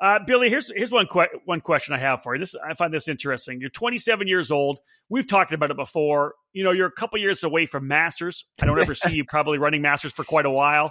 Uh, 0.00 0.18
Billy, 0.26 0.50
here's 0.50 0.70
here's 0.74 0.90
one 0.90 1.06
que- 1.06 1.40
one 1.44 1.60
question 1.60 1.94
I 1.94 1.98
have 1.98 2.22
for 2.22 2.34
you. 2.34 2.40
This 2.40 2.54
I 2.54 2.74
find 2.74 2.92
this 2.92 3.08
interesting. 3.08 3.60
You're 3.60 3.70
27 3.70 4.26
years 4.26 4.50
old. 4.50 4.80
We've 5.08 5.26
talked 5.26 5.52
about 5.52 5.70
it 5.70 5.76
before. 5.76 6.34
You 6.52 6.64
know, 6.64 6.72
you're 6.72 6.88
a 6.88 6.92
couple 6.92 7.18
years 7.20 7.44
away 7.44 7.66
from 7.66 7.86
Masters. 7.86 8.44
I 8.60 8.66
don't 8.66 8.80
ever 8.80 8.94
see 8.94 9.14
you 9.14 9.24
probably 9.28 9.58
running 9.58 9.82
Masters 9.82 10.12
for 10.12 10.24
quite 10.24 10.46
a 10.46 10.50
while. 10.50 10.90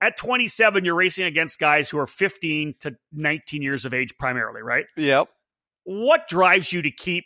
At 0.00 0.16
27, 0.16 0.84
you're 0.84 0.96
racing 0.96 1.26
against 1.26 1.60
guys 1.60 1.88
who 1.88 1.96
are 1.98 2.08
15 2.08 2.74
to 2.80 2.96
19 3.12 3.62
years 3.62 3.84
of 3.84 3.94
age, 3.94 4.12
primarily, 4.18 4.60
right? 4.60 4.86
Yep. 4.96 5.28
What 5.84 6.26
drives 6.26 6.72
you 6.72 6.82
to 6.82 6.90
keep 6.90 7.24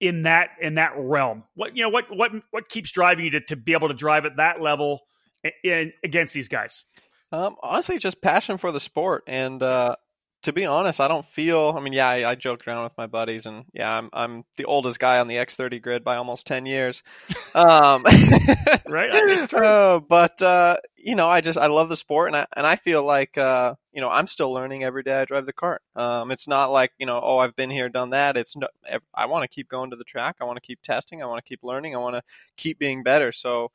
in 0.00 0.22
that 0.22 0.50
in 0.60 0.74
that 0.74 0.94
realm? 0.96 1.44
What 1.54 1.76
you 1.76 1.84
know 1.84 1.90
what 1.90 2.14
what 2.14 2.32
what 2.50 2.68
keeps 2.68 2.90
driving 2.90 3.26
you 3.26 3.30
to, 3.32 3.40
to 3.42 3.56
be 3.56 3.72
able 3.72 3.88
to 3.88 3.94
drive 3.94 4.24
at 4.24 4.36
that 4.36 4.60
level 4.60 5.02
in, 5.44 5.52
in 5.62 5.92
against 6.02 6.34
these 6.34 6.48
guys? 6.48 6.84
Um, 7.32 7.54
honestly, 7.62 7.98
just 7.98 8.20
passion 8.20 8.56
for 8.56 8.72
the 8.72 8.80
sport, 8.80 9.22
and 9.28 9.62
uh, 9.62 9.94
to 10.42 10.52
be 10.52 10.64
honest, 10.64 11.00
I 11.00 11.08
don't 11.08 11.24
feel. 11.24 11.74
I 11.76 11.80
mean, 11.80 11.92
yeah, 11.92 12.08
I, 12.08 12.30
I 12.30 12.34
joked 12.34 12.66
around 12.66 12.84
with 12.84 12.96
my 12.96 13.06
buddies, 13.06 13.46
and 13.46 13.64
yeah, 13.72 13.90
I'm 13.90 14.08
I'm 14.12 14.44
the 14.56 14.64
oldest 14.64 14.98
guy 14.98 15.18
on 15.18 15.28
the 15.28 15.36
X30 15.36 15.82
grid 15.82 16.04
by 16.04 16.16
almost 16.16 16.46
ten 16.46 16.66
years. 16.66 17.02
Um, 17.52 18.04
right, 18.86 19.10
it's 19.12 19.48
true. 19.48 19.66
Uh, 19.66 19.98
but 19.98 20.40
uh, 20.40 20.76
you 20.96 21.16
know, 21.16 21.28
I 21.28 21.40
just 21.40 21.58
I 21.58 21.66
love 21.66 21.88
the 21.88 21.96
sport, 21.96 22.28
and 22.28 22.36
I 22.36 22.46
and 22.56 22.64
I 22.64 22.76
feel 22.76 23.02
like 23.02 23.36
uh, 23.36 23.74
you 23.92 24.00
know 24.00 24.08
I'm 24.08 24.28
still 24.28 24.52
learning 24.52 24.84
every 24.84 25.02
day 25.02 25.20
I 25.20 25.24
drive 25.24 25.46
the 25.46 25.52
cart. 25.52 25.82
Um, 25.96 26.30
it's 26.30 26.46
not 26.46 26.70
like 26.70 26.92
you 26.98 27.06
know, 27.06 27.20
oh, 27.20 27.38
I've 27.38 27.56
been 27.56 27.70
here, 27.70 27.88
done 27.88 28.10
that. 28.10 28.36
It's 28.36 28.54
no, 28.54 28.68
I 29.12 29.26
want 29.26 29.42
to 29.42 29.48
keep 29.48 29.68
going 29.68 29.90
to 29.90 29.96
the 29.96 30.04
track. 30.04 30.36
I 30.40 30.44
want 30.44 30.58
to 30.58 30.66
keep 30.66 30.80
testing. 30.80 31.20
I 31.22 31.26
want 31.26 31.44
to 31.44 31.48
keep 31.48 31.64
learning. 31.64 31.96
I 31.96 31.98
want 31.98 32.14
to 32.14 32.22
keep 32.56 32.78
being 32.78 33.02
better. 33.02 33.32
So 33.32 33.72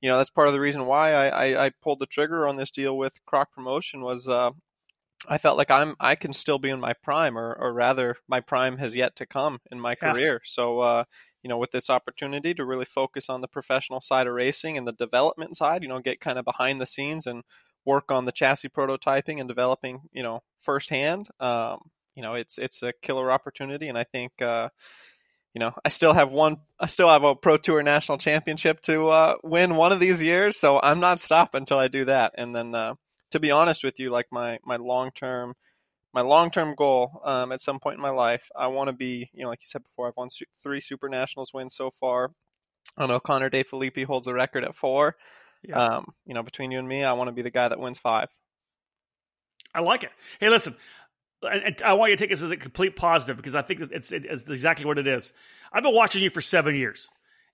you 0.00 0.08
know 0.08 0.18
that's 0.18 0.30
part 0.30 0.46
of 0.46 0.54
the 0.54 0.60
reason 0.60 0.86
why 0.86 1.12
I, 1.12 1.26
I, 1.26 1.66
I, 1.66 1.70
pulled 1.82 1.98
the 1.98 2.06
trigger 2.06 2.46
on 2.46 2.56
this 2.56 2.70
deal 2.70 2.96
with 2.96 3.18
Croc 3.26 3.50
Promotion 3.50 4.02
was 4.02 4.28
uh, 4.28 4.50
I 5.28 5.38
felt 5.38 5.56
like 5.56 5.70
I'm 5.70 5.96
I 6.00 6.14
can 6.14 6.32
still 6.32 6.58
be 6.58 6.70
in 6.70 6.80
my 6.80 6.92
prime, 6.92 7.36
or 7.38 7.54
or 7.54 7.72
rather, 7.72 8.16
my 8.28 8.40
prime 8.40 8.78
has 8.78 8.94
yet 8.94 9.16
to 9.16 9.26
come 9.26 9.60
in 9.70 9.80
my 9.80 9.94
Yeah. 10.02 10.12
career. 10.12 10.40
So, 10.44 10.80
uh, 10.80 11.04
you 11.42 11.48
know, 11.48 11.58
with 11.58 11.70
this 11.72 11.90
opportunity 11.90 12.54
to 12.54 12.64
really 12.64 12.84
focus 12.84 13.28
on 13.28 13.40
the 13.40 13.48
professional 13.48 14.00
side 14.00 14.26
of 14.26 14.34
racing 14.34 14.76
and 14.78 14.86
the 14.86 14.92
development 14.92 15.56
side, 15.56 15.82
you 15.82 15.88
know, 15.88 16.00
get 16.00 16.20
kind 16.20 16.38
of 16.38 16.44
behind 16.44 16.80
the 16.80 16.86
scenes 16.86 17.26
and 17.26 17.42
work 17.84 18.10
on 18.10 18.24
the 18.24 18.32
chassis 18.32 18.68
prototyping 18.68 19.38
and 19.40 19.48
developing, 19.48 20.00
you 20.12 20.22
know, 20.22 20.40
firsthand. 20.58 21.28
Um, 21.40 21.78
you 22.14 22.22
know, 22.22 22.34
it's 22.34 22.58
it's 22.58 22.82
a 22.82 22.92
killer 23.02 23.30
opportunity, 23.32 23.88
and 23.88 23.98
I 23.98 24.04
think. 24.04 24.40
Uh, 24.42 24.68
you 25.54 25.60
know, 25.60 25.72
I 25.84 25.88
still 25.88 26.12
have 26.12 26.32
one. 26.32 26.58
I 26.78 26.86
still 26.86 27.08
have 27.08 27.24
a 27.24 27.34
Pro 27.34 27.56
Tour 27.56 27.82
National 27.82 28.18
Championship 28.18 28.80
to 28.82 29.08
uh, 29.08 29.36
win 29.42 29.76
one 29.76 29.90
of 29.90 30.00
these 30.00 30.20
years, 30.20 30.58
so 30.58 30.78
I'm 30.82 31.00
not 31.00 31.18
stopping 31.20 31.60
until 31.62 31.78
I 31.78 31.88
do 31.88 32.04
that. 32.04 32.32
And 32.36 32.54
then, 32.54 32.74
uh, 32.74 32.94
to 33.36 33.40
be 33.40 33.50
honest 33.50 33.84
with 33.84 33.98
you, 34.00 34.10
like 34.10 34.26
my 34.30 34.58
my 34.64 34.76
long 34.76 35.10
term 35.12 35.54
my 36.12 36.22
long 36.22 36.50
term 36.50 36.74
goal 36.74 37.20
um, 37.24 37.52
at 37.52 37.60
some 37.60 37.78
point 37.78 37.96
in 37.96 38.02
my 38.02 38.10
life, 38.10 38.48
I 38.56 38.68
want 38.68 38.88
to 38.88 38.94
be, 38.94 39.28
you 39.34 39.42
know, 39.42 39.50
like 39.50 39.60
you 39.60 39.66
said 39.66 39.84
before, 39.84 40.08
I've 40.08 40.16
won 40.16 40.30
su- 40.30 40.46
three 40.62 40.80
Super 40.80 41.10
Nationals 41.10 41.52
wins 41.52 41.76
so 41.76 41.90
far. 41.90 42.30
I 42.96 43.06
know 43.06 43.20
Connor 43.20 43.50
De 43.50 43.62
Filippi 43.62 44.04
holds 44.04 44.26
the 44.26 44.32
record 44.32 44.64
at 44.64 44.74
four. 44.74 45.16
Yeah. 45.62 45.78
Um, 45.78 46.14
you 46.24 46.32
know, 46.32 46.42
between 46.42 46.70
you 46.70 46.78
and 46.78 46.88
me, 46.88 47.04
I 47.04 47.12
want 47.12 47.28
to 47.28 47.32
be 47.32 47.42
the 47.42 47.50
guy 47.50 47.68
that 47.68 47.78
wins 47.78 47.98
five. 47.98 48.28
I 49.74 49.80
like 49.80 50.04
it. 50.04 50.10
Hey, 50.40 50.48
listen, 50.48 50.74
and, 51.42 51.62
and 51.62 51.82
I 51.84 51.92
want 51.92 52.10
you 52.10 52.16
to 52.16 52.22
take 52.22 52.30
this 52.30 52.40
as 52.40 52.50
a 52.50 52.56
complete 52.56 52.96
positive 52.96 53.36
because 53.36 53.54
I 53.54 53.60
think 53.60 53.80
it's 53.92 54.10
it's 54.10 54.48
exactly 54.48 54.86
what 54.86 54.98
it 54.98 55.06
is. 55.06 55.34
I've 55.70 55.82
been 55.82 55.94
watching 55.94 56.22
you 56.22 56.30
for 56.30 56.40
seven 56.40 56.74
years, 56.76 57.10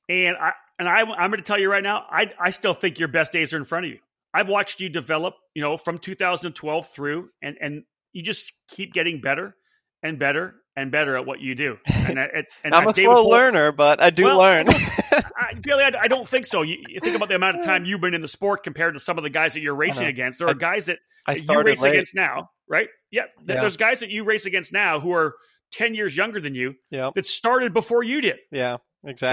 and 0.08 0.36
I 0.36 0.52
and 0.78 0.88
I, 0.88 1.00
I'm 1.00 1.30
going 1.30 1.42
to 1.42 1.42
tell 1.42 1.58
you 1.58 1.68
right 1.68 1.82
now, 1.82 2.04
I 2.08 2.32
I 2.38 2.50
still 2.50 2.74
think 2.74 3.00
your 3.00 3.08
best 3.08 3.32
days 3.32 3.52
are 3.52 3.56
in 3.56 3.64
front 3.64 3.86
of 3.86 3.92
you. 3.92 3.98
I've 4.34 4.48
watched 4.48 4.80
you 4.80 4.88
develop, 4.88 5.34
you 5.54 5.62
know, 5.62 5.76
from 5.76 5.98
2012 5.98 6.88
through, 6.88 7.28
and 7.42 7.56
and 7.60 7.82
you 8.12 8.22
just 8.22 8.52
keep 8.68 8.92
getting 8.92 9.20
better 9.20 9.54
and 10.02 10.18
better 10.18 10.54
and 10.74 10.90
better 10.90 11.16
at 11.16 11.26
what 11.26 11.40
you 11.40 11.54
do. 11.54 11.76
And, 11.86 12.18
and, 12.18 12.46
and 12.64 12.74
I'm 12.74 12.86
a 12.88 12.92
David 12.92 13.10
slow 13.10 13.22
Pol- 13.22 13.30
learner, 13.30 13.72
but 13.72 14.02
I 14.02 14.10
do 14.10 14.24
Well, 14.24 14.38
learn. 14.38 14.66
I, 14.70 15.54
Billy, 15.60 15.84
I, 15.84 15.92
I 16.02 16.08
don't 16.08 16.26
think 16.26 16.46
so. 16.46 16.62
You, 16.62 16.78
you 16.88 16.98
think 17.00 17.14
about 17.14 17.28
the 17.28 17.34
amount 17.34 17.58
of 17.58 17.64
time 17.64 17.82
uh. 17.82 17.86
you've 17.86 18.00
been 18.00 18.14
in 18.14 18.22
the 18.22 18.28
sport 18.28 18.62
compared 18.64 18.94
to 18.94 19.00
some 19.00 19.18
of 19.18 19.24
the 19.24 19.30
guys 19.30 19.52
that 19.54 19.60
you're 19.60 19.74
racing 19.74 20.06
against. 20.06 20.38
There 20.38 20.48
are 20.48 20.52
I- 20.52 20.54
guys 20.54 20.86
that 20.86 20.98
you 21.36 21.62
race 21.62 21.82
late. 21.82 21.90
against 21.92 22.14
now, 22.14 22.48
right? 22.68 22.88
Yeah, 23.10 23.24
Yeah. 23.46 23.60
there's 23.60 23.76
guys 23.76 24.00
that 24.00 24.08
you 24.10 24.24
race 24.24 24.46
against 24.46 24.72
now 24.72 24.98
who 24.98 25.12
are 25.12 25.34
ten 25.72 25.94
years 25.94 26.16
younger 26.16 26.40
than 26.40 26.54
you 26.54 26.74
Yep. 26.90 27.14
that 27.14 27.26
started 27.26 27.72
before 27.74 28.02
you 28.02 28.20
did. 28.22 28.38
Yeah. 28.50 28.78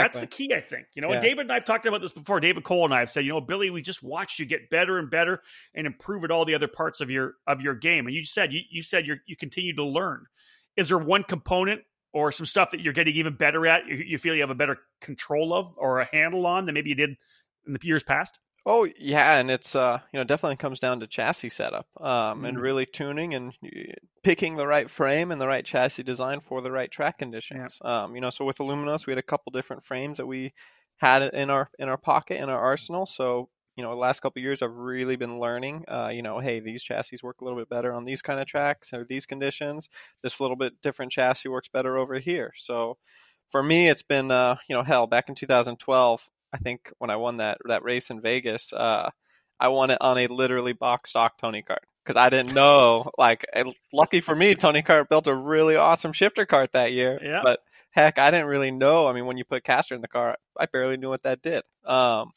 That's 0.01 0.19
the 0.19 0.27
key, 0.27 0.53
I 0.53 0.62
think. 0.62 0.88
You 0.95 1.01
know, 1.01 1.12
and 1.12 1.21
David 1.21 1.41
and 1.41 1.51
I've 1.51 1.65
talked 1.65 1.86
about 1.86 2.01
this 2.01 2.12
before. 2.12 2.39
David 2.39 2.63
Cole 2.63 2.86
and 2.86 2.93
I 2.93 2.99
have 2.99 3.10
said, 3.10 3.23
you 3.25 3.32
know, 3.32 3.41
Billy, 3.41 3.69
we 3.69 3.82
just 3.82 4.01
watched 4.01 4.39
you 4.39 4.45
get 4.45 4.69
better 4.69 4.97
and 4.97 5.10
better 5.10 5.41
and 5.75 5.86
improve 5.86 6.23
at 6.23 6.32
all 6.32 6.45
the 6.45 6.55
other 6.55 6.67
parts 6.67 7.01
of 7.01 7.10
your 7.12 7.36
of 7.45 7.62
your 7.62 7.75
game. 7.75 8.08
And 8.08 8.15
you 8.15 8.25
said 8.25 8.51
you 8.51 8.62
you 8.69 8.82
said 8.82 9.05
you 9.05 9.17
you 9.27 9.36
continue 9.36 9.75
to 9.75 9.84
learn. 9.84 10.25
Is 10.75 10.89
there 10.89 10.97
one 10.97 11.23
component 11.23 11.82
or 12.13 12.32
some 12.32 12.45
stuff 12.45 12.71
that 12.71 12.82
you're 12.82 12.93
getting 12.93 13.15
even 13.15 13.36
better 13.36 13.67
at? 13.67 13.86
You, 13.88 13.97
you 13.97 14.17
feel 14.17 14.34
you 14.34 14.41
have 14.41 14.49
a 14.49 14.55
better 14.55 14.77
control 15.01 15.53
of 15.53 15.71
or 15.77 15.99
a 15.99 16.05
handle 16.05 16.47
on 16.47 16.65
than 16.65 16.73
maybe 16.73 16.89
you 16.89 16.95
did 16.95 17.15
in 17.67 17.73
the 17.73 17.79
years 17.84 18.03
past? 18.03 18.39
Oh 18.65 18.88
yeah, 18.98 19.38
and 19.39 19.50
it's 19.50 19.76
uh 19.76 20.00
you 20.12 20.19
know 20.19 20.24
definitely 20.24 20.58
comes 20.58 20.80
down 20.80 21.00
to 21.00 21.08
chassis 21.08 21.50
setup, 21.50 21.88
um, 22.02 22.45
and 22.45 22.60
Mm. 22.60 22.62
really 22.62 22.86
tuning 22.86 23.34
and 23.34 23.54
uh, 23.65 23.93
picking 24.24 24.58
the 24.58 24.67
right 24.67 24.89
frame 24.89 25.32
and 25.32 25.41
the 25.41 25.48
right 25.48 25.65
chassis 25.65 26.04
design 26.04 26.41
for 26.41 26.62
the 26.62 26.72
right 26.72 26.91
track 26.91 27.17
conditions. 27.19 27.78
Um, 27.84 28.15
you 28.15 28.22
know, 28.22 28.30
so 28.30 28.45
with 28.45 28.58
Illuminos, 28.58 29.08
we 29.08 29.12
had 29.12 29.17
a 29.17 29.24
couple 29.24 29.52
different 29.52 29.86
frames 29.86 30.17
that 30.17 30.28
we 30.28 30.54
had 30.98 31.22
in 31.34 31.50
our 31.50 31.69
in 31.80 31.88
our 31.89 31.98
pocket 31.98 32.41
in 32.41 32.50
our 32.50 32.60
arsenal. 32.60 33.06
So 33.06 33.50
you 33.78 33.84
know, 33.84 33.91
the 33.91 33.95
last 33.95 34.19
couple 34.19 34.41
of 34.41 34.43
years, 34.43 34.62
I've 34.62 34.74
really 34.76 35.15
been 35.15 35.39
learning. 35.39 35.86
Uh, 35.88 36.10
you 36.10 36.22
know, 36.22 36.39
hey, 36.39 36.60
these 36.60 36.84
chassis 36.84 37.17
work 37.24 37.39
a 37.39 37.45
little 37.45 37.58
bit 37.60 37.69
better 37.69 37.93
on 37.93 38.04
these 38.04 38.22
kind 38.22 38.41
of 38.41 38.45
tracks 38.48 38.91
or 38.93 39.06
these 39.06 39.26
conditions. 39.26 39.88
This 40.22 40.41
little 40.41 40.58
bit 40.58 40.82
different 40.82 41.13
chassis 41.13 41.48
works 41.48 41.69
better 41.69 41.98
over 41.98 42.19
here. 42.19 42.52
So 42.58 42.98
for 43.48 43.63
me, 43.63 43.89
it's 43.89 44.04
been 44.04 44.32
uh, 44.32 44.58
you 44.67 44.76
know, 44.76 44.84
hell, 44.84 45.08
back 45.08 45.30
in 45.30 45.36
2012. 45.36 46.30
I 46.54 46.58
think 46.58 46.92
when 46.98 47.10
I 47.10 47.16
won 47.16 47.38
that 47.38 47.58
that 47.66 47.84
race 47.84 48.10
in 48.10 48.22
Vegas, 48.22 48.74
uh, 48.74 49.10
I 49.60 49.68
won 49.68 49.92
it 49.92 49.98
on 50.02 50.18
a 50.18 50.28
literally 50.28 50.74
box 50.74 51.12
stock 51.12 51.38
Tony 51.38 51.62
kart 51.62 51.84
because 52.04 52.18
I 52.18 52.30
didn't 52.30 52.54
know. 52.54 53.12
Like, 53.18 53.46
lucky 53.94 54.22
for 54.22 54.36
me, 54.36 54.56
Tony 54.56 54.82
Kart 54.82 55.10
built 55.10 55.28
a 55.28 55.36
really 55.36 55.76
awesome 55.76 56.14
shifter 56.14 56.46
cart 56.46 56.72
that 56.74 56.92
year. 56.92 57.20
Yeah. 57.22 57.42
But 57.44 57.60
heck, 57.92 58.18
I 58.18 58.32
didn't 58.32 58.48
really 58.48 58.72
know. 58.72 59.08
I 59.08 59.14
mean, 59.14 59.26
when 59.26 59.38
you 59.38 59.46
put 59.46 59.64
caster 59.64 59.94
in 59.94 60.02
the 60.02 60.08
car, 60.08 60.38
I 60.58 60.66
barely 60.66 60.98
knew 60.98 61.10
what 61.10 61.24
that 61.24 61.42
did. 61.42 61.64
Um, 61.86 62.32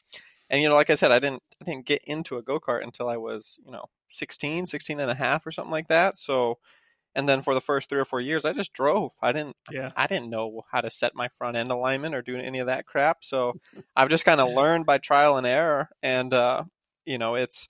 and 0.49 0.61
you 0.61 0.69
know, 0.69 0.75
like 0.75 0.89
I 0.89 0.95
said, 0.95 1.11
I 1.11 1.19
didn't 1.19 1.41
I 1.61 1.65
didn't 1.65 1.85
get 1.85 2.03
into 2.05 2.37
a 2.37 2.43
go 2.43 2.59
kart 2.59 2.83
until 2.83 3.09
I 3.09 3.17
was 3.17 3.57
you 3.65 3.71
know 3.71 3.85
16, 4.09 4.65
16 4.67 4.99
and 4.99 5.09
a 5.09 5.15
half 5.15 5.47
or 5.47 5.51
something 5.51 5.71
like 5.71 5.87
that. 5.87 6.17
So. 6.17 6.59
And 7.15 7.29
then 7.29 7.41
for 7.41 7.53
the 7.53 7.61
first 7.61 7.89
three 7.89 7.99
or 7.99 8.05
four 8.05 8.21
years, 8.21 8.45
I 8.45 8.53
just 8.53 8.73
drove. 8.73 9.11
I 9.21 9.31
didn't 9.31 9.55
Yeah. 9.71 9.91
I 9.95 10.07
didn't 10.07 10.29
know 10.29 10.63
how 10.71 10.81
to 10.81 10.89
set 10.89 11.15
my 11.15 11.27
front 11.37 11.57
end 11.57 11.71
alignment 11.71 12.15
or 12.15 12.21
do 12.21 12.35
any 12.37 12.59
of 12.59 12.67
that 12.67 12.85
crap. 12.85 13.23
So 13.23 13.53
I've 13.95 14.09
just 14.09 14.25
kind 14.25 14.41
of 14.41 14.49
learned 14.51 14.85
by 14.85 14.97
trial 14.97 15.37
and 15.37 15.45
error. 15.47 15.89
And, 16.01 16.33
uh, 16.33 16.63
you 17.05 17.17
know, 17.17 17.35
it's, 17.35 17.67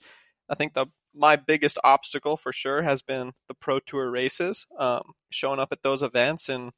I 0.50 0.56
think 0.56 0.74
the, 0.74 0.88
my 1.14 1.36
biggest 1.36 1.78
obstacle 1.84 2.38
for 2.38 2.52
sure 2.54 2.82
has 2.84 3.02
been 3.02 3.34
the 3.48 3.54
pro 3.54 3.80
tour 3.80 4.10
races, 4.10 4.66
um, 4.80 5.14
showing 5.30 5.60
up 5.60 5.72
at 5.72 5.84
those 5.84 6.02
events 6.02 6.50
and 6.50 6.72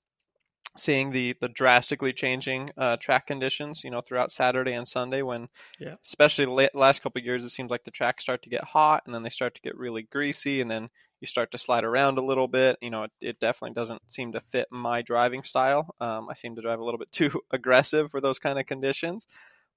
seeing 0.78 1.12
the, 1.12 1.36
the 1.40 1.48
drastically 1.48 2.12
changing, 2.12 2.70
uh, 2.78 2.98
track 2.98 3.28
conditions, 3.28 3.84
you 3.84 3.90
know, 3.92 4.02
throughout 4.02 4.32
Saturday 4.32 4.74
and 4.74 4.88
Sunday 4.88 5.22
when, 5.22 5.48
Yeah. 5.80 5.96
especially 6.04 6.46
the 6.46 6.70
last 6.74 7.02
couple 7.02 7.20
of 7.20 7.26
years, 7.26 7.44
it 7.46 7.50
seems 7.50 7.72
like 7.72 7.86
the 7.86 7.92
tracks 7.92 8.24
start 8.24 8.44
to 8.44 8.50
get 8.50 8.64
hot 8.66 9.04
and 9.06 9.16
then 9.16 9.24
they 9.24 9.30
start 9.30 9.56
to 9.56 9.62
get 9.62 9.78
really 9.78 10.04
greasy 10.04 10.60
and 10.60 10.70
then 10.70 10.90
you 11.22 11.28
start 11.28 11.52
to 11.52 11.58
slide 11.58 11.84
around 11.84 12.18
a 12.18 12.22
little 12.24 12.48
bit. 12.48 12.78
You 12.82 12.90
know, 12.90 13.04
it, 13.04 13.12
it 13.22 13.40
definitely 13.40 13.74
doesn't 13.74 14.10
seem 14.10 14.32
to 14.34 14.42
fit 14.42 14.68
my 14.72 15.02
driving 15.02 15.44
style. 15.44 15.96
Um, 16.00 16.28
I 16.30 16.34
seem 16.34 16.56
to 16.56 16.62
drive 16.62 16.80
a 16.80 16.84
little 16.84 16.98
bit 16.98 17.12
too 17.14 17.42
aggressive 17.52 18.12
for 18.12 18.22
those 18.22 18.40
kind 18.40 18.60
of 18.60 18.66
conditions. 18.66 19.28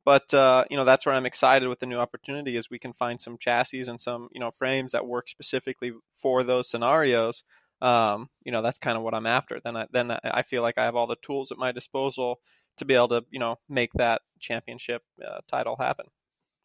But 0.04 0.32
uh, 0.32 0.64
you 0.70 0.76
know, 0.76 0.84
that's 0.84 1.04
where 1.04 1.14
I'm 1.14 1.26
excited 1.26 1.68
with 1.68 1.80
the 1.80 1.86
new 1.86 1.98
opportunity 1.98 2.56
is 2.56 2.70
we 2.70 2.78
can 2.78 2.92
find 2.92 3.20
some 3.20 3.36
chassis 3.38 3.82
and 3.82 4.00
some 4.00 4.28
you 4.32 4.40
know 4.40 4.50
frames 4.50 4.92
that 4.92 5.06
work 5.06 5.28
specifically 5.28 5.92
for 6.14 6.42
those 6.42 6.70
scenarios. 6.70 7.42
Um, 7.82 8.28
you 8.42 8.50
know, 8.50 8.62
that's 8.62 8.78
kind 8.78 8.96
of 8.96 9.02
what 9.04 9.14
I'm 9.14 9.26
after. 9.26 9.60
Then 9.62 9.76
I 9.76 9.86
then 9.92 10.10
I- 10.10 10.42
feel 10.42 10.62
like 10.62 10.78
I 10.78 10.84
have 10.84 10.96
all 10.96 11.06
the 11.06 11.16
tools 11.22 11.52
at 11.52 11.58
my 11.58 11.72
disposal 11.72 12.40
to 12.78 12.84
be 12.84 12.94
able 12.94 13.08
to 13.08 13.24
you 13.30 13.38
know 13.38 13.56
make 13.68 13.92
that 13.94 14.22
championship 14.40 15.02
uh, 15.22 15.40
title 15.46 15.76
happen. 15.78 16.06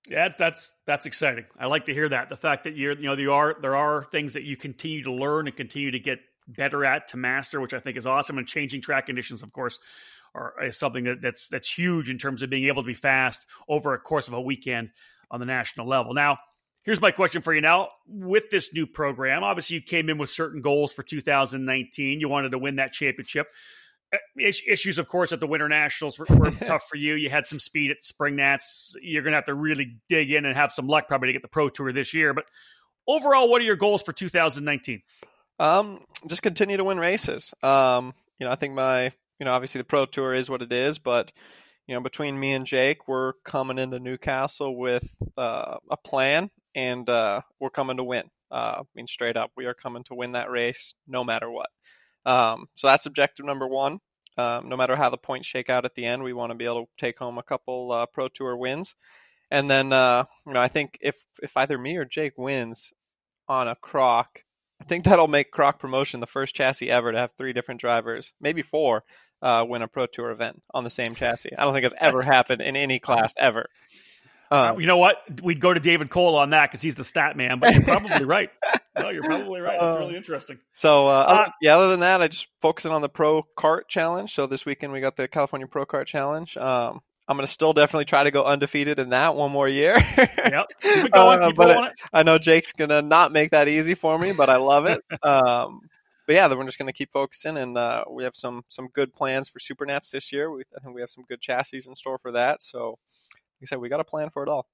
Yeah, 0.10 0.30
that's 0.38 0.76
that's 0.86 1.06
exciting. 1.06 1.46
I 1.58 1.68
like 1.68 1.86
to 1.86 1.94
hear 1.94 2.10
that. 2.10 2.30
The 2.30 2.36
fact 2.38 2.66
that 2.66 2.76
you're, 2.76 2.94
you 2.94 3.04
know, 3.04 3.16
there 3.16 3.32
are 3.32 3.56
there 3.62 3.76
are 3.76 4.04
things 4.04 4.34
that 4.34 4.44
you 4.44 4.58
continue 4.58 5.04
to 5.04 5.14
learn 5.14 5.48
and 5.48 5.56
continue 5.56 5.92
to 5.92 6.00
get 6.00 6.20
better 6.48 6.84
at 6.84 7.08
to 7.10 7.18
master, 7.18 7.62
which 7.62 7.74
I 7.74 7.80
think 7.80 7.98
is 7.98 8.06
awesome. 8.06 8.38
And 8.38 8.48
changing 8.48 8.82
track 8.82 9.06
conditions, 9.06 9.44
of 9.44 9.54
course, 9.54 9.80
are 10.36 10.54
is 10.64 10.78
something 10.78 11.06
that, 11.06 11.22
that's 11.22 11.48
that's 11.48 11.72
huge 11.72 12.10
in 12.10 12.18
terms 12.18 12.42
of 12.42 12.50
being 12.50 12.66
able 12.66 12.82
to 12.82 12.88
be 12.88 12.94
fast 12.94 13.46
over 13.70 13.94
a 13.94 14.00
course 14.00 14.28
of 14.28 14.34
a 14.34 14.42
weekend 14.42 14.90
on 15.32 15.40
the 15.40 15.46
national 15.46 15.88
level. 15.88 16.14
Now, 16.14 16.38
here's 16.84 17.02
my 17.02 17.12
question 17.12 17.42
for 17.42 17.54
you 17.54 17.62
now. 17.62 17.90
With 18.06 18.50
this 18.50 18.74
new 18.74 18.86
program, 18.86 19.44
obviously 19.44 19.76
you 19.76 19.82
came 19.82 20.10
in 20.10 20.18
with 20.18 20.30
certain 20.30 20.62
goals 20.62 20.92
for 20.92 21.04
2019. 21.04 22.20
You 22.20 22.28
wanted 22.28 22.52
to 22.52 22.58
win 22.58 22.76
that 22.76 22.92
championship. 22.92 23.48
Uh, 24.14 24.18
issues, 24.38 24.98
of 24.98 25.08
course, 25.08 25.32
at 25.32 25.40
the 25.40 25.48
Winter 25.48 25.68
Nationals 25.68 26.20
were, 26.20 26.26
were 26.38 26.52
tough 26.66 26.88
for 26.88 26.96
you. 26.96 27.16
You 27.16 27.30
had 27.30 27.48
some 27.48 27.60
speed 27.60 27.92
at 27.92 28.04
Spring 28.04 28.36
Nats. 28.36 28.96
You're 29.02 29.24
going 29.24 29.32
to 29.32 29.38
have 29.38 29.46
to 29.46 29.56
really 29.56 29.98
dig 30.08 30.32
in 30.32 30.46
and 30.46 30.56
have 30.56 30.72
some 30.72 30.88
luck 30.88 31.08
probably 31.08 31.28
to 31.28 31.34
get 31.34 31.42
the 31.42 31.48
Pro 31.48 31.70
Tour 31.70 31.92
this 31.92 32.14
year. 32.14 32.34
But 32.34 32.46
overall, 33.08 33.50
what 33.50 33.62
are 33.62 33.66
your 33.66 33.76
goals 33.76 34.04
for 34.04 34.14
2019? 34.14 35.02
Um, 35.60 36.00
just 36.28 36.44
continue 36.44 36.78
to 36.78 36.84
win 36.84 37.00
races. 37.00 37.54
Um, 37.64 38.14
you 38.40 38.46
know, 38.46 38.52
I 38.52 38.56
think 38.56 38.74
my, 38.74 39.06
you 39.40 39.46
know, 39.46 39.54
obviously 39.54 39.80
the 39.80 39.86
Pro 39.86 40.06
Tour 40.06 40.34
is 40.34 40.50
what 40.50 40.62
it 40.62 40.72
is, 40.72 41.00
but 41.00 41.32
you 41.88 41.96
know, 41.96 42.02
between 42.02 42.40
me 42.40 42.54
and 42.54 42.66
Jake, 42.66 43.08
we're 43.08 43.34
coming 43.44 43.78
into 43.78 44.00
New 44.00 44.18
Castle 44.18 44.78
with 44.78 45.08
uh, 45.38 45.78
a 45.92 45.98
plan, 45.98 46.50
and 46.76 47.10
uh, 47.10 47.42
we're 47.60 47.70
coming 47.70 47.98
to 47.98 48.04
win. 48.04 48.24
Uh, 48.50 48.78
I 48.80 48.82
mean, 48.96 49.08
straight 49.08 49.36
up, 49.36 49.52
we 49.58 49.66
are 49.66 49.74
coming 49.74 50.04
to 50.06 50.16
win 50.16 50.34
that 50.34 50.50
race 50.50 50.94
no 51.08 51.24
matter 51.24 51.50
what. 51.50 51.70
Um, 52.26 52.68
so 52.76 52.88
that's 52.88 53.06
objective 53.06 53.46
number 53.46 53.68
one. 53.68 54.00
Um, 54.38 54.68
no 54.68 54.76
matter 54.76 54.96
how 54.96 55.10
the 55.10 55.18
points 55.18 55.48
shake 55.48 55.70
out 55.70 55.86
at 55.86 55.96
the 55.96 56.06
end, 56.06 56.24
we 56.24 56.34
want 56.34 56.52
to 56.52 56.56
be 56.56 56.66
able 56.66 56.86
to 56.86 56.90
take 56.98 57.20
home 57.20 57.38
a 57.38 57.44
couple 57.44 57.92
uh, 57.92 58.06
Pro 58.08 58.28
Tour 58.28 58.58
wins. 58.58 58.96
And 59.52 59.70
then, 59.70 59.94
uh, 59.94 60.26
you 60.48 60.54
know, 60.54 60.60
I 60.60 60.68
think 60.68 60.98
if 61.02 61.26
if 61.42 61.56
either 61.56 61.78
me 61.78 61.98
or 61.98 62.06
Jake 62.06 62.38
wins 62.38 62.92
on 63.48 63.68
a 63.68 63.76
croc, 63.76 64.44
I 64.82 64.86
think 64.86 65.06
that'll 65.06 65.28
make 65.28 65.52
Croc 65.52 65.80
Promotion 65.80 66.20
the 66.20 66.26
first 66.28 66.56
chassis 66.56 66.90
ever 66.90 67.12
to 67.12 67.18
have 67.18 67.32
three 67.38 67.54
different 67.54 67.80
drivers, 67.80 68.34
maybe 68.42 68.64
four, 68.64 69.04
uh, 69.42 69.64
win 69.68 69.84
a 69.84 69.88
Pro 69.88 70.08
Tour 70.08 70.32
event 70.32 70.64
on 70.74 70.84
the 70.84 70.90
same 70.90 71.14
chassis. 71.14 71.56
I 71.56 71.64
don't 71.64 71.74
think 71.74 71.86
it's 71.86 71.94
ever 72.00 72.18
That's, 72.18 72.28
happened 72.28 72.62
in 72.62 72.76
any 72.76 72.98
class 73.00 73.36
ever. 73.38 73.68
Um, 74.54 74.80
you 74.80 74.86
know 74.86 74.98
what? 74.98 75.18
We'd 75.42 75.60
go 75.60 75.74
to 75.74 75.80
David 75.80 76.12
Cole 76.12 76.36
on 76.36 76.52
that 76.52 76.70
because 76.70 76.82
he's 76.82 76.94
the 76.94 77.04
stat 77.04 77.36
man. 77.36 77.60
But 77.60 77.74
you're 77.74 77.84
probably 77.84 78.26
right. 78.26 78.50
No, 78.96 79.10
you're 79.10 79.24
probably 79.24 79.60
right. 79.60 79.80
That's 79.80 79.98
really 79.98 80.16
interesting. 80.16 80.60
So, 80.72 81.08
uh, 81.08 81.26
uh, 81.28 81.50
yeah. 81.60 81.76
Other 81.76 81.90
than 81.90 82.02
that, 82.02 82.22
I 82.22 82.28
just 82.28 82.46
focusing 82.62 82.92
on 82.92 83.02
the 83.02 83.10
Pro 83.10 83.44
Kart 83.58 83.88
Challenge. 83.88 84.32
So 84.32 84.46
this 84.46 84.68
weekend 84.68 84.94
we 84.94 85.02
got 85.02 85.18
the 85.18 85.28
California 85.28 85.66
Pro 85.66 85.84
Kart 85.84 86.06
Challenge. 86.06 86.56
Um, 86.58 87.02
I'm 87.28 87.36
going 87.36 87.46
to 87.46 87.52
still 87.52 87.74
definitely 87.74 88.06
try 88.06 88.24
to 88.24 88.30
go 88.30 88.44
undefeated 88.44 89.00
in 89.00 89.10
that 89.10 89.36
one 89.36 89.52
more 89.52 89.68
year. 89.68 89.96
yep. 90.18 90.68
Keep 90.80 91.12
going. 91.12 91.40
Uh, 91.42 91.48
keep 91.48 91.60
it, 91.60 91.94
I 92.14 92.22
know 92.22 92.38
Jake's 92.38 92.72
going 92.72 92.90
to 92.90 93.02
not 93.02 93.32
make 93.32 93.50
that 93.50 93.68
easy 93.68 93.96
for 93.96 94.20
me, 94.20 94.32
but 94.32 94.52
I 94.52 94.58
love 94.58 94.86
it. 94.86 95.02
um, 95.24 95.82
but 96.28 96.36
yeah, 96.36 96.48
we're 96.54 96.64
just 96.66 96.78
going 96.78 96.88
to 96.88 96.94
keep 96.94 97.12
focusing, 97.12 97.58
and 97.58 97.78
uh, 97.78 98.04
we 98.10 98.24
have 98.24 98.36
some 98.36 98.64
some 98.68 98.90
good 98.94 99.12
plans 99.14 99.50
for 99.50 99.58
Supernats 99.58 100.12
this 100.12 100.32
year. 100.32 100.52
We, 100.52 100.64
I 100.78 100.82
think 100.82 100.94
we 100.94 101.02
have 101.02 101.10
some 101.10 101.26
good 101.28 101.42
chassis 101.42 101.82
in 101.88 101.96
store 101.96 102.20
for 102.20 102.32
that. 102.32 102.62
So 102.62 103.00
I 103.64 103.66
said, 103.66 103.80
we 103.80 103.90
got 103.90 104.00
a 104.00 104.06
plan 104.06 104.30
for 104.30 104.44
it 104.44 104.50
all. 104.50 104.68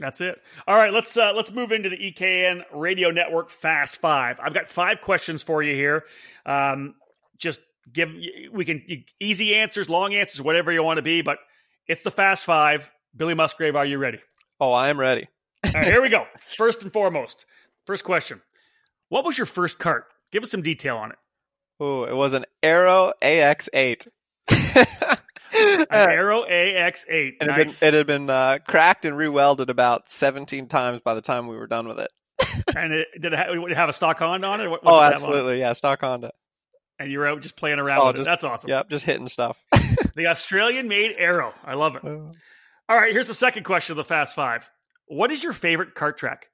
That's 0.00 0.20
it. 0.20 0.40
All 0.66 0.76
right, 0.76 0.92
let's 0.92 1.16
uh, 1.16 1.32
let's 1.36 1.52
move 1.52 1.70
into 1.70 1.88
the 1.88 1.96
EKN 1.96 2.64
Radio 2.72 3.10
Network 3.10 3.48
Fast 3.48 3.98
Five. 3.98 4.40
I've 4.42 4.54
got 4.54 4.66
five 4.66 5.00
questions 5.00 5.40
for 5.42 5.62
you 5.62 5.74
here. 5.74 6.04
Um, 6.44 6.96
just 7.38 7.60
give 7.92 8.10
we 8.52 8.64
can 8.64 9.04
easy 9.20 9.54
answers, 9.54 9.88
long 9.88 10.14
answers, 10.14 10.40
whatever 10.40 10.72
you 10.72 10.82
want 10.82 10.96
to 10.96 11.02
be, 11.02 11.22
but 11.22 11.38
it's 11.86 12.02
the 12.02 12.10
Fast 12.10 12.44
Five. 12.44 12.90
Billy 13.16 13.34
Musgrave, 13.34 13.76
are 13.76 13.86
you 13.86 13.98
ready? 13.98 14.18
Oh, 14.58 14.72
I 14.72 14.88
am 14.88 14.98
ready. 14.98 15.28
All 15.64 15.70
right, 15.72 15.84
here 15.84 16.02
we 16.02 16.08
go. 16.08 16.26
First 16.56 16.82
and 16.82 16.92
foremost, 16.92 17.46
first 17.86 18.02
question: 18.02 18.42
What 19.10 19.24
was 19.24 19.38
your 19.38 19.46
first 19.46 19.78
cart? 19.78 20.06
Give 20.32 20.42
us 20.42 20.50
some 20.50 20.62
detail 20.62 20.96
on 20.96 21.12
it. 21.12 21.18
Oh, 21.78 22.02
it 22.02 22.16
was 22.16 22.32
an 22.32 22.46
Arrow 22.64 23.12
AX8. 23.22 24.08
An 25.54 25.86
Arrow 25.90 26.44
AX8. 26.44 27.34
And 27.40 27.48
nice. 27.48 27.48
it 27.48 27.48
had 27.48 27.66
been, 27.66 27.88
it 27.88 27.94
had 27.94 28.06
been 28.06 28.30
uh, 28.30 28.58
cracked 28.66 29.04
and 29.04 29.16
rewelded 29.16 29.68
about 29.68 30.10
17 30.10 30.68
times 30.68 31.00
by 31.04 31.14
the 31.14 31.20
time 31.20 31.46
we 31.48 31.56
were 31.56 31.66
done 31.66 31.88
with 31.88 31.98
it. 31.98 32.10
and 32.76 32.92
it, 32.92 33.08
did 33.20 33.32
it 33.32 33.38
have, 33.38 33.48
it 33.50 33.76
have 33.76 33.88
a 33.88 33.92
stock 33.92 34.18
Honda 34.18 34.46
on 34.46 34.60
it? 34.60 34.68
What, 34.68 34.84
what 34.84 34.94
oh, 34.94 35.00
absolutely. 35.00 35.60
Yeah, 35.60 35.72
stock 35.72 36.00
Honda. 36.00 36.32
And 36.98 37.10
you 37.10 37.18
were 37.18 37.26
out 37.26 37.40
just 37.40 37.56
playing 37.56 37.78
around 37.78 38.00
oh, 38.00 38.06
with 38.06 38.16
just, 38.16 38.26
it. 38.26 38.30
That's 38.30 38.44
awesome. 38.44 38.70
Yep, 38.70 38.88
just 38.88 39.04
hitting 39.04 39.28
stuff. 39.28 39.58
the 40.14 40.26
Australian 40.28 40.88
made 40.88 41.14
Arrow. 41.18 41.52
I 41.64 41.74
love 41.74 41.96
it. 41.96 42.04
Uh. 42.04 42.30
All 42.88 42.96
right, 42.96 43.12
here's 43.12 43.28
the 43.28 43.34
second 43.34 43.64
question 43.64 43.94
of 43.94 43.96
the 43.96 44.04
Fast 44.04 44.34
Five. 44.34 44.68
What 45.06 45.30
is 45.30 45.42
your 45.42 45.52
favorite 45.52 45.94
kart 45.94 46.16
track? 46.16 46.48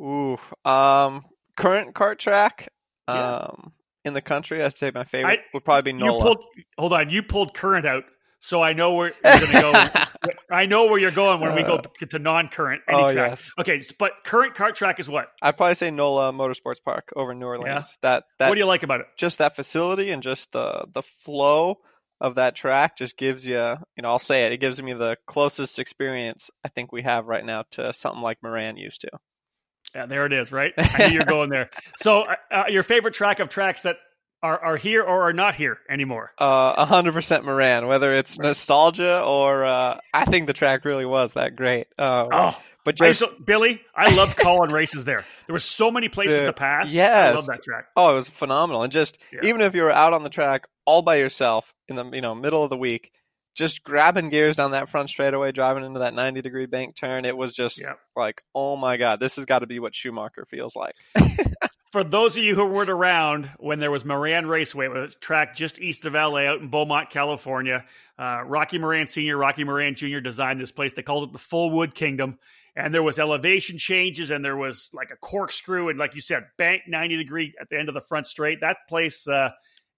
Ooh, 0.00 0.38
um, 0.64 1.24
current 1.56 1.94
kart 1.94 2.18
track. 2.18 2.68
Yeah. 3.08 3.36
Um, 3.36 3.72
in 4.04 4.14
the 4.14 4.22
country, 4.22 4.62
I'd 4.62 4.78
say 4.78 4.90
my 4.94 5.04
favorite 5.04 5.40
I, 5.40 5.44
would 5.54 5.64
probably 5.64 5.92
be 5.92 5.98
NOLA. 5.98 6.22
Pulled, 6.22 6.44
hold 6.78 6.92
on, 6.92 7.10
you 7.10 7.22
pulled 7.22 7.54
current 7.54 7.86
out, 7.86 8.04
so 8.38 8.62
I 8.62 8.74
know 8.74 8.94
where 8.94 9.12
you're 9.24 9.40
going 9.40 9.46
to 9.46 9.60
go. 10.22 10.32
I 10.50 10.66
know 10.66 10.86
where 10.86 10.98
you're 10.98 11.10
going 11.10 11.40
when 11.40 11.54
we 11.54 11.62
go 11.62 11.76
uh, 11.76 12.06
to 12.10 12.18
non-current 12.18 12.82
any 12.88 12.98
oh, 13.02 13.12
track. 13.12 13.30
Yes. 13.30 13.52
Okay, 13.58 13.80
but 13.98 14.12
current 14.24 14.54
kart 14.54 14.74
track 14.74 15.00
is 15.00 15.08
what? 15.08 15.28
I'd 15.42 15.56
probably 15.56 15.74
say 15.74 15.90
NOLA 15.90 16.32
Motorsports 16.32 16.82
Park 16.84 17.12
over 17.16 17.32
in 17.32 17.38
New 17.38 17.46
Orleans. 17.46 17.66
Yeah. 17.66 17.82
That 18.02 18.24
that. 18.38 18.48
What 18.48 18.54
do 18.54 18.60
you 18.60 18.66
like 18.66 18.82
about 18.82 19.00
it? 19.00 19.06
Just 19.16 19.38
that 19.38 19.56
facility 19.56 20.10
and 20.10 20.22
just 20.22 20.52
the 20.52 20.86
the 20.92 21.02
flow 21.02 21.78
of 22.20 22.36
that 22.36 22.54
track 22.54 22.96
just 22.96 23.16
gives 23.16 23.44
you, 23.44 23.76
you 23.96 24.02
know, 24.02 24.10
I'll 24.10 24.18
say 24.18 24.46
it, 24.46 24.52
it 24.52 24.60
gives 24.60 24.80
me 24.82 24.92
the 24.92 25.16
closest 25.26 25.78
experience 25.78 26.50
I 26.64 26.68
think 26.68 26.92
we 26.92 27.02
have 27.02 27.26
right 27.26 27.44
now 27.44 27.64
to 27.72 27.92
something 27.92 28.22
like 28.22 28.38
Moran 28.42 28.76
used 28.76 29.02
to. 29.02 29.10
Yeah, 29.94 30.06
there 30.06 30.26
it 30.26 30.32
is, 30.32 30.50
right? 30.50 30.72
I 30.76 31.08
knew 31.08 31.14
you're 31.14 31.24
going 31.24 31.50
there. 31.50 31.70
So, 31.96 32.22
uh, 32.22 32.34
uh, 32.50 32.64
your 32.68 32.82
favorite 32.82 33.14
track 33.14 33.38
of 33.38 33.48
tracks 33.48 33.82
that 33.82 33.96
are, 34.42 34.58
are 34.62 34.76
here 34.76 35.02
or 35.02 35.28
are 35.28 35.32
not 35.32 35.54
here 35.54 35.78
anymore? 35.88 36.32
Uh, 36.36 36.84
100% 36.86 37.44
Moran, 37.44 37.86
whether 37.86 38.12
it's 38.12 38.36
right. 38.36 38.46
nostalgia 38.48 39.22
or 39.22 39.64
uh, 39.64 39.98
I 40.12 40.24
think 40.24 40.46
the 40.46 40.52
track 40.52 40.84
really 40.84 41.06
was 41.06 41.34
that 41.34 41.56
great. 41.56 41.86
Um, 41.98 42.28
oh, 42.32 42.60
but 42.84 42.96
just 42.96 43.22
I, 43.22 43.28
Billy, 43.44 43.80
I 43.94 44.14
loved 44.14 44.36
calling 44.36 44.70
races 44.70 45.04
there. 45.04 45.24
There 45.46 45.54
were 45.54 45.58
so 45.58 45.90
many 45.90 46.08
places 46.08 46.40
the, 46.40 46.46
to 46.46 46.52
pass. 46.52 46.92
Yes, 46.92 47.32
I 47.32 47.36
love 47.36 47.46
that 47.46 47.62
track. 47.62 47.86
Oh, 47.96 48.10
it 48.10 48.14
was 48.14 48.28
phenomenal. 48.28 48.82
And 48.82 48.92
just 48.92 49.18
yeah. 49.32 49.40
even 49.44 49.62
if 49.62 49.74
you 49.74 49.82
were 49.82 49.90
out 49.90 50.12
on 50.12 50.22
the 50.22 50.30
track 50.30 50.66
all 50.84 51.00
by 51.00 51.16
yourself 51.16 51.72
in 51.88 51.96
the 51.96 52.04
you 52.10 52.20
know 52.20 52.34
middle 52.34 52.62
of 52.62 52.70
the 52.70 52.76
week, 52.76 53.12
just 53.54 53.84
grabbing 53.84 54.30
gears 54.30 54.56
down 54.56 54.72
that 54.72 54.88
front 54.88 55.08
straightaway, 55.08 55.52
driving 55.52 55.84
into 55.84 56.00
that 56.00 56.14
90 56.14 56.42
degree 56.42 56.66
bank 56.66 56.96
turn. 56.96 57.24
It 57.24 57.36
was 57.36 57.52
just 57.52 57.80
yep. 57.80 57.98
like, 58.16 58.42
oh 58.54 58.76
my 58.76 58.96
God, 58.96 59.20
this 59.20 59.36
has 59.36 59.44
got 59.44 59.60
to 59.60 59.66
be 59.66 59.78
what 59.78 59.94
Schumacher 59.94 60.44
feels 60.44 60.76
like. 60.76 60.94
For 61.92 62.02
those 62.02 62.36
of 62.36 62.42
you 62.42 62.56
who 62.56 62.66
weren't 62.66 62.90
around 62.90 63.48
when 63.58 63.78
there 63.78 63.90
was 63.92 64.04
Moran 64.04 64.48
Raceway, 64.48 64.88
a 64.88 65.06
track 65.06 65.54
just 65.54 65.80
east 65.80 66.04
of 66.04 66.14
LA 66.14 66.38
out 66.38 66.60
in 66.60 66.66
Beaumont, 66.66 67.08
California, 67.10 67.84
uh, 68.18 68.42
Rocky 68.44 68.78
Moran 68.78 69.06
Sr., 69.06 69.36
Rocky 69.36 69.62
Moran 69.62 69.94
Jr. 69.94 70.18
designed 70.18 70.58
this 70.58 70.72
place. 70.72 70.92
They 70.92 71.02
called 71.02 71.28
it 71.28 71.32
the 71.32 71.38
Fullwood 71.38 71.94
Kingdom. 71.94 72.40
And 72.74 72.92
there 72.92 73.04
was 73.04 73.20
elevation 73.20 73.78
changes 73.78 74.30
and 74.30 74.44
there 74.44 74.56
was 74.56 74.90
like 74.92 75.12
a 75.12 75.16
corkscrew 75.16 75.88
and 75.88 75.96
like 75.96 76.16
you 76.16 76.20
said, 76.20 76.46
bank 76.58 76.82
90 76.88 77.16
degree 77.16 77.54
at 77.60 77.68
the 77.70 77.78
end 77.78 77.88
of 77.88 77.94
the 77.94 78.00
front 78.00 78.26
straight. 78.26 78.60
That 78.60 78.78
place, 78.88 79.28
uh, 79.28 79.50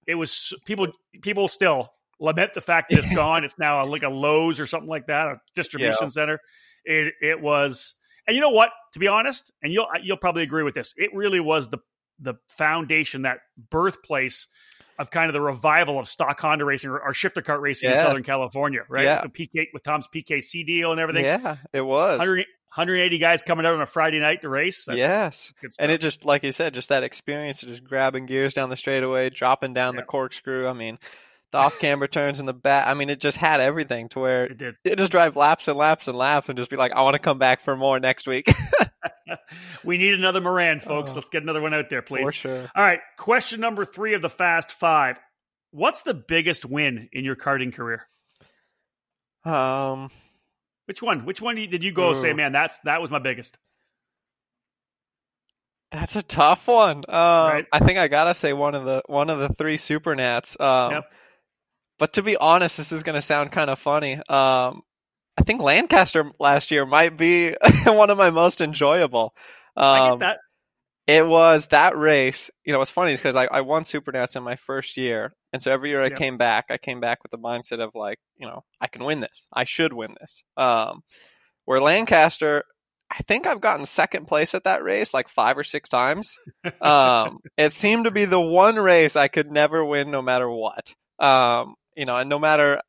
it 0.07 0.17
was 0.17 0.53
people, 0.67 0.89
people 1.23 1.49
still 1.49 1.95
lament 2.21 2.55
the 2.55 2.61
fact 2.61 2.91
that 2.91 2.99
it's 2.99 3.14
gone. 3.14 3.45
It's 3.45 3.59
now 3.59 3.85
a, 3.85 3.87
like 3.87 4.03
a 4.03 4.09
Lowe's 4.09 4.61
or 4.61 4.67
something 4.67 4.89
like 4.89 5.07
that, 5.07 5.27
a 5.27 5.41
distribution 5.55 5.97
yeah. 6.03 6.09
center. 6.09 6.41
It 6.85 7.14
it 7.21 7.41
was, 7.41 7.95
and 8.27 8.35
you 8.35 8.41
know 8.41 8.51
what? 8.51 8.71
To 8.93 8.99
be 8.99 9.09
honest, 9.09 9.53
and 9.62 9.73
you'll 9.73 9.89
you'll 10.03 10.17
probably 10.17 10.43
agree 10.43 10.62
with 10.62 10.75
this. 10.75 10.95
It 10.97 11.11
really 11.14 11.41
was 11.41 11.69
the 11.69 11.79
the 12.19 12.35
foundation, 12.49 13.23
that 13.23 13.41
birthplace 13.71 14.47
of 14.99 15.11
kind 15.11 15.29
of 15.29 15.35
the 15.35 15.41
revival 15.41 15.99
of 15.99 16.09
stock 16.09 16.41
Honda 16.41 16.64
racing 16.64 16.91
or, 16.91 16.99
or 16.99 17.12
shifter 17.12 17.43
kart 17.43 17.61
racing 17.61 17.91
yes. 17.91 18.01
in 18.01 18.07
Southern 18.07 18.23
California, 18.23 18.85
right? 18.89 19.05
Yeah. 19.05 19.23
With, 19.23 19.35
the 19.35 19.49
PK, 19.49 19.67
with 19.73 19.83
Tom's 19.83 20.09
PKC 20.09 20.67
deal 20.67 20.91
and 20.91 21.01
everything. 21.01 21.25
Yeah, 21.25 21.57
it 21.73 21.83
was. 21.83 22.19
100, 22.19 22.47
180 22.77 23.19
guys 23.19 23.43
coming 23.43 23.67
out 23.67 23.75
on 23.75 23.83
a 23.83 23.87
Friday 23.87 24.21
night 24.21 24.43
to 24.43 24.49
race. 24.49 24.85
That's 24.87 24.99
yes. 24.99 25.53
And 25.79 25.93
it 25.93 26.01
just, 26.01 26.25
like 26.25 26.43
you 26.45 26.53
said, 26.53 26.75
just 26.75 26.89
that 26.89 27.03
experience 27.03 27.62
of 27.62 27.69
just 27.69 27.85
grabbing 27.85 28.27
gears 28.27 28.55
down 28.55 28.71
the 28.71 28.77
straightaway, 28.77 29.31
dropping 29.31 29.75
down 29.75 29.95
yeah. 29.95 30.01
the 30.01 30.07
corkscrew. 30.07 30.67
I 30.67 30.73
mean, 30.73 30.99
the 31.53 31.59
off-camera 31.59 32.09
turns 32.09 32.40
in 32.40 32.47
the 32.47 32.53
back. 32.53 32.86
I 32.86 32.94
mean, 32.94 33.09
it 33.09 33.20
just 33.20 33.36
had 33.36 33.61
everything 33.61 34.09
to 34.11 34.20
where 34.20 34.44
it 34.44 34.59
did. 34.59 34.74
It 34.84 34.99
just 34.99 35.12
drive 35.12 35.36
laps 35.36 35.68
and 35.68 35.78
laps 35.78 36.09
and 36.09 36.16
laps 36.16 36.49
and 36.49 36.59
just 36.59 36.70
be 36.70 36.76
like, 36.76 36.92
I 36.92 37.03
want 37.03 37.14
to 37.14 37.20
come 37.20 37.38
back 37.38 37.61
for 37.61 37.76
more 37.76 38.01
next 38.01 38.26
week. 38.26 38.53
we 39.84 39.99
need 39.99 40.14
another 40.14 40.40
Moran, 40.40 40.80
folks. 40.80 41.12
Oh, 41.12 41.14
Let's 41.16 41.28
get 41.28 41.42
another 41.42 41.61
one 41.61 41.74
out 41.74 41.90
there, 41.90 42.03
please. 42.03 42.24
For 42.24 42.32
sure. 42.32 42.70
All 42.74 42.82
right. 42.82 43.01
Question 43.16 43.61
number 43.61 43.84
three 43.84 44.14
of 44.14 44.22
the 44.22 44.30
Fast 44.30 44.72
Five. 44.72 45.18
What's 45.70 46.03
the 46.03 46.14
biggest 46.14 46.64
win 46.64 47.09
in 47.12 47.24
your 47.24 47.36
karting 47.36 47.72
career? 47.72 48.07
Um, 49.44 50.11
which 50.86 51.03
one? 51.03 51.24
Which 51.24 51.40
one 51.40 51.57
did 51.57 51.84
you 51.84 51.92
go 51.92 52.12
ooh. 52.12 52.16
say, 52.16 52.32
man, 52.32 52.53
that's 52.53 52.78
that 52.80 53.01
was 53.01 53.11
my 53.11 53.18
biggest? 53.18 53.59
That's 55.92 56.16
a 56.16 56.22
tough 56.22 56.66
one. 56.66 56.99
Um, 57.09 57.14
right. 57.14 57.66
I 57.72 57.78
think 57.78 57.99
I 57.99 58.09
gotta 58.09 58.34
say 58.34 58.53
one 58.53 58.74
of 58.74 58.84
the 58.84 59.03
one 59.07 59.30
of 59.30 59.38
the 59.38 59.49
three 59.49 59.76
Supernats. 59.76 60.61
Um, 60.61 60.92
yep. 60.92 61.05
But 61.99 62.14
to 62.14 62.22
be 62.22 62.36
honest, 62.36 62.76
this 62.76 62.92
is 62.92 63.03
going 63.03 63.14
to 63.14 63.22
sound 63.22 63.53
kind 63.53 63.70
of 63.70 63.78
funny. 63.78 64.14
Um, 64.14 64.82
I 65.38 65.42
think 65.44 65.62
Lancaster 65.62 66.30
last 66.38 66.70
year 66.70 66.86
might 66.86 67.16
be 67.16 67.55
one 67.86 68.11
of 68.11 68.18
my 68.18 68.30
most 68.30 68.61
enjoyable. 68.61 69.34
Um, 69.76 69.86
I 69.86 70.11
get 70.11 70.18
that. 70.20 70.38
It 71.07 71.26
was 71.26 71.66
that 71.66 71.97
race. 71.97 72.51
You 72.64 72.72
know, 72.72 72.80
what's 72.80 72.90
funny 72.90 73.12
is 73.12 73.20
because 73.20 73.36
I, 73.36 73.44
I 73.44 73.61
won 73.61 73.84
Supernats 73.84 74.34
in 74.34 74.42
my 74.42 74.57
first 74.57 74.97
year, 74.97 75.32
And 75.53 75.62
so 75.62 75.72
every 75.72 75.90
year 75.90 76.03
I 76.03 76.09
came 76.09 76.36
back, 76.36 76.66
I 76.68 76.78
came 76.78 77.01
back 77.01 77.22
with 77.22 77.30
the 77.30 77.38
mindset 77.38 77.78
of 77.80 77.90
like, 77.94 78.18
you 78.36 78.47
know, 78.47 78.64
I 78.80 78.88
can 78.88 79.05
win 79.05 79.20
this. 79.20 79.47
I 79.53 79.64
should 79.64 79.92
win 79.92 80.16
this. 80.20 80.42
Um, 80.57 81.03
where 81.64 81.80
Lancaster, 81.80 82.64
I 83.09 83.22
think 83.22 83.47
I've 83.47 83.61
gotten 83.61 83.86
second 83.86 84.26
place 84.26 84.53
at 84.55 84.64
that 84.64 84.82
race 84.82 85.14
like 85.14 85.28
five 85.28 85.57
or 85.57 85.64
six 85.64 85.88
times. 85.88 86.36
Um, 86.80 87.38
it 87.57 87.72
seemed 87.72 88.05
to 88.07 88.11
be 88.11 88.24
the 88.24 88.40
one 88.40 88.76
race 88.76 89.14
I 89.14 89.28
could 89.28 89.51
never 89.51 89.84
win 89.84 90.11
no 90.11 90.22
matter 90.22 90.51
what. 90.51 90.92
Um, 91.20 91.76
you 91.97 92.05
know, 92.05 92.16
and 92.16 92.28
no 92.28 92.38
matter, 92.38 92.80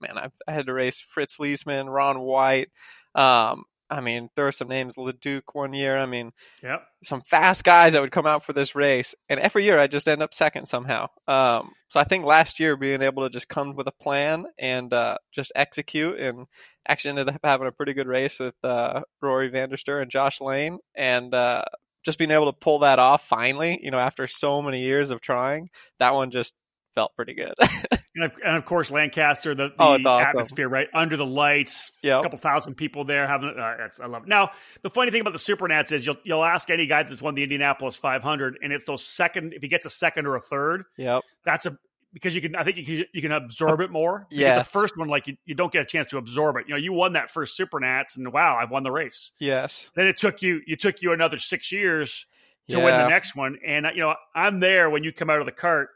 man, 0.00 0.16
I've, 0.16 0.32
I 0.46 0.52
had 0.52 0.66
to 0.66 0.72
race 0.72 1.00
Fritz 1.00 1.38
Leesman, 1.38 1.92
Ron 1.92 2.20
White. 2.20 2.70
Um, 3.14 3.64
I 3.90 4.00
mean, 4.00 4.30
there 4.34 4.46
were 4.46 4.52
some 4.52 4.68
names, 4.68 4.96
Leduc 4.96 5.54
one 5.54 5.74
year. 5.74 5.98
I 5.98 6.06
mean, 6.06 6.32
Yep. 6.62 6.82
some 7.04 7.20
fast 7.20 7.64
guys 7.64 7.92
that 7.92 8.00
would 8.00 8.10
come 8.10 8.26
out 8.26 8.42
for 8.42 8.52
this 8.54 8.74
race, 8.74 9.14
and 9.28 9.38
every 9.38 9.64
year 9.64 9.78
I 9.78 9.86
just 9.86 10.08
end 10.08 10.22
up 10.22 10.32
second 10.32 10.66
somehow. 10.66 11.08
Um, 11.28 11.72
so 11.90 12.00
I 12.00 12.04
think 12.04 12.24
last 12.24 12.58
year 12.58 12.76
being 12.76 13.02
able 13.02 13.22
to 13.24 13.30
just 13.30 13.48
come 13.48 13.74
with 13.76 13.86
a 13.86 13.92
plan 13.92 14.46
and 14.58 14.92
uh, 14.92 15.18
just 15.32 15.52
execute, 15.54 16.18
and 16.18 16.46
actually 16.88 17.10
ended 17.10 17.28
up 17.28 17.40
having 17.44 17.68
a 17.68 17.72
pretty 17.72 17.92
good 17.92 18.08
race 18.08 18.38
with 18.40 18.54
uh, 18.64 19.02
Rory 19.20 19.48
van 19.48 19.68
der 19.68 19.76
Steur 19.76 20.00
and 20.00 20.10
Josh 20.10 20.40
Lane, 20.40 20.78
and 20.94 21.34
uh, 21.34 21.62
just 22.04 22.18
being 22.18 22.30
able 22.30 22.50
to 22.50 22.58
pull 22.58 22.80
that 22.80 22.98
off 22.98 23.28
finally, 23.28 23.78
you 23.82 23.90
know, 23.90 23.98
after 23.98 24.26
so 24.26 24.62
many 24.62 24.80
years 24.80 25.10
of 25.10 25.20
trying, 25.20 25.68
that 25.98 26.14
one 26.14 26.30
just 26.30 26.54
felt 26.94 27.14
pretty 27.16 27.34
good. 27.34 27.54
And 28.16 28.22
of, 28.26 28.32
and 28.46 28.56
of 28.56 28.64
course, 28.64 28.92
Lancaster, 28.92 29.56
the, 29.56 29.70
the 29.70 29.74
Oh, 29.80 29.94
awesome. 29.94 30.06
atmosphere, 30.06 30.68
right 30.68 30.86
under 30.94 31.16
the 31.16 31.26
lights, 31.26 31.90
a 32.04 32.22
couple 32.22 32.38
thousand 32.38 32.76
people 32.76 33.02
there 33.02 33.26
having. 33.26 33.48
Uh, 33.48 33.74
that's, 33.76 33.98
I 33.98 34.06
love 34.06 34.22
it. 34.22 34.28
Now, 34.28 34.52
the 34.82 34.90
funny 34.90 35.10
thing 35.10 35.20
about 35.20 35.32
the 35.32 35.40
Super 35.40 35.66
Nats 35.66 35.90
is 35.90 36.06
you'll 36.06 36.18
you'll 36.22 36.44
ask 36.44 36.70
any 36.70 36.86
guy 36.86 37.02
that's 37.02 37.20
won 37.20 37.34
the 37.34 37.42
Indianapolis 37.42 37.96
500, 37.96 38.58
and 38.62 38.72
it's 38.72 38.84
those 38.84 39.04
second. 39.04 39.52
If 39.52 39.62
he 39.62 39.68
gets 39.68 39.84
a 39.84 39.90
second 39.90 40.26
or 40.28 40.36
a 40.36 40.40
third, 40.40 40.84
Yep. 40.96 41.22
that's 41.44 41.66
a 41.66 41.76
because 42.12 42.36
you 42.36 42.40
can. 42.40 42.54
I 42.54 42.62
think 42.62 42.76
you 42.76 42.84
can 42.84 43.04
you 43.12 43.20
can 43.20 43.32
absorb 43.32 43.80
it 43.80 43.90
more. 43.90 44.26
Because 44.30 44.40
Yes. 44.40 44.64
the 44.64 44.70
first 44.70 44.96
one, 44.96 45.08
like 45.08 45.26
you, 45.26 45.36
you 45.44 45.56
don't 45.56 45.72
get 45.72 45.82
a 45.82 45.86
chance 45.86 46.06
to 46.10 46.18
absorb 46.18 46.54
it. 46.58 46.66
You 46.68 46.74
know, 46.74 46.80
you 46.80 46.92
won 46.92 47.14
that 47.14 47.30
first 47.30 47.56
Super 47.56 47.80
Nats, 47.80 48.16
and 48.16 48.32
wow, 48.32 48.56
I've 48.56 48.70
won 48.70 48.84
the 48.84 48.92
race. 48.92 49.32
Yes. 49.40 49.90
Then 49.96 50.06
it 50.06 50.18
took 50.18 50.40
you 50.40 50.60
you 50.68 50.76
took 50.76 51.02
you 51.02 51.10
another 51.10 51.38
six 51.40 51.72
years 51.72 52.26
to 52.68 52.76
win 52.76 52.96
the 52.96 53.08
next 53.08 53.34
one. 53.34 53.58
And 53.66 53.86
uh, 53.86 53.90
you 53.92 54.02
know, 54.02 54.14
I'm 54.36 54.60
there 54.60 54.88
when 54.88 55.02
you 55.02 55.12
come 55.12 55.30
out 55.30 55.40
of 55.40 55.46
the 55.46 55.52
cart 55.52 55.88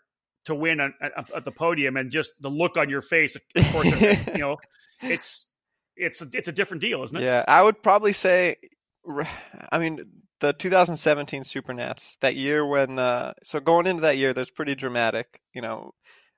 to 0.49 0.55
win 0.55 0.81
at, 0.81 0.91
at, 1.01 1.31
at 1.37 1.45
the 1.45 1.53
podium, 1.53 1.97
and 1.97 2.11
just 2.11 2.33
the 2.41 2.51
look 2.51 2.77
on 2.77 2.91
your 2.91 3.03
face. 3.03 3.37
Of 3.37 3.43
course, 3.73 3.87
you 3.87 4.39
know, 4.39 4.57
it's 5.01 5.47
it's 5.97 6.23
a, 6.23 6.27
it's 6.33 6.49
a 6.49 6.53
different 6.53 6.81
deal, 6.81 7.03
isn't 7.03 7.17
it? 7.17 7.23
Yeah, 7.23 7.45
I 7.47 7.63
would 7.63 7.83
probably 7.83 8.13
say, 8.13 8.57
I 9.71 9.79
mean, 9.79 10.05
the 10.41 10.53
2017 10.53 11.45
Super 11.45 11.75
Nats 11.75 12.17
that 12.21 12.37
year 12.37 12.65
when, 12.65 12.99
uh, 12.99 13.33
so 13.43 13.61
going 13.61 13.87
into 13.87 14.03
that 14.03 14.17
year, 14.17 14.33
there's 14.33 14.51
pretty 14.51 14.75
dramatic. 14.75 15.41
You 15.53 15.63
know, 15.63 15.93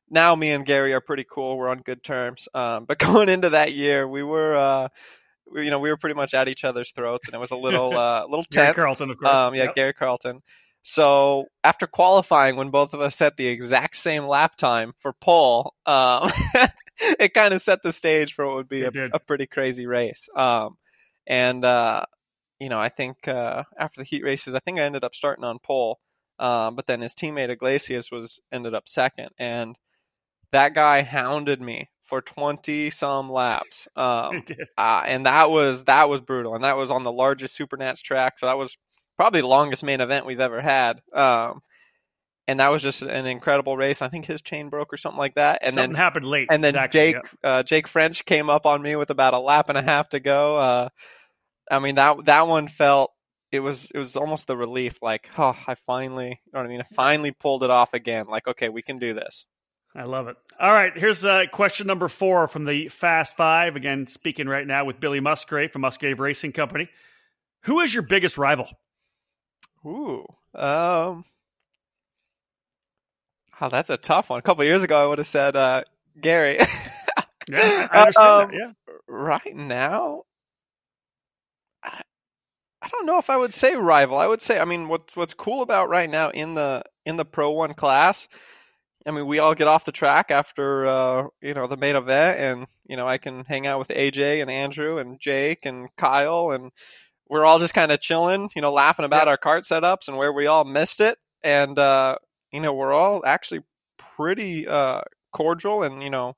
now 0.08 0.34
me 0.34 0.50
and 0.52 0.64
Gary 0.64 0.94
are 0.94 1.00
pretty 1.00 1.26
cool. 1.30 1.58
We're 1.58 1.68
on 1.68 1.78
good 1.78 2.02
terms. 2.02 2.48
Um, 2.54 2.86
but 2.86 2.98
going 3.10 3.28
into 3.28 3.50
that 3.50 3.72
year, 3.72 4.08
we 4.08 4.22
were, 4.22 4.56
uh, 4.56 4.88
we, 5.52 5.64
you 5.64 5.70
know, 5.70 5.78
we 5.78 5.90
were 5.90 5.98
pretty 5.98 6.14
much 6.14 6.32
at 6.32 6.48
each 6.48 6.64
other's 6.64 6.92
throats, 6.92 7.26
and 7.28 7.34
it 7.34 7.38
was 7.38 7.50
a 7.50 7.56
little, 7.56 7.96
uh, 7.98 8.22
little 8.26 8.46
Gary 8.50 8.68
tense. 8.68 8.76
Carlton, 8.76 9.10
of 9.10 9.18
course. 9.18 9.32
Um, 9.34 9.54
yeah, 9.54 9.64
Yep. 9.64 9.74
Gary 9.74 9.92
Carlton. 9.92 10.40
So 10.82 11.46
after 11.62 11.86
qualifying, 11.86 12.56
when 12.56 12.70
both 12.70 12.94
of 12.94 13.00
us 13.00 13.16
set 13.16 13.36
the 13.36 13.46
exact 13.46 13.96
same 13.96 14.26
lap 14.26 14.56
time 14.56 14.92
for 14.96 15.12
pole, 15.12 15.74
um, 15.86 16.30
it 16.98 17.34
kind 17.34 17.52
of 17.52 17.60
set 17.60 17.82
the 17.82 17.92
stage 17.92 18.32
for 18.32 18.46
what 18.46 18.56
would 18.56 18.68
be 18.68 18.82
a, 18.84 18.90
a 19.12 19.18
pretty 19.20 19.46
crazy 19.46 19.86
race. 19.86 20.28
Um, 20.34 20.76
and 21.26 21.64
uh, 21.64 22.04
you 22.58 22.68
know, 22.68 22.78
I 22.78 22.88
think 22.88 23.28
uh, 23.28 23.64
after 23.78 24.00
the 24.00 24.04
heat 24.06 24.24
races, 24.24 24.54
I 24.54 24.60
think 24.60 24.78
I 24.78 24.82
ended 24.82 25.04
up 25.04 25.14
starting 25.14 25.44
on 25.44 25.58
pole, 25.58 25.98
um, 26.38 26.76
but 26.76 26.86
then 26.86 27.00
his 27.00 27.14
teammate 27.14 27.50
Iglesias 27.50 28.10
was 28.10 28.40
ended 28.52 28.74
up 28.74 28.88
second, 28.88 29.30
and 29.38 29.76
that 30.52 30.74
guy 30.74 31.02
hounded 31.02 31.60
me 31.60 31.88
for 32.04 32.20
twenty 32.20 32.90
some 32.90 33.30
laps. 33.30 33.88
Um, 33.96 34.44
uh, 34.78 35.02
and 35.06 35.26
that 35.26 35.50
was 35.50 35.84
that 35.84 36.08
was 36.08 36.20
brutal, 36.20 36.54
and 36.54 36.64
that 36.64 36.76
was 36.76 36.90
on 36.90 37.02
the 37.02 37.12
largest 37.12 37.58
Supernats 37.58 38.02
track, 38.02 38.38
so 38.38 38.46
that 38.46 38.58
was 38.58 38.76
probably 39.20 39.42
the 39.42 39.46
longest 39.46 39.84
main 39.84 40.00
event 40.00 40.24
we've 40.24 40.40
ever 40.40 40.62
had. 40.62 41.02
Um, 41.12 41.60
and 42.48 42.58
that 42.58 42.68
was 42.68 42.80
just 42.80 43.02
an 43.02 43.26
incredible 43.26 43.76
race. 43.76 44.00
I 44.00 44.08
think 44.08 44.24
his 44.24 44.40
chain 44.40 44.70
broke 44.70 44.94
or 44.94 44.96
something 44.96 45.18
like 45.18 45.34
that, 45.34 45.58
and 45.60 45.74
Something 45.74 45.90
then 45.90 45.96
happened 45.96 46.24
late. 46.24 46.48
and 46.50 46.64
then 46.64 46.70
exactly, 46.70 47.00
Jake 47.00 47.16
yeah. 47.44 47.50
uh, 47.50 47.62
Jake 47.62 47.86
French 47.86 48.24
came 48.24 48.48
up 48.48 48.64
on 48.64 48.80
me 48.80 48.96
with 48.96 49.10
about 49.10 49.34
a 49.34 49.38
lap 49.38 49.68
and 49.68 49.76
a 49.76 49.82
half 49.82 50.08
to 50.08 50.20
go. 50.20 50.56
Uh, 50.56 50.88
I 51.70 51.80
mean 51.80 51.96
that 51.96 52.16
that 52.24 52.48
one 52.48 52.66
felt 52.68 53.12
it 53.52 53.60
was 53.60 53.90
it 53.94 53.98
was 53.98 54.16
almost 54.16 54.46
the 54.46 54.56
relief, 54.56 55.00
like 55.02 55.28
oh 55.36 55.54
I 55.66 55.74
finally 55.74 56.28
you 56.30 56.52
know 56.54 56.60
what 56.60 56.64
I 56.64 56.70
mean 56.70 56.80
I 56.80 56.94
finally 56.94 57.30
pulled 57.30 57.62
it 57.62 57.70
off 57.70 57.92
again. 57.92 58.24
Like 58.26 58.48
okay 58.48 58.70
we 58.70 58.80
can 58.80 58.98
do 58.98 59.12
this. 59.12 59.44
I 59.94 60.04
love 60.04 60.28
it. 60.28 60.36
All 60.58 60.72
right, 60.72 60.96
here's 60.96 61.26
uh, 61.26 61.44
question 61.52 61.86
number 61.86 62.08
four 62.08 62.48
from 62.48 62.64
the 62.64 62.88
Fast 62.88 63.36
Five. 63.36 63.76
Again, 63.76 64.06
speaking 64.06 64.48
right 64.48 64.66
now 64.66 64.86
with 64.86 64.98
Billy 64.98 65.20
Musgrave 65.20 65.72
from 65.72 65.82
Musgrave 65.82 66.20
Racing 66.20 66.52
Company. 66.52 66.88
Who 67.64 67.80
is 67.80 67.92
your 67.92 68.02
biggest 68.02 68.38
rival? 68.38 68.70
Ooh. 69.86 70.26
Um. 70.54 71.24
Oh, 73.60 73.68
that's 73.68 73.90
a 73.90 73.96
tough 73.98 74.30
one. 74.30 74.38
A 74.40 74.42
couple 74.42 74.64
years 74.64 74.82
ago, 74.82 75.02
I 75.02 75.06
would 75.08 75.18
have 75.18 75.28
said 75.28 75.56
uh, 75.56 75.84
Gary. 76.20 76.58
Yeah, 77.48 77.72
I 77.90 78.00
understand 78.00 78.36
Um, 78.36 78.40
that. 78.40 78.50
Yeah, 78.52 78.72
right 79.08 79.54
now, 79.56 80.24
I, 81.84 82.02
I 82.82 82.88
don't 82.88 83.06
know 83.06 83.18
if 83.18 83.30
I 83.30 83.36
would 83.36 83.54
say 83.54 83.74
rival. 83.76 84.18
I 84.18 84.26
would 84.26 84.42
say, 84.42 84.60
I 84.60 84.64
mean, 84.66 84.88
what's 84.88 85.16
what's 85.16 85.34
cool 85.34 85.62
about 85.62 85.88
right 85.90 86.10
now 86.10 86.30
in 86.30 86.54
the 86.54 86.84
in 87.06 87.16
the 87.16 87.24
Pro 87.26 87.50
One 87.52 87.74
class. 87.74 88.28
I 89.06 89.12
mean, 89.12 89.26
we 89.26 89.38
all 89.40 89.54
get 89.54 89.68
off 89.68 89.84
the 89.86 89.92
track 89.92 90.30
after 90.30 90.86
uh, 90.86 91.24
you 91.42 91.54
know 91.54 91.66
the 91.68 91.76
main 91.78 91.96
event, 91.96 92.40
and 92.40 92.66
you 92.88 92.96
know 92.96 93.08
I 93.08 93.18
can 93.18 93.44
hang 93.46 93.66
out 93.66 93.78
with 93.80 93.88
AJ 93.90 94.42
and 94.42 94.50
Andrew 94.50 94.98
and 94.98 95.20
Jake 95.20 95.66
and 95.66 95.88
Kyle, 95.96 96.50
and 96.52 96.72
we're 97.30 97.46
all 97.46 97.58
just 97.60 97.74
kind 97.74 97.92
of 97.92 98.00
chilling, 98.00 98.50
you 98.56 98.62
know, 98.62 98.72
laughing 98.72 99.06
about 99.06 99.26
Yeah. 99.26 99.32
our 99.32 99.38
cart 99.38 99.64
setups 99.64 100.08
and 100.08 100.16
where 100.18 100.32
we 100.32 100.46
all 100.48 100.64
missed 100.64 101.00
it, 101.00 101.18
and 101.42 101.78
uh, 101.78 102.16
you 102.52 102.60
know 102.60 102.74
we're 102.74 102.92
all 102.92 103.24
actually 103.26 103.62
pretty 103.98 104.68
uh, 104.68 105.02
cordial, 105.32 105.82
and 105.84 106.02
you 106.02 106.10
know 106.10 106.36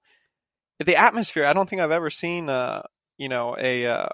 the 0.84 0.96
atmosphere. 0.96 1.46
I 1.46 1.52
don't 1.52 1.68
think 1.68 1.82
I've 1.82 1.90
ever 1.90 2.10
seen 2.10 2.48
uh, 2.48 2.82
you 3.18 3.28
know 3.28 3.56
a 3.58 3.86
uh, 3.86 4.08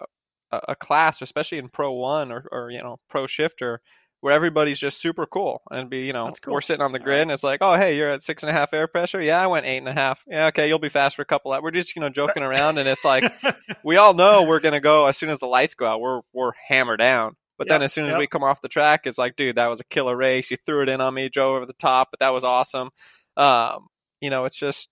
a 0.52 0.60
a 0.70 0.76
class, 0.76 1.22
especially 1.22 1.58
in 1.58 1.68
Pro 1.68 1.92
One 1.92 2.32
or, 2.32 2.46
or 2.52 2.70
you 2.70 2.80
know 2.80 2.98
Pro 3.10 3.26
Shifter, 3.26 3.80
where 4.20 4.32
everybody's 4.32 4.78
just 4.78 5.00
super 5.00 5.26
cool 5.26 5.62
and 5.70 5.88
be 5.88 6.00
you 6.00 6.12
know 6.12 6.30
cool. 6.42 6.54
we're 6.54 6.60
sitting 6.60 6.82
on 6.82 6.92
the 6.92 6.98
grid 6.98 7.16
right. 7.16 7.22
and 7.22 7.30
it's 7.30 7.42
like 7.42 7.58
oh 7.62 7.76
hey 7.76 7.96
you're 7.96 8.10
at 8.10 8.22
six 8.22 8.42
and 8.42 8.50
a 8.50 8.52
half 8.52 8.72
air 8.74 8.86
pressure 8.88 9.20
yeah 9.20 9.42
I 9.42 9.46
went 9.46 9.66
eight 9.66 9.78
and 9.78 9.88
a 9.88 9.92
half 9.92 10.24
yeah 10.26 10.46
okay 10.46 10.68
you'll 10.68 10.78
be 10.78 10.88
fast 10.88 11.16
for 11.16 11.22
a 11.22 11.26
couple 11.26 11.52
hours. 11.52 11.62
We're 11.62 11.70
just 11.70 11.94
you 11.94 12.00
know 12.00 12.08
joking 12.08 12.42
around 12.42 12.78
and 12.78 12.88
it's 12.88 13.04
like 13.04 13.32
we 13.84 13.96
all 13.96 14.14
know 14.14 14.42
we're 14.42 14.60
gonna 14.60 14.80
go 14.80 15.06
as 15.06 15.16
soon 15.16 15.30
as 15.30 15.40
the 15.40 15.46
lights 15.46 15.74
go 15.74 15.86
out. 15.86 16.00
We're 16.00 16.20
we're 16.32 16.52
hammered 16.68 16.98
down. 16.98 17.36
But 17.58 17.66
then 17.66 17.82
as 17.82 17.92
soon 17.92 18.06
as 18.06 18.12
yep. 18.12 18.20
we 18.20 18.28
come 18.28 18.44
off 18.44 18.62
the 18.62 18.68
track, 18.68 19.00
it's 19.04 19.18
like, 19.18 19.34
dude, 19.34 19.56
that 19.56 19.66
was 19.66 19.80
a 19.80 19.84
killer 19.84 20.16
race. 20.16 20.48
You 20.48 20.56
threw 20.64 20.84
it 20.84 20.88
in 20.88 21.00
on 21.00 21.12
me, 21.12 21.28
drove 21.28 21.56
over 21.56 21.66
the 21.66 21.72
top, 21.72 22.08
but 22.12 22.20
that 22.20 22.32
was 22.32 22.44
awesome. 22.44 22.90
Um, 23.36 23.88
you 24.20 24.30
know, 24.30 24.44
it's 24.44 24.56
just 24.56 24.88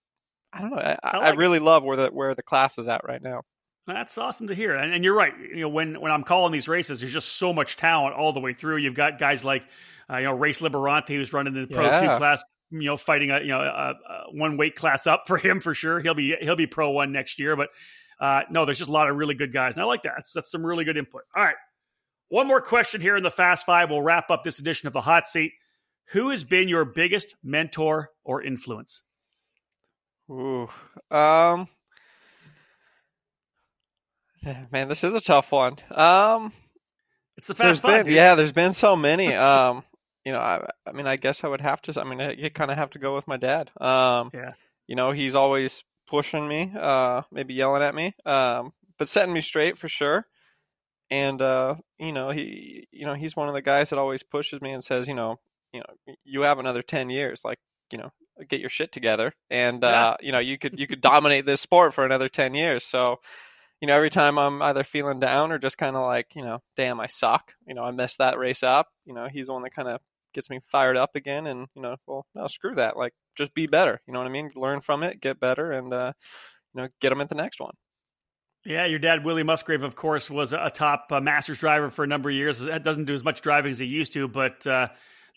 I 0.53 0.61
don't 0.61 0.71
know. 0.71 0.79
I, 0.79 0.99
I 1.03 1.11
I, 1.11 1.19
like 1.19 1.35
it. 1.35 1.39
really 1.39 1.59
love 1.61 1.85
where 1.85 1.97
the 1.97 2.09
where 2.09 2.35
the 2.35 2.43
class 2.43 2.77
is 2.79 2.89
at 2.89 3.03
right 3.05 3.23
now. 3.23 3.43
That's 3.87 4.19
awesome 4.19 4.49
to 4.49 4.55
hear. 4.55 4.75
And, 4.75 4.93
and 4.93 5.05
you're 5.05 5.15
right. 5.15 5.33
You 5.39 5.61
know, 5.61 5.69
when 5.69 6.01
when 6.01 6.11
I'm 6.11 6.25
calling 6.25 6.53
these 6.53 6.69
races, 6.69 7.01
there's 7.01 7.13
just 7.13 7.37
so 7.37 7.53
much 7.53 7.77
talent 7.77 8.17
all 8.17 8.33
the 8.33 8.41
way 8.41 8.53
through. 8.53 8.79
You've 8.79 8.95
got 8.95 9.19
guys 9.19 9.45
like, 9.45 9.65
uh, 10.11 10.17
you 10.17 10.25
know, 10.25 10.35
Race 10.35 10.61
Liberante 10.61 11.09
who's 11.11 11.33
running 11.33 11.55
the 11.55 11.67
Pro 11.67 11.85
Yeah. 11.85 12.01
Two 12.01 12.19
class. 12.19 12.43
You 12.73 12.83
know, 12.83 12.97
fighting 12.97 13.31
a 13.31 13.41
you 13.43 13.49
know 13.49 13.61
a, 13.61 13.95
a 13.95 14.23
one 14.33 14.57
weight 14.57 14.75
class 14.75 15.07
up 15.07 15.29
for 15.29 15.37
him 15.37 15.61
for 15.61 15.73
sure. 15.73 16.01
He'll 16.01 16.15
be 16.15 16.35
he'll 16.41 16.57
be 16.57 16.67
Pro 16.67 16.91
One 16.91 17.13
next 17.13 17.39
year. 17.39 17.55
But 17.55 17.69
uh, 18.19 18.43
no, 18.51 18.65
there's 18.65 18.79
just 18.79 18.91
a 18.91 18.93
lot 18.93 19.09
of 19.09 19.15
really 19.15 19.37
good 19.37 19.53
guys, 19.53 19.77
and 19.77 19.85
I 19.85 19.87
like 19.87 20.03
that. 20.03 20.15
That's, 20.17 20.33
that's 20.33 20.51
some 20.51 20.67
really 20.67 20.85
good 20.85 20.97
input. 20.97 21.23
All 21.37 21.45
right, 21.45 21.55
one 22.29 22.49
more 22.49 22.61
question 22.61 23.01
here 23.01 23.17
in 23.17 23.23
the 23.23 23.31
Fast 23.31 23.67
Five. 23.67 23.91
We'll 23.91 24.03
wrap 24.03 24.33
up 24.33 24.43
this 24.43 24.59
edition 24.59 24.89
of 24.89 24.95
the 24.95 25.01
Hot 25.01 25.29
Seat. 25.29 25.53
Who 26.11 26.31
has 26.31 26.43
been 26.43 26.69
your 26.69 26.85
biggest 26.85 27.37
mentor 27.45 28.11
or 28.25 28.43
influence? 28.43 29.03
Ooh, 30.29 30.69
um, 31.09 31.69
man, 34.73 34.89
this 34.89 35.05
is 35.05 35.15
a 35.15 35.21
tough 35.21 35.53
one. 35.53 35.77
Um, 35.91 36.53
It's 37.37 37.49
the 37.49 37.55
Fast 37.55 37.83
Five. 37.83 38.07
been 38.07 38.15
yeah, 38.15 38.35
there's 38.35 38.53
been 38.53 38.73
so 38.73 38.97
many. 38.97 39.35
Um, 39.35 39.85
you 40.25 40.33
know, 40.33 40.41
I, 40.41 40.69
I 40.87 40.93
mean, 40.93 41.07
I 41.07 41.17
guess 41.17 41.45
I 41.45 41.49
would 41.49 41.61
have 41.61 41.81
to. 41.83 42.01
I 42.01 42.05
mean, 42.05 42.21
I, 42.21 42.33
you 42.33 42.51
kind 42.51 42.71
of 42.71 42.77
have 42.77 42.91
to 42.91 42.99
go 42.99 43.15
with 43.15 43.29
my 43.29 43.37
dad. 43.37 43.71
Um, 43.81 44.31
Yeah. 44.35 44.53
you 44.87 44.97
know, 44.97 45.13
he's 45.13 45.35
always 45.37 45.85
pushing 46.09 46.47
me, 46.49 46.73
uh, 46.79 47.23
maybe 47.33 47.55
yelling 47.55 47.83
at 47.83 47.95
me, 47.95 48.15
um, 48.25 48.73
but 48.99 49.09
setting 49.09 49.35
me 49.35 49.41
straight 49.41 49.77
for 49.79 49.89
sure. 49.89 50.27
And 51.11 51.41
uh, 51.41 51.77
you 51.99 52.13
know, 52.13 52.31
he, 52.31 52.89
you 52.91 53.07
know, 53.07 53.15
he's 53.15 53.37
one 53.37 53.49
of 53.49 53.55
the 53.55 53.63
guys 53.63 53.91
that 53.91 53.99
always 53.99 54.23
pushes 54.25 54.61
me 54.61 54.73
and 54.73 54.83
says, 54.83 55.07
you 55.07 55.15
know, 55.15 55.39
you 55.73 55.81
know, 55.81 56.15
you 56.25 56.43
have 56.43 56.59
another 56.59 56.83
ten 56.83 57.11
years, 57.11 57.43
like, 57.45 57.59
you 57.93 57.99
know, 57.99 58.11
get 58.49 58.59
your 58.61 58.69
shit 58.71 58.91
together, 58.91 59.33
and 59.49 59.83
Yeah. 59.85 60.07
uh, 60.09 60.17
you 60.21 60.33
know, 60.33 60.41
you 60.41 60.59
could 60.59 60.81
you 60.81 60.89
could 60.89 61.01
dominate 61.01 61.47
this 61.47 61.61
sport 61.61 61.95
for 61.95 62.05
another 62.05 62.29
ten 62.29 62.55
years. 62.55 62.85
So, 62.85 63.21
you 63.81 63.89
know, 63.89 63.95
every 63.95 64.11
time 64.11 64.39
I'm 64.39 64.63
either 64.63 64.85
feeling 64.85 65.21
down 65.21 65.53
or 65.53 65.59
just 65.59 65.79
kind 65.79 65.97
of 65.97 66.07
like, 66.07 66.29
you 66.35 66.43
know, 66.43 66.61
damn, 66.77 67.01
I 67.01 67.07
suck. 67.07 67.53
You 67.67 67.75
know, 67.75 67.83
I 67.83 67.91
messed 67.91 68.19
that 68.19 68.39
race 68.39 68.63
up. 68.63 68.89
You 69.05 69.15
know, 69.15 69.29
he's 69.31 69.47
the 69.47 69.53
one 69.53 69.63
that 69.63 69.75
kind 69.75 69.89
of 69.89 70.01
gets 70.35 70.49
me 70.51 70.61
fired 70.71 70.97
up 70.97 71.11
again. 71.15 71.47
And 71.47 71.67
you 71.75 71.83
know, 71.83 71.97
well, 72.07 72.27
no, 72.35 72.47
screw 72.47 72.75
that. 72.77 72.97
Like, 72.97 73.13
just 73.37 73.55
be 73.55 73.67
better. 73.67 74.01
You 74.07 74.13
know 74.13 74.21
what 74.21 74.29
I 74.29 74.31
mean? 74.31 74.51
Learn 74.55 74.81
from 74.81 75.03
it, 75.03 75.21
get 75.21 75.41
better, 75.41 75.73
and 75.73 75.93
uh, 75.93 76.13
you 76.75 76.83
know, 76.83 76.89
get 77.01 77.11
them 77.11 77.21
at 77.21 77.29
the 77.29 77.35
next 77.35 77.61
one. 77.61 77.75
Yeah, 78.65 78.87
your 78.87 78.99
dad, 78.99 79.25
Willie 79.25 79.45
Musgrave, 79.45 79.85
of 79.85 79.95
course, 79.95 80.29
was 80.29 80.53
a 80.53 80.71
top 80.71 81.07
uh, 81.13 81.21
Masters 81.21 81.61
driver 81.61 81.89
for 81.89 82.03
a 82.03 82.09
number 82.09 82.31
of 82.31 82.35
years. 82.35 82.59
That 82.59 82.83
doesn't 82.83 83.05
do 83.05 83.15
as 83.15 83.23
much 83.23 83.41
driving 83.41 83.71
as 83.71 83.79
he 83.79 83.87
used 83.87 84.13
to, 84.15 84.27
but 84.27 84.67
uh, 84.67 84.89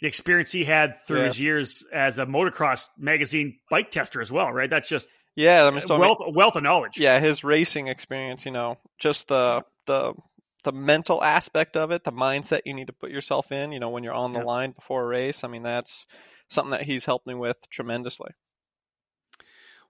the 0.02 0.08
experience 0.08 0.52
he 0.52 0.64
had 0.64 1.06
through 1.06 1.26
his 1.26 1.40
years 1.40 1.84
as 1.94 2.18
a 2.18 2.26
motocross 2.26 2.88
magazine 2.98 3.60
bike 3.70 3.92
tester 3.92 4.20
as 4.20 4.32
well, 4.32 4.52
right? 4.52 4.70
That's 4.70 4.90
just 4.90 5.10
yeah, 5.40 5.66
I 5.66 5.72
mean, 5.72 5.82
wealth, 5.88 6.18
a 6.22 6.30
wealth 6.30 6.56
of 6.58 6.64
knowledge. 6.64 6.98
Yeah, 6.98 7.20
his 7.20 7.46
racing 7.46 7.88
experience, 7.88 8.46
you 8.46 8.52
know, 8.52 8.78
just 8.98 9.30
the 9.30 9.64
the 9.86 10.14
the 10.66 10.74
mental 10.74 11.24
aspect 11.24 11.78
of 11.78 11.92
it, 11.92 12.04
the 12.04 12.12
mindset 12.12 12.62
you 12.66 12.74
need 12.74 12.88
to 12.88 12.94
put 12.94 13.10
yourself 13.10 13.52
in, 13.52 13.72
you 13.72 13.80
know, 13.80 13.90
when 13.90 14.04
you're 14.04 14.14
on 14.14 14.34
the 14.34 14.42
line 14.42 14.72
before 14.72 15.04
a 15.04 15.08
race. 15.08 15.46
I 15.46 15.48
mean, 15.48 15.64
that's 15.64 16.06
something 16.50 16.72
that 16.72 16.82
he's 16.82 17.06
helped 17.06 17.26
me 17.26 17.36
with 17.36 17.56
tremendously. 17.70 18.32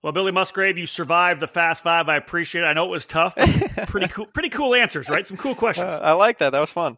Well, 0.03 0.13
Billy 0.13 0.31
Musgrave, 0.31 0.77
you 0.77 0.85
survived 0.85 1.41
the 1.41 1.47
Fast 1.47 1.81
Five. 1.81 2.07
I 2.07 2.15
appreciate 2.15 2.61
it. 2.61 2.65
I 2.65 2.73
know 2.73 2.85
it 2.85 2.91
was 2.91 3.07
tough. 3.07 3.35
pretty 3.87 4.07
cool, 4.07 4.27
pretty 4.27 4.49
cool 4.49 4.75
answers, 4.75 5.09
right? 5.09 5.25
Some 5.25 5.37
cool 5.37 5.55
questions. 5.55 5.95
Uh, 5.95 6.01
I 6.01 6.11
like 6.11 6.37
that. 6.37 6.51
That 6.51 6.59
was 6.59 6.71
fun. 6.71 6.97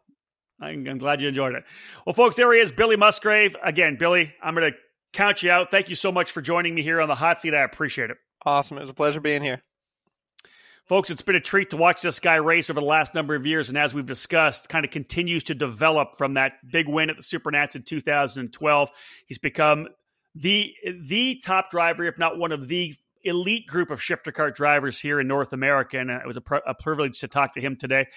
I'm, 0.60 0.86
I'm 0.88 0.98
glad 0.98 1.22
you 1.22 1.30
enjoyed 1.30 1.56
it. 1.56 1.64
Well, 2.06 2.14
folks, 2.14 2.36
there 2.36 2.52
he 2.54 2.60
is, 2.60 2.74
Billy 2.74 2.98
Musgrave. 2.98 3.56
Again, 3.64 3.96
Billy, 3.96 4.34
I'm 4.44 4.54
going 4.54 4.74
to 4.74 4.78
count 5.14 5.44
you 5.44 5.52
out. 5.52 5.72
Thank 5.72 5.90
you 5.90 5.96
so 5.96 6.12
much 6.12 6.32
for 6.32 6.42
joining 6.42 6.76
me 6.76 6.82
here 6.82 7.02
on 7.02 7.08
the 7.08 7.16
hot 7.16 7.42
seat. 7.42 7.54
I 7.54 7.64
appreciate 7.64 8.10
it. 8.10 8.18
Awesome. 8.46 8.78
It 8.78 8.82
was 8.82 8.90
a 8.90 8.94
pleasure 8.94 9.22
being 9.22 9.44
here. 9.44 9.62
Folks, 10.88 11.10
it's 11.10 11.22
been 11.22 11.36
a 11.36 11.40
treat 11.40 11.70
to 11.70 11.78
watch 11.78 12.02
this 12.02 12.20
guy 12.20 12.36
race 12.36 12.70
over 12.70 12.80
the 12.80 12.86
last 12.86 13.14
number 13.14 13.36
of 13.36 13.46
years. 13.46 13.70
And 13.70 13.78
as 13.78 13.94
we've 13.94 14.06
discussed, 14.06 14.68
kind 14.68 14.84
of 14.84 14.92
continues 14.92 15.44
to 15.46 15.56
develop 15.56 16.16
from 16.18 16.34
that 16.34 16.54
big 16.70 16.88
win 16.88 17.10
at 17.10 17.18
the 17.18 17.24
Supernats 17.24 17.76
in 17.76 17.84
2012. 17.84 18.90
He's 19.26 19.38
become 19.38 19.88
the 20.36 20.74
the 20.86 21.42
top 21.44 21.70
driver, 21.70 22.04
if 22.04 22.18
not 22.18 22.38
one 22.38 22.52
of 22.52 22.68
the 22.68 22.96
elite 23.24 23.68
group 23.68 23.92
of 23.92 24.02
shifter 24.02 24.32
cart 24.32 24.56
drivers 24.56 25.00
here 25.00 25.20
in 25.20 25.28
North 25.28 25.54
America. 25.54 26.00
And 26.00 26.10
it 26.10 26.26
was 26.26 26.38
a, 26.38 26.42
pr- 26.42 26.56
a 26.68 26.74
privilege 26.74 27.20
to 27.20 27.28
talk 27.28 27.54
to 27.54 27.62
him 27.62 27.76
today. 27.76 28.08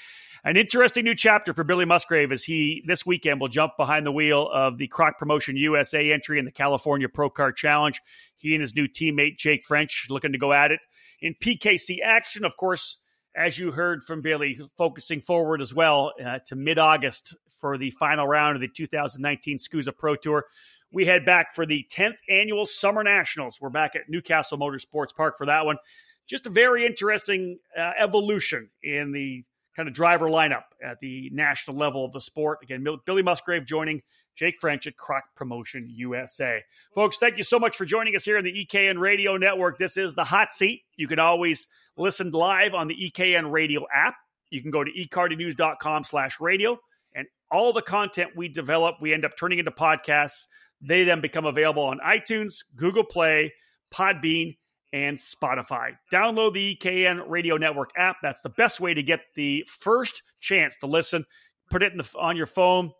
An 0.46 0.58
interesting 0.58 1.04
new 1.04 1.14
chapter 1.14 1.54
for 1.54 1.64
Billy 1.64 1.86
Musgrave 1.86 2.30
as 2.30 2.44
he 2.44 2.84
this 2.86 3.06
weekend 3.06 3.40
will 3.40 3.48
jump 3.48 3.78
behind 3.78 4.04
the 4.04 4.12
wheel 4.12 4.46
of 4.52 4.76
the 4.76 4.88
Croc 4.88 5.18
Promotion 5.18 5.56
USA 5.56 6.12
entry 6.12 6.38
in 6.38 6.44
the 6.44 6.52
California 6.52 7.08
Pro 7.08 7.30
Car 7.30 7.50
Challenge. 7.50 7.98
He 8.36 8.52
and 8.52 8.60
his 8.60 8.74
new 8.74 8.86
teammate 8.86 9.38
Jake 9.38 9.64
French 9.64 10.08
looking 10.10 10.32
to 10.32 10.38
go 10.38 10.52
at 10.52 10.70
it 10.70 10.80
in 11.22 11.34
PKC 11.34 12.00
action. 12.04 12.44
Of 12.44 12.58
course, 12.58 12.98
as 13.34 13.58
you 13.58 13.72
heard 13.72 14.04
from 14.04 14.20
Billy, 14.20 14.60
focusing 14.76 15.22
forward 15.22 15.62
as 15.62 15.72
well 15.72 16.12
uh, 16.22 16.40
to 16.44 16.56
mid 16.56 16.78
August 16.78 17.34
for 17.58 17.78
the 17.78 17.88
final 17.92 18.26
round 18.26 18.54
of 18.54 18.60
the 18.60 18.68
2019 18.68 19.56
SKUSA 19.56 19.96
Pro 19.96 20.14
Tour. 20.14 20.44
We 20.92 21.06
head 21.06 21.24
back 21.24 21.54
for 21.54 21.64
the 21.64 21.86
10th 21.90 22.18
annual 22.28 22.66
Summer 22.66 23.02
Nationals. 23.02 23.62
We're 23.62 23.70
back 23.70 23.96
at 23.96 24.10
New 24.10 24.20
Castle 24.20 24.58
Motorsports 24.58 25.14
Park 25.16 25.38
for 25.38 25.46
that 25.46 25.64
one. 25.64 25.78
Just 26.26 26.46
a 26.46 26.50
very 26.50 26.84
interesting 26.84 27.60
uh, 27.74 27.92
evolution 27.98 28.68
in 28.82 29.12
the 29.12 29.44
kind 29.74 29.88
of 29.88 29.94
driver 29.94 30.26
lineup 30.26 30.64
at 30.82 31.00
the 31.00 31.30
national 31.32 31.76
level 31.76 32.04
of 32.04 32.12
the 32.12 32.20
sport. 32.20 32.58
Again, 32.62 32.86
Billy 33.04 33.22
Musgrave 33.22 33.64
joining 33.64 34.02
Jake 34.34 34.56
French 34.60 34.86
at 34.86 34.96
Croc 34.96 35.24
Promotion 35.34 35.86
USA. 35.88 36.62
Folks, 36.94 37.18
thank 37.18 37.38
you 37.38 37.44
so 37.44 37.58
much 37.58 37.76
for 37.76 37.84
joining 37.84 38.16
us 38.16 38.24
here 38.24 38.38
on 38.38 38.44
the 38.44 38.66
EKN 38.66 38.98
Radio 38.98 39.36
Network. 39.36 39.78
This 39.78 39.96
is 39.96 40.14
the 40.14 40.24
hot 40.24 40.52
seat. 40.52 40.82
You 40.96 41.08
can 41.08 41.18
always 41.18 41.68
listen 41.96 42.30
live 42.30 42.74
on 42.74 42.88
the 42.88 43.10
EKN 43.10 43.50
Radio 43.50 43.86
app. 43.92 44.16
You 44.50 44.62
can 44.62 44.70
go 44.70 44.84
to 44.84 44.90
ekartingnews.com 44.90 46.04
slash 46.04 46.40
radio. 46.40 46.78
And 47.14 47.26
all 47.50 47.72
the 47.72 47.82
content 47.82 48.30
we 48.36 48.48
develop, 48.48 48.96
we 49.00 49.12
end 49.12 49.24
up 49.24 49.36
turning 49.36 49.58
into 49.58 49.70
podcasts. 49.70 50.46
They 50.80 51.04
then 51.04 51.20
become 51.20 51.46
available 51.46 51.84
on 51.84 52.00
iTunes, 52.00 52.64
Google 52.76 53.04
Play, 53.04 53.54
Podbean, 53.92 54.56
and 54.94 55.16
Spotify. 55.16 55.96
Download 56.10 56.52
the 56.52 56.76
EKN 56.76 57.24
Radio 57.26 57.56
Network 57.56 57.90
app. 57.96 58.18
That's 58.22 58.42
the 58.42 58.48
best 58.50 58.78
way 58.78 58.94
to 58.94 59.02
get 59.02 59.22
the 59.34 59.66
first 59.68 60.22
chance 60.40 60.76
to 60.78 60.86
listen. 60.86 61.26
Put 61.68 61.82
it 61.82 61.96
the, 61.96 62.08
on 62.16 62.36
your 62.36 62.46
phone, 62.46 62.92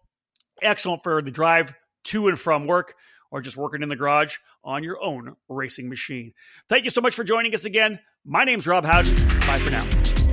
excellent 0.60 1.04
for 1.04 1.22
the 1.22 1.30
drive 1.30 1.72
to 2.06 2.26
and 2.26 2.38
from 2.38 2.66
work 2.66 2.96
or 3.30 3.40
just 3.40 3.56
working 3.56 3.82
in 3.82 3.88
the 3.88 3.96
garage 3.96 4.38
on 4.64 4.82
your 4.82 5.00
own 5.00 5.36
racing 5.48 5.88
machine. 5.88 6.32
Thank 6.68 6.84
you 6.84 6.90
so 6.90 7.00
much 7.00 7.14
for 7.14 7.22
joining 7.22 7.54
us 7.54 7.64
again. 7.64 8.00
My 8.24 8.44
name's 8.44 8.66
Rob 8.66 8.84
Howden. 8.84 9.14
Bye 9.46 9.60
for 9.60 9.70
now. 9.70 10.23